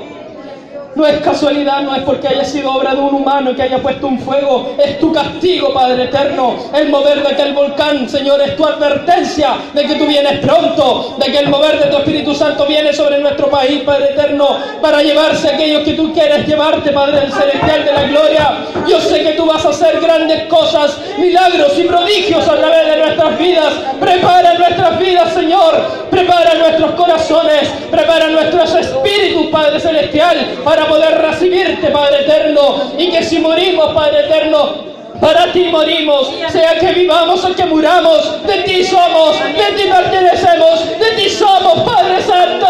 No 0.95 1.07
es 1.07 1.21
casualidad, 1.21 1.83
no 1.83 1.95
es 1.95 2.03
porque 2.03 2.29
haya 2.29 2.45
sido 2.45 2.73
obra 2.73 2.95
de 2.95 3.01
un 3.01 3.15
humano 3.15 3.55
que 3.55 3.63
haya 3.63 3.79
puesto 3.79 4.07
un 4.07 4.19
fuego. 4.19 4.75
Es 4.83 4.99
tu 4.99 5.13
castigo, 5.13 5.73
Padre 5.73 6.05
eterno. 6.05 6.57
El 6.75 6.89
mover 6.89 7.23
de 7.23 7.29
aquel 7.29 7.53
volcán, 7.53 8.09
Señor, 8.09 8.41
es 8.41 8.57
tu 8.57 8.65
advertencia 8.65 9.57
de 9.75 9.85
que 9.85 9.95
tú 9.95 10.07
vienes 10.07 10.39
pronto, 10.41 11.17
de 11.19 11.31
que 11.31 11.39
el 11.39 11.49
mover 11.49 11.79
de 11.79 11.87
tu 11.87 11.99
Espíritu 11.99 12.35
Santo 12.35 12.67
viene 12.67 12.93
sobre 12.93 13.19
nuestro 13.19 13.49
país, 13.49 13.83
Padre 13.83 14.11
eterno, 14.11 14.57
para 14.81 15.03
llevarse 15.03 15.49
a 15.49 15.55
aquellos 15.55 15.83
que 15.83 15.93
tú 15.93 16.13
quieres 16.13 16.47
llevarte, 16.47 16.91
Padre 16.91 17.31
celestial 17.31 17.85
de 17.85 17.93
la 17.93 18.03
gloria. 18.05 18.57
Yo 18.89 19.01
sé 19.01 19.23
que 19.23 19.33
tú 19.33 19.47
vas 19.47 19.65
a 19.65 19.69
hacer 19.69 20.01
grandes 20.01 20.45
cosas, 20.45 20.99
milagros 21.19 21.79
y 21.79 21.83
prodigios 21.85 22.49
a 22.49 22.57
través 22.57 22.87
de 22.87 22.97
nuestras 22.97 23.39
vidas. 23.39 23.73
Prepara 24.01 24.55
nuestras 24.55 24.99
vidas, 24.99 25.33
Señor. 25.33 26.09
Prepara 26.11 26.55
nuestros 26.55 26.93
corazones, 26.93 27.69
prepara 27.91 28.29
nuestros 28.29 28.75
espíritus, 28.75 29.47
Padre 29.49 29.79
celestial, 29.79 30.37
para 30.65 30.78
poder 30.87 31.19
recibirte, 31.19 31.89
Padre 31.89 32.21
eterno, 32.21 32.93
y 32.97 33.11
que 33.11 33.23
si 33.23 33.39
morimos, 33.39 33.93
Padre 33.93 34.27
eterno, 34.27 34.89
para 35.21 35.53
ti 35.53 35.65
morimos, 35.65 36.31
sea 36.49 36.79
que 36.79 36.93
vivamos 36.93 37.45
o 37.45 37.55
que 37.55 37.65
muramos, 37.65 38.47
de 38.47 38.63
ti 38.63 38.85
somos, 38.85 39.39
de 39.41 39.77
ti 39.77 39.89
pertenecemos, 39.91 40.99
de 40.99 41.11
ti 41.17 41.29
somos, 41.29 41.81
Padre 41.81 42.23
Santo. 42.23 42.69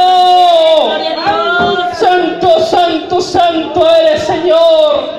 Santo, 1.92 2.60
santo, 2.60 3.20
santo 3.20 3.96
eres, 3.96 4.22
Señor. 4.22 5.10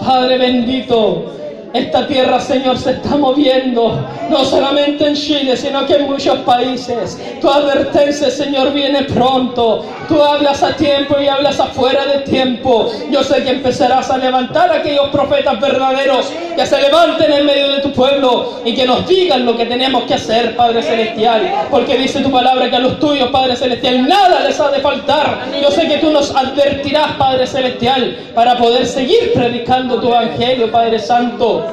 Padre 0.00 0.38
bendito, 0.38 1.24
esta 1.72 2.06
tierra, 2.06 2.40
Señor, 2.40 2.78
se 2.78 2.92
está 2.92 3.16
moviendo, 3.16 4.00
no 4.30 4.44
solamente 4.44 5.06
en 5.06 5.14
Chile, 5.14 5.56
sino 5.56 5.84
que 5.86 5.94
en 5.94 6.06
muchos 6.06 6.38
países. 6.38 7.20
Tu 7.40 7.48
advertencia, 7.48 8.30
Señor, 8.30 8.72
viene 8.72 9.02
pronto. 9.02 9.84
Tú 10.08 10.22
hablas 10.22 10.62
a 10.62 10.74
tiempo 10.76 11.16
y 11.20 11.28
hablas 11.28 11.60
afuera 11.60 12.06
de 12.06 12.20
tiempo. 12.20 12.90
Yo 13.10 13.22
sé 13.22 13.42
que 13.42 13.50
empezarás 13.50 14.10
a 14.10 14.18
levantar 14.18 14.70
a 14.70 14.76
aquellos 14.76 15.08
profetas 15.10 15.60
verdaderos 15.60 16.32
que 16.56 16.66
se 16.66 16.80
levanten 16.80 17.32
en 17.32 17.46
medio 17.46 17.72
de 17.72 17.80
tu 17.80 17.92
pueblo 17.92 18.60
y 18.64 18.74
que 18.74 18.86
nos 18.86 19.06
digan 19.06 19.44
lo 19.44 19.56
que 19.56 19.66
tenemos 19.66 20.04
que 20.04 20.14
hacer, 20.14 20.56
Padre 20.56 20.82
Celestial. 20.82 21.66
Porque 21.70 21.98
dice 21.98 22.20
tu 22.20 22.30
palabra 22.30 22.70
que 22.70 22.76
a 22.76 22.80
los 22.80 22.98
tuyos, 22.98 23.28
Padre 23.30 23.56
Celestial, 23.56 24.06
nada 24.08 24.40
les 24.40 24.58
ha 24.58 24.70
de 24.70 24.80
faltar. 24.80 25.46
Yo 25.60 25.70
sé 25.70 25.86
que 25.86 25.98
tú 25.98 26.10
nos 26.10 26.34
advertirás, 26.34 27.12
Padre 27.12 27.46
Celestial, 27.46 28.16
para 28.34 28.56
poder 28.56 28.86
seguir 28.86 29.32
predicando 29.34 30.00
tu 30.00 30.08
evangelio, 30.08 30.70
Padre 30.70 30.98
Santo. 30.98 31.65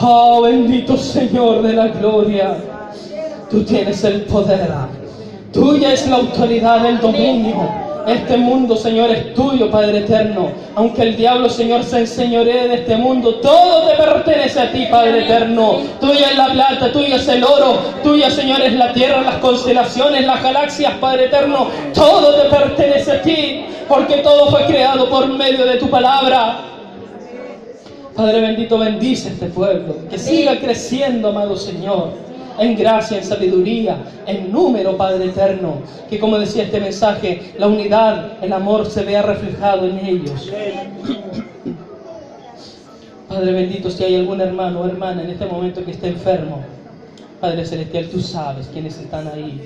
Oh, 0.00 0.42
bendito 0.42 0.96
Señor 0.96 1.62
de 1.62 1.72
la 1.74 1.88
gloria. 1.88 2.56
Tú 3.50 3.62
tienes 3.64 4.02
el 4.04 4.22
poder. 4.22 4.70
Tuya 5.52 5.92
es 5.92 6.08
la 6.08 6.16
autoridad, 6.16 6.84
el 6.86 6.98
dominio. 6.98 7.68
Este 8.06 8.36
mundo, 8.36 8.74
Señor, 8.74 9.10
es 9.10 9.34
tuyo, 9.34 9.70
Padre 9.70 9.98
eterno. 9.98 10.50
Aunque 10.74 11.02
el 11.02 11.16
diablo, 11.16 11.48
Señor, 11.48 11.84
se 11.84 12.00
enseñoree 12.00 12.66
de 12.66 12.74
este 12.76 12.96
mundo, 12.96 13.36
todo 13.36 13.88
te 13.88 13.96
pertenece 13.96 14.58
a 14.58 14.72
ti, 14.72 14.86
Padre 14.90 15.24
eterno. 15.24 15.76
Tuya 16.00 16.30
es 16.30 16.36
la 16.36 16.46
plata, 16.48 16.90
tuya 16.90 17.16
es 17.16 17.28
el 17.28 17.44
oro, 17.44 17.78
tuya, 18.02 18.30
Señor, 18.30 18.60
es 18.62 18.72
la 18.72 18.92
tierra, 18.92 19.20
las 19.20 19.36
constelaciones, 19.36 20.26
las 20.26 20.42
galaxias, 20.42 20.94
Padre 20.94 21.26
eterno. 21.26 21.68
Todo 21.94 22.42
te 22.42 22.48
pertenece 22.48 23.12
a 23.12 23.22
ti, 23.22 23.66
porque 23.86 24.16
todo 24.16 24.46
fue 24.50 24.64
creado 24.64 25.08
por 25.08 25.28
medio 25.28 25.64
de 25.64 25.76
tu 25.76 25.88
palabra. 25.88 26.71
Padre 28.14 28.40
bendito, 28.40 28.78
bendice 28.78 29.30
este 29.30 29.46
pueblo, 29.46 29.96
que 30.10 30.18
siga 30.18 30.58
creciendo, 30.58 31.28
amado 31.28 31.56
Señor, 31.56 32.10
en 32.58 32.76
gracia, 32.76 33.16
en 33.16 33.24
sabiduría, 33.24 33.96
en 34.26 34.52
número, 34.52 34.96
Padre 34.96 35.26
eterno, 35.26 35.76
que 36.10 36.18
como 36.18 36.38
decía 36.38 36.64
este 36.64 36.80
mensaje, 36.80 37.52
la 37.58 37.68
unidad, 37.68 38.42
el 38.42 38.52
amor 38.52 38.86
se 38.86 39.04
vea 39.04 39.22
reflejado 39.22 39.86
en 39.86 39.98
ellos. 39.98 40.52
Padre 43.28 43.52
bendito, 43.52 43.90
si 43.90 44.04
hay 44.04 44.16
algún 44.16 44.42
hermano 44.42 44.82
o 44.82 44.86
hermana 44.86 45.22
en 45.22 45.30
este 45.30 45.46
momento 45.46 45.82
que 45.82 45.92
esté 45.92 46.08
enfermo, 46.08 46.62
Padre 47.40 47.64
celestial, 47.64 48.08
tú 48.08 48.20
sabes 48.20 48.68
quiénes 48.70 48.98
están 48.98 49.26
ahí. 49.28 49.60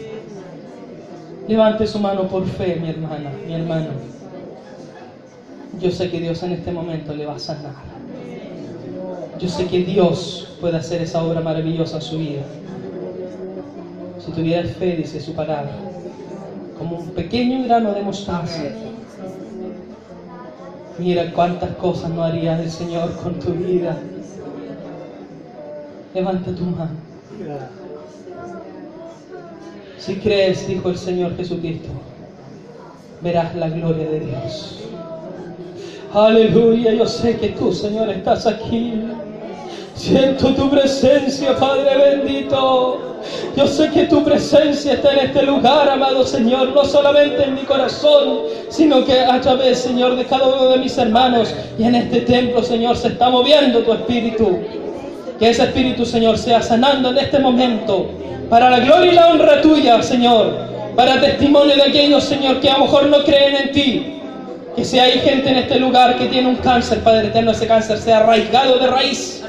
Levante 1.48 1.86
su 1.86 1.98
mano 1.98 2.28
por 2.28 2.46
fe, 2.46 2.76
mi 2.80 2.90
hermana, 2.90 3.30
mi 3.44 3.54
hermano. 3.54 3.88
Yo 5.80 5.90
sé 5.90 6.10
que 6.10 6.20
Dios 6.20 6.42
en 6.42 6.52
este 6.52 6.70
momento 6.70 7.12
le 7.12 7.26
va 7.26 7.34
a 7.34 7.38
sanar. 7.38 7.95
Yo 9.38 9.48
sé 9.48 9.66
que 9.66 9.80
Dios 9.80 10.56
puede 10.60 10.78
hacer 10.78 11.02
esa 11.02 11.22
obra 11.22 11.40
maravillosa 11.42 11.96
en 11.96 12.02
su 12.02 12.18
vida. 12.18 12.42
Si 14.24 14.32
tuvieras 14.32 14.72
fe, 14.72 14.96
dice 14.96 15.20
su 15.20 15.32
palabra, 15.32 15.72
como 16.78 16.96
un 16.96 17.08
pequeño 17.10 17.62
grano 17.64 17.92
de 17.92 18.02
mostaza, 18.02 18.62
mira 20.98 21.32
cuántas 21.32 21.70
cosas 21.72 22.10
no 22.10 22.24
haría 22.24 22.60
el 22.60 22.70
Señor 22.70 23.14
con 23.16 23.38
tu 23.38 23.52
vida. 23.52 23.96
Levanta 26.14 26.54
tu 26.54 26.64
mano. 26.64 26.96
Si 29.98 30.16
crees, 30.16 30.66
dijo 30.66 30.88
el 30.88 30.96
Señor 30.96 31.36
Jesucristo, 31.36 31.90
verás 33.20 33.54
la 33.54 33.68
gloria 33.68 34.08
de 34.08 34.20
Dios. 34.20 34.78
Aleluya, 36.14 36.92
yo 36.92 37.06
sé 37.06 37.36
que 37.36 37.50
tú, 37.50 37.70
Señor, 37.72 38.08
estás 38.08 38.46
aquí. 38.46 38.94
Siento 39.96 40.54
tu 40.54 40.70
presencia, 40.70 41.56
Padre 41.56 41.96
bendito. 41.96 43.16
Yo 43.56 43.66
sé 43.66 43.90
que 43.90 44.04
tu 44.04 44.22
presencia 44.22 44.92
está 44.92 45.12
en 45.14 45.26
este 45.26 45.42
lugar, 45.42 45.88
amado 45.88 46.24
Señor, 46.24 46.68
no 46.68 46.84
solamente 46.84 47.42
en 47.42 47.54
mi 47.54 47.62
corazón, 47.62 48.42
sino 48.68 49.04
que 49.04 49.18
a 49.18 49.40
través, 49.40 49.78
Señor, 49.78 50.16
de 50.16 50.24
cada 50.26 50.46
uno 50.46 50.68
de 50.68 50.78
mis 50.78 50.96
hermanos 50.98 51.52
y 51.78 51.84
en 51.84 51.94
este 51.94 52.20
templo, 52.20 52.62
Señor, 52.62 52.96
se 52.96 53.08
está 53.08 53.30
moviendo 53.30 53.80
tu 53.80 53.92
espíritu. 53.94 54.58
Que 55.38 55.50
ese 55.50 55.64
espíritu, 55.64 56.04
Señor, 56.04 56.38
sea 56.38 56.62
sanando 56.62 57.10
en 57.10 57.18
este 57.18 57.38
momento, 57.38 58.06
para 58.50 58.70
la 58.70 58.80
gloria 58.80 59.12
y 59.12 59.14
la 59.14 59.28
honra 59.28 59.60
tuya, 59.62 60.02
Señor, 60.02 60.52
para 60.94 61.20
testimonio 61.20 61.74
de 61.74 61.82
aquellos, 61.82 62.22
Señor, 62.24 62.60
que 62.60 62.70
a 62.70 62.74
lo 62.74 62.84
mejor 62.84 63.06
no 63.06 63.24
creen 63.24 63.56
en 63.56 63.72
ti, 63.72 64.20
que 64.76 64.84
si 64.84 64.98
hay 64.98 65.18
gente 65.20 65.50
en 65.50 65.56
este 65.56 65.80
lugar 65.80 66.16
que 66.16 66.26
tiene 66.26 66.48
un 66.48 66.56
cáncer, 66.56 67.00
Padre 67.00 67.28
eterno, 67.28 67.50
ese 67.50 67.66
cáncer 67.66 67.98
sea 67.98 68.18
arraigado 68.18 68.78
de 68.78 68.86
raíz. 68.86 69.42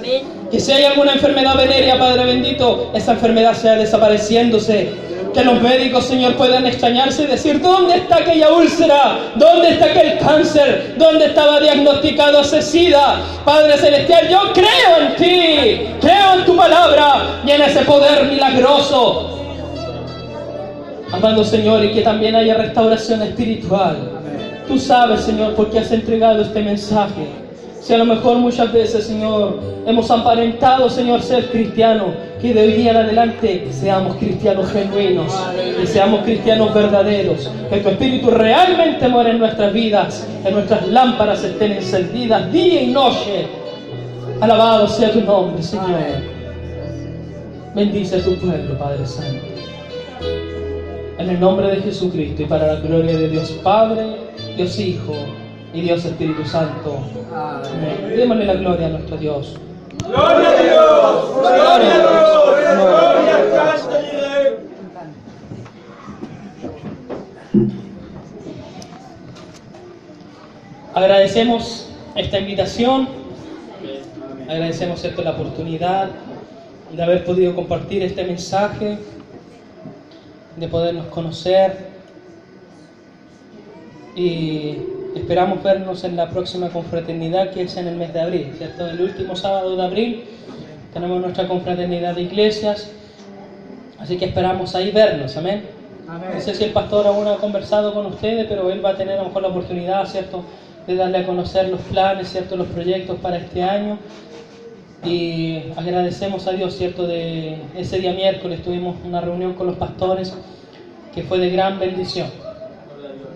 Que 0.52 0.60
si 0.60 0.72
hay 0.72 0.86
alguna 0.86 1.14
enfermedad 1.14 1.57
venérea, 1.57 1.99
Padre 1.99 2.26
bendito, 2.26 2.91
esa 2.94 3.14
enfermedad 3.14 3.53
sea 3.53 3.76
desapareciéndose. 3.76 4.90
Que 5.34 5.44
los 5.44 5.61
médicos, 5.61 6.06
Señor, 6.06 6.36
puedan 6.36 6.65
extrañarse 6.65 7.24
y 7.24 7.28
decir, 7.28 7.61
¿dónde 7.61 7.98
está 7.98 8.18
aquella 8.18 8.53
úlcera? 8.53 9.19
¿Dónde 9.36 9.72
está 9.72 9.86
aquel 9.86 10.18
cáncer? 10.19 10.95
¿Dónde 10.98 11.26
estaba 11.26 11.60
diagnosticado 11.60 12.41
ese 12.41 12.61
SIDA? 12.61 13.19
Padre 13.44 13.78
Celestial, 13.78 14.30
yo 14.30 14.53
creo 14.53 15.02
en 15.02 15.15
ti, 15.15 15.82
creo 15.99 16.40
en 16.40 16.45
tu 16.45 16.56
palabra 16.56 17.41
y 17.45 17.52
en 17.52 17.61
ese 17.61 17.82
poder 17.82 18.26
milagroso. 18.26 19.38
Amado 21.11 21.44
Señor, 21.44 21.84
y 21.86 21.91
que 21.91 22.02
también 22.02 22.36
haya 22.36 22.56
restauración 22.56 23.22
espiritual. 23.22 23.98
Tú 24.68 24.78
sabes, 24.80 25.22
Señor, 25.22 25.56
por 25.56 25.69
qué 25.69 25.80
has 25.80 25.91
entregado 25.91 26.41
este 26.41 26.61
mensaje. 26.61 27.47
Si 27.88 27.93
a 27.93 27.99
lo 27.99 28.05
mejor 28.05 28.39
muchas 28.39 28.73
veces, 28.73 29.05
Señor, 29.05 29.61
hemos 29.85 30.11
aparentado, 30.11 30.89
Señor, 30.89 31.22
ser 31.22 31.49
cristianos, 31.49 32.09
que 32.41 32.53
de 32.53 32.64
hoy 32.64 32.85
en 32.85 32.97
adelante 32.97 33.65
seamos 33.72 34.18
cristianos 34.18 34.69
genuinos, 34.73 35.34
que 35.80 35.88
seamos 35.88 36.19
cristianos 36.26 36.73
verdaderos, 36.73 37.49
que 37.69 37.77
tu 37.77 37.88
Espíritu 37.88 38.30
realmente 38.30 39.07
muera 39.07 39.30
en 39.30 39.39
nuestras 39.39 39.72
vidas, 39.72 40.27
que 40.43 40.51
nuestras 40.51 40.85
lámparas 40.89 41.41
estén 41.45 41.72
encendidas 41.72 42.51
día 42.51 42.81
y 42.81 42.88
noche. 42.88 43.47
Alabado 44.41 44.89
sea 44.89 45.14
tu 45.14 45.22
nombre, 45.22 45.64
Señor. 45.64 45.88
Bendice 47.73 48.18
a 48.18 48.22
tu 48.22 48.35
pueblo, 48.35 48.77
Padre 48.77 49.05
Santo. 49.05 49.45
En 51.19 51.30
el 51.30 51.39
nombre 51.39 51.69
de 51.69 51.77
Jesucristo 51.84 52.41
y 52.41 52.45
para 52.47 52.68
la 52.68 52.80
gloria 52.81 53.18
de 53.18 53.30
Dios 53.30 53.49
Padre, 53.64 54.18
Dios 54.57 54.77
Hijo 54.77 55.14
y 55.78 55.82
Dios 55.82 56.04
Espíritu 56.06 56.44
Santo. 56.44 57.04
Amén. 57.32 58.16
Démosle 58.18 58.45
la 58.45 58.56
gloria 58.56 58.88
a 58.88 58.90
nuestro 58.90 59.16
Dios. 59.16 59.54
Gloria 60.04 60.49
a 60.49 60.64
Dios, 60.64 61.36
gloria 61.36 61.74
a 61.74 61.80
Dios, 61.80 62.78
gloria 62.78 63.36
al 63.36 63.78
Santo. 63.78 63.98
Agradecemos 70.95 71.90
esta 72.16 72.40
invitación, 72.40 73.10
agradecemos 74.49 74.99
¿cierto? 74.99 75.22
la 75.22 75.32
oportunidad 75.34 76.10
de 76.91 77.04
haber 77.04 77.24
podido 77.24 77.54
compartir 77.54 78.02
este 78.02 78.24
mensaje, 78.24 78.98
de 80.56 80.68
podernos 80.68 81.06
conocer 81.08 81.88
y 84.16 84.97
esperamos 85.15 85.63
vernos 85.63 86.03
en 86.03 86.15
la 86.15 86.29
próxima 86.29 86.69
confraternidad 86.69 87.51
que 87.51 87.63
es 87.63 87.77
en 87.77 87.88
el 87.88 87.95
mes 87.95 88.13
de 88.13 88.21
abril, 88.21 88.53
¿cierto? 88.57 88.88
El 88.88 89.01
último 89.01 89.35
sábado 89.35 89.75
de 89.75 89.84
abril 89.84 90.23
tenemos 90.93 91.19
nuestra 91.21 91.47
confraternidad 91.47 92.15
de 92.15 92.23
iglesias, 92.23 92.89
así 93.99 94.17
que 94.17 94.25
esperamos 94.25 94.75
ahí 94.75 94.91
vernos, 94.91 95.35
amén. 95.38 95.63
No 96.07 96.39
sé 96.39 96.55
si 96.55 96.63
el 96.63 96.71
pastor 96.71 97.05
aún 97.05 97.27
ha 97.27 97.35
conversado 97.35 97.93
con 97.93 98.05
ustedes, 98.05 98.45
pero 98.47 98.69
él 98.71 98.84
va 98.84 98.91
a 98.91 98.95
tener 98.95 99.15
a 99.15 99.23
lo 99.23 99.27
mejor 99.27 99.41
la 99.41 99.49
oportunidad, 99.49 100.05
¿cierto?, 100.05 100.43
de 100.88 100.95
darle 100.95 101.17
a 101.17 101.25
conocer 101.25 101.67
los 101.67 101.81
planes, 101.81 102.29
¿cierto?, 102.29 102.55
los 102.55 102.67
proyectos 102.67 103.19
para 103.19 103.38
este 103.38 103.61
año. 103.61 103.97
Y 105.03 105.63
agradecemos 105.75 106.47
a 106.47 106.53
Dios, 106.53 106.75
¿cierto?, 106.75 107.05
de 107.05 107.57
ese 107.75 107.99
día 107.99 108.13
miércoles 108.13 108.63
tuvimos 108.63 108.95
una 109.03 109.19
reunión 109.19 109.53
con 109.53 109.67
los 109.67 109.75
pastores 109.75 110.34
que 111.13 111.23
fue 111.23 111.39
de 111.39 111.49
gran 111.49 111.77
bendición. 111.77 112.27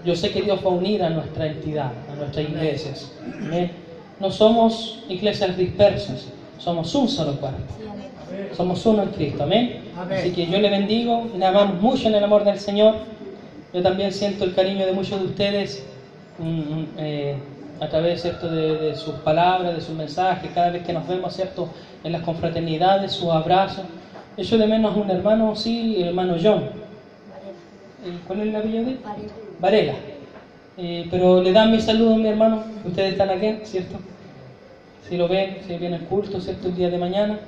Yo 0.04 0.16
sé 0.16 0.32
que 0.32 0.42
Dios 0.42 0.60
va 0.66 0.70
a 0.70 0.74
unir 0.74 1.04
a 1.04 1.10
nuestra 1.10 1.48
entidad, 1.48 1.92
a 2.12 2.16
nuestras 2.16 2.50
iglesias. 2.50 3.12
Amén. 3.40 3.72
No 4.20 4.32
somos 4.32 5.04
iglesias 5.10 5.58
dispersas, 5.58 6.28
somos 6.58 6.94
un 6.96 7.08
solo 7.08 7.40
cuerpo. 7.40 7.74
Somos 8.56 8.86
uno 8.86 9.04
en 9.04 9.10
Cristo, 9.10 9.44
amén. 9.44 9.82
Así 10.12 10.32
que 10.32 10.48
yo 10.48 10.60
le 10.60 10.70
bendigo, 10.70 11.28
le 11.36 11.46
amamos 11.46 11.82
mucho 11.82 12.08
en 12.08 12.16
el 12.16 12.24
amor 12.24 12.44
del 12.44 12.60
Señor. 12.60 12.96
Yo 13.74 13.82
también 13.82 14.12
siento 14.12 14.44
el 14.44 14.54
cariño 14.54 14.86
de 14.86 14.92
muchos 14.92 15.20
de 15.20 15.26
ustedes 15.26 15.84
mm, 16.38 16.44
mm, 16.44 16.88
eh, 16.98 17.36
a 17.80 17.88
través 17.88 18.22
¿cierto? 18.22 18.50
De, 18.50 18.78
de 18.78 18.96
sus 18.96 19.16
palabras, 19.16 19.76
de 19.76 19.82
sus 19.82 19.96
mensajes, 19.96 20.52
cada 20.54 20.70
vez 20.72 20.84
que 20.86 20.94
nos 20.94 21.08
vemos 21.08 21.34
¿cierto? 21.36 21.70
en 22.04 22.12
las 22.12 22.22
confraternidades, 22.22 23.12
sus 23.12 23.30
abrazos. 23.30 23.86
Echo 24.38 24.58
de 24.58 24.68
menos 24.68 24.96
un 24.96 25.10
hermano, 25.10 25.56
sí, 25.56 26.02
el 26.02 26.10
hermano 26.10 26.36
John. 26.42 26.64
Eh, 28.04 28.18
¿Cuál 28.28 28.42
es 28.42 28.48
el 28.48 28.56
apellido 28.56 28.86
de 28.86 28.92
él? 28.92 29.00
Varela. 29.62 29.94
Eh, 30.78 31.08
pero 31.12 31.42
le 31.42 31.54
dan 31.54 31.72
mi 31.72 31.80
saludo 31.80 32.16
a 32.16 32.18
mi 32.18 32.28
hermano, 32.28 32.64
ustedes 32.84 33.12
están 33.12 33.30
aquí, 33.30 33.60
¿cierto? 33.64 33.98
Si 35.08 35.16
lo 35.16 35.28
ven, 35.28 35.58
si 35.68 35.78
viene 35.78 35.98
el 35.98 36.04
culto, 36.04 36.42
¿cierto? 36.42 36.70
El 36.70 36.76
día 36.76 36.90
de 36.90 36.98
mañana. 36.98 37.40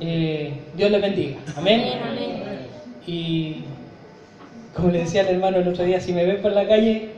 Eh, 0.00 0.52
Dios 0.74 0.90
les 0.90 1.02
bendiga. 1.02 1.36
Amén. 1.56 1.82
Y 3.06 3.56
como 4.74 4.90
le 4.90 5.00
decía 5.00 5.22
al 5.22 5.28
hermano 5.28 5.58
el 5.58 5.68
otro 5.68 5.84
día, 5.84 6.00
si 6.00 6.12
me 6.12 6.24
ven 6.24 6.40
por 6.40 6.52
la 6.52 6.66
calle 6.66 7.10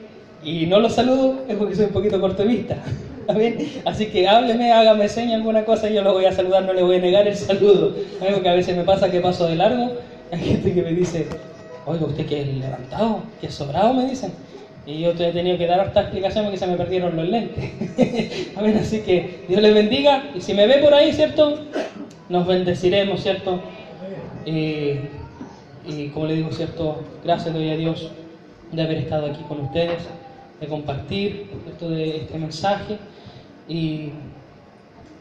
y 0.42 0.66
no 0.66 0.80
los 0.80 0.94
saludo, 0.94 1.44
es 1.46 1.56
porque 1.56 1.76
soy 1.76 1.86
un 1.86 1.92
poquito 1.92 2.20
corto 2.20 2.42
de 2.42 2.48
vista. 2.48 2.76
Amén. 3.28 3.80
Así 3.84 4.06
que 4.06 4.26
hábleme, 4.26 4.72
hágame 4.72 5.08
seña 5.08 5.36
alguna 5.36 5.64
cosa 5.64 5.88
y 5.88 5.94
yo 5.94 6.02
lo 6.02 6.12
voy 6.14 6.24
a 6.24 6.32
saludar, 6.32 6.64
no 6.64 6.72
le 6.72 6.82
voy 6.82 6.96
a 6.96 7.00
negar 7.00 7.28
el 7.28 7.36
saludo. 7.36 7.94
Algo 8.20 8.42
que 8.42 8.48
a 8.48 8.54
veces 8.54 8.76
me 8.76 8.84
pasa 8.84 9.10
que 9.10 9.20
paso 9.20 9.46
de 9.46 9.56
largo. 9.56 9.92
Hay 10.32 10.40
gente 10.40 10.74
que 10.74 10.82
me 10.82 10.92
dice, 10.92 11.28
oiga, 11.86 12.06
usted 12.06 12.26
que 12.26 12.40
es 12.40 12.48
levantado, 12.48 13.22
que 13.40 13.46
es 13.46 13.54
sobrado, 13.54 13.94
me 13.94 14.06
dicen. 14.06 14.32
Y 14.86 15.00
yo 15.00 15.12
te 15.12 15.28
he 15.28 15.32
tenido 15.32 15.56
que 15.56 15.66
dar 15.66 15.86
esta 15.86 16.02
explicación 16.02 16.44
porque 16.44 16.58
se 16.58 16.66
me 16.66 16.76
perdieron 16.76 17.16
los 17.16 17.26
lentes. 17.26 17.72
Amén. 18.56 18.76
Así 18.78 19.00
que 19.00 19.44
Dios 19.48 19.62
les 19.62 19.72
bendiga. 19.72 20.30
Y 20.34 20.40
si 20.40 20.52
me 20.52 20.66
ve 20.66 20.78
por 20.78 20.92
ahí, 20.92 21.12
¿cierto? 21.12 21.58
Nos 22.28 22.46
bendeciremos, 22.46 23.22
¿cierto? 23.22 23.60
Y, 24.44 24.98
y 25.86 26.08
como 26.12 26.26
le 26.26 26.34
digo, 26.34 26.50
¿cierto? 26.52 27.02
Gracias 27.24 27.54
doy 27.54 27.70
a 27.70 27.76
Dios 27.76 28.10
de 28.72 28.82
haber 28.82 28.98
estado 28.98 29.26
aquí 29.26 29.42
con 29.48 29.60
ustedes, 29.60 30.02
de 30.60 30.66
compartir 30.66 31.46
¿cierto? 31.64 31.88
de 31.88 32.18
este 32.18 32.38
mensaje 32.38 32.98
y 33.68 34.10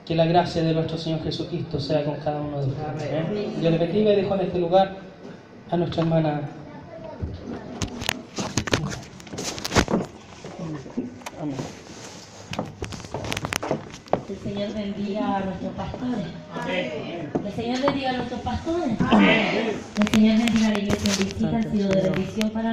que 0.06 0.15
la 0.15 0.26
gracia 0.26 0.64
de 0.64 0.73
nuestro 0.73 0.98
Señor 0.98 1.23
Jesucristo 1.23 1.80
sea 1.80 2.03
con 2.03 2.15
cada 2.15 2.41
uno 2.41 2.61
de 2.61 2.68
ustedes. 2.68 3.26
Amén. 3.26 3.53
Dios 3.61 3.72
les 3.72 3.80
bendiga 3.80 4.11
y 4.11 4.15
dejo 4.18 4.35
en 4.35 4.41
este 4.41 4.60
lugar 4.60 4.98
a 5.72 5.77
nuestra 5.77 6.03
hermana. 6.03 6.41
Amén. 11.41 11.56
El 14.30 14.38
Señor 14.38 14.73
bendiga 14.73 15.38
a 15.38 15.40
nuestros 15.41 15.73
pastores. 15.73 16.26
El 17.45 17.53
Señor 17.53 17.81
bendiga 17.81 18.10
a 18.10 18.14
nuestros 18.14 18.41
pastores. 18.41 18.98
El 19.99 20.07
Señor 20.10 20.38
bendiga 20.38 20.68
a 20.68 20.72
la 20.72 20.80
iglesia 20.80 21.11
en 21.11 21.26
visita. 21.26 21.57
Ha 21.57 21.72
sido 21.72 21.90
de 21.90 22.02
bendición 22.02 22.49
para 22.52 22.72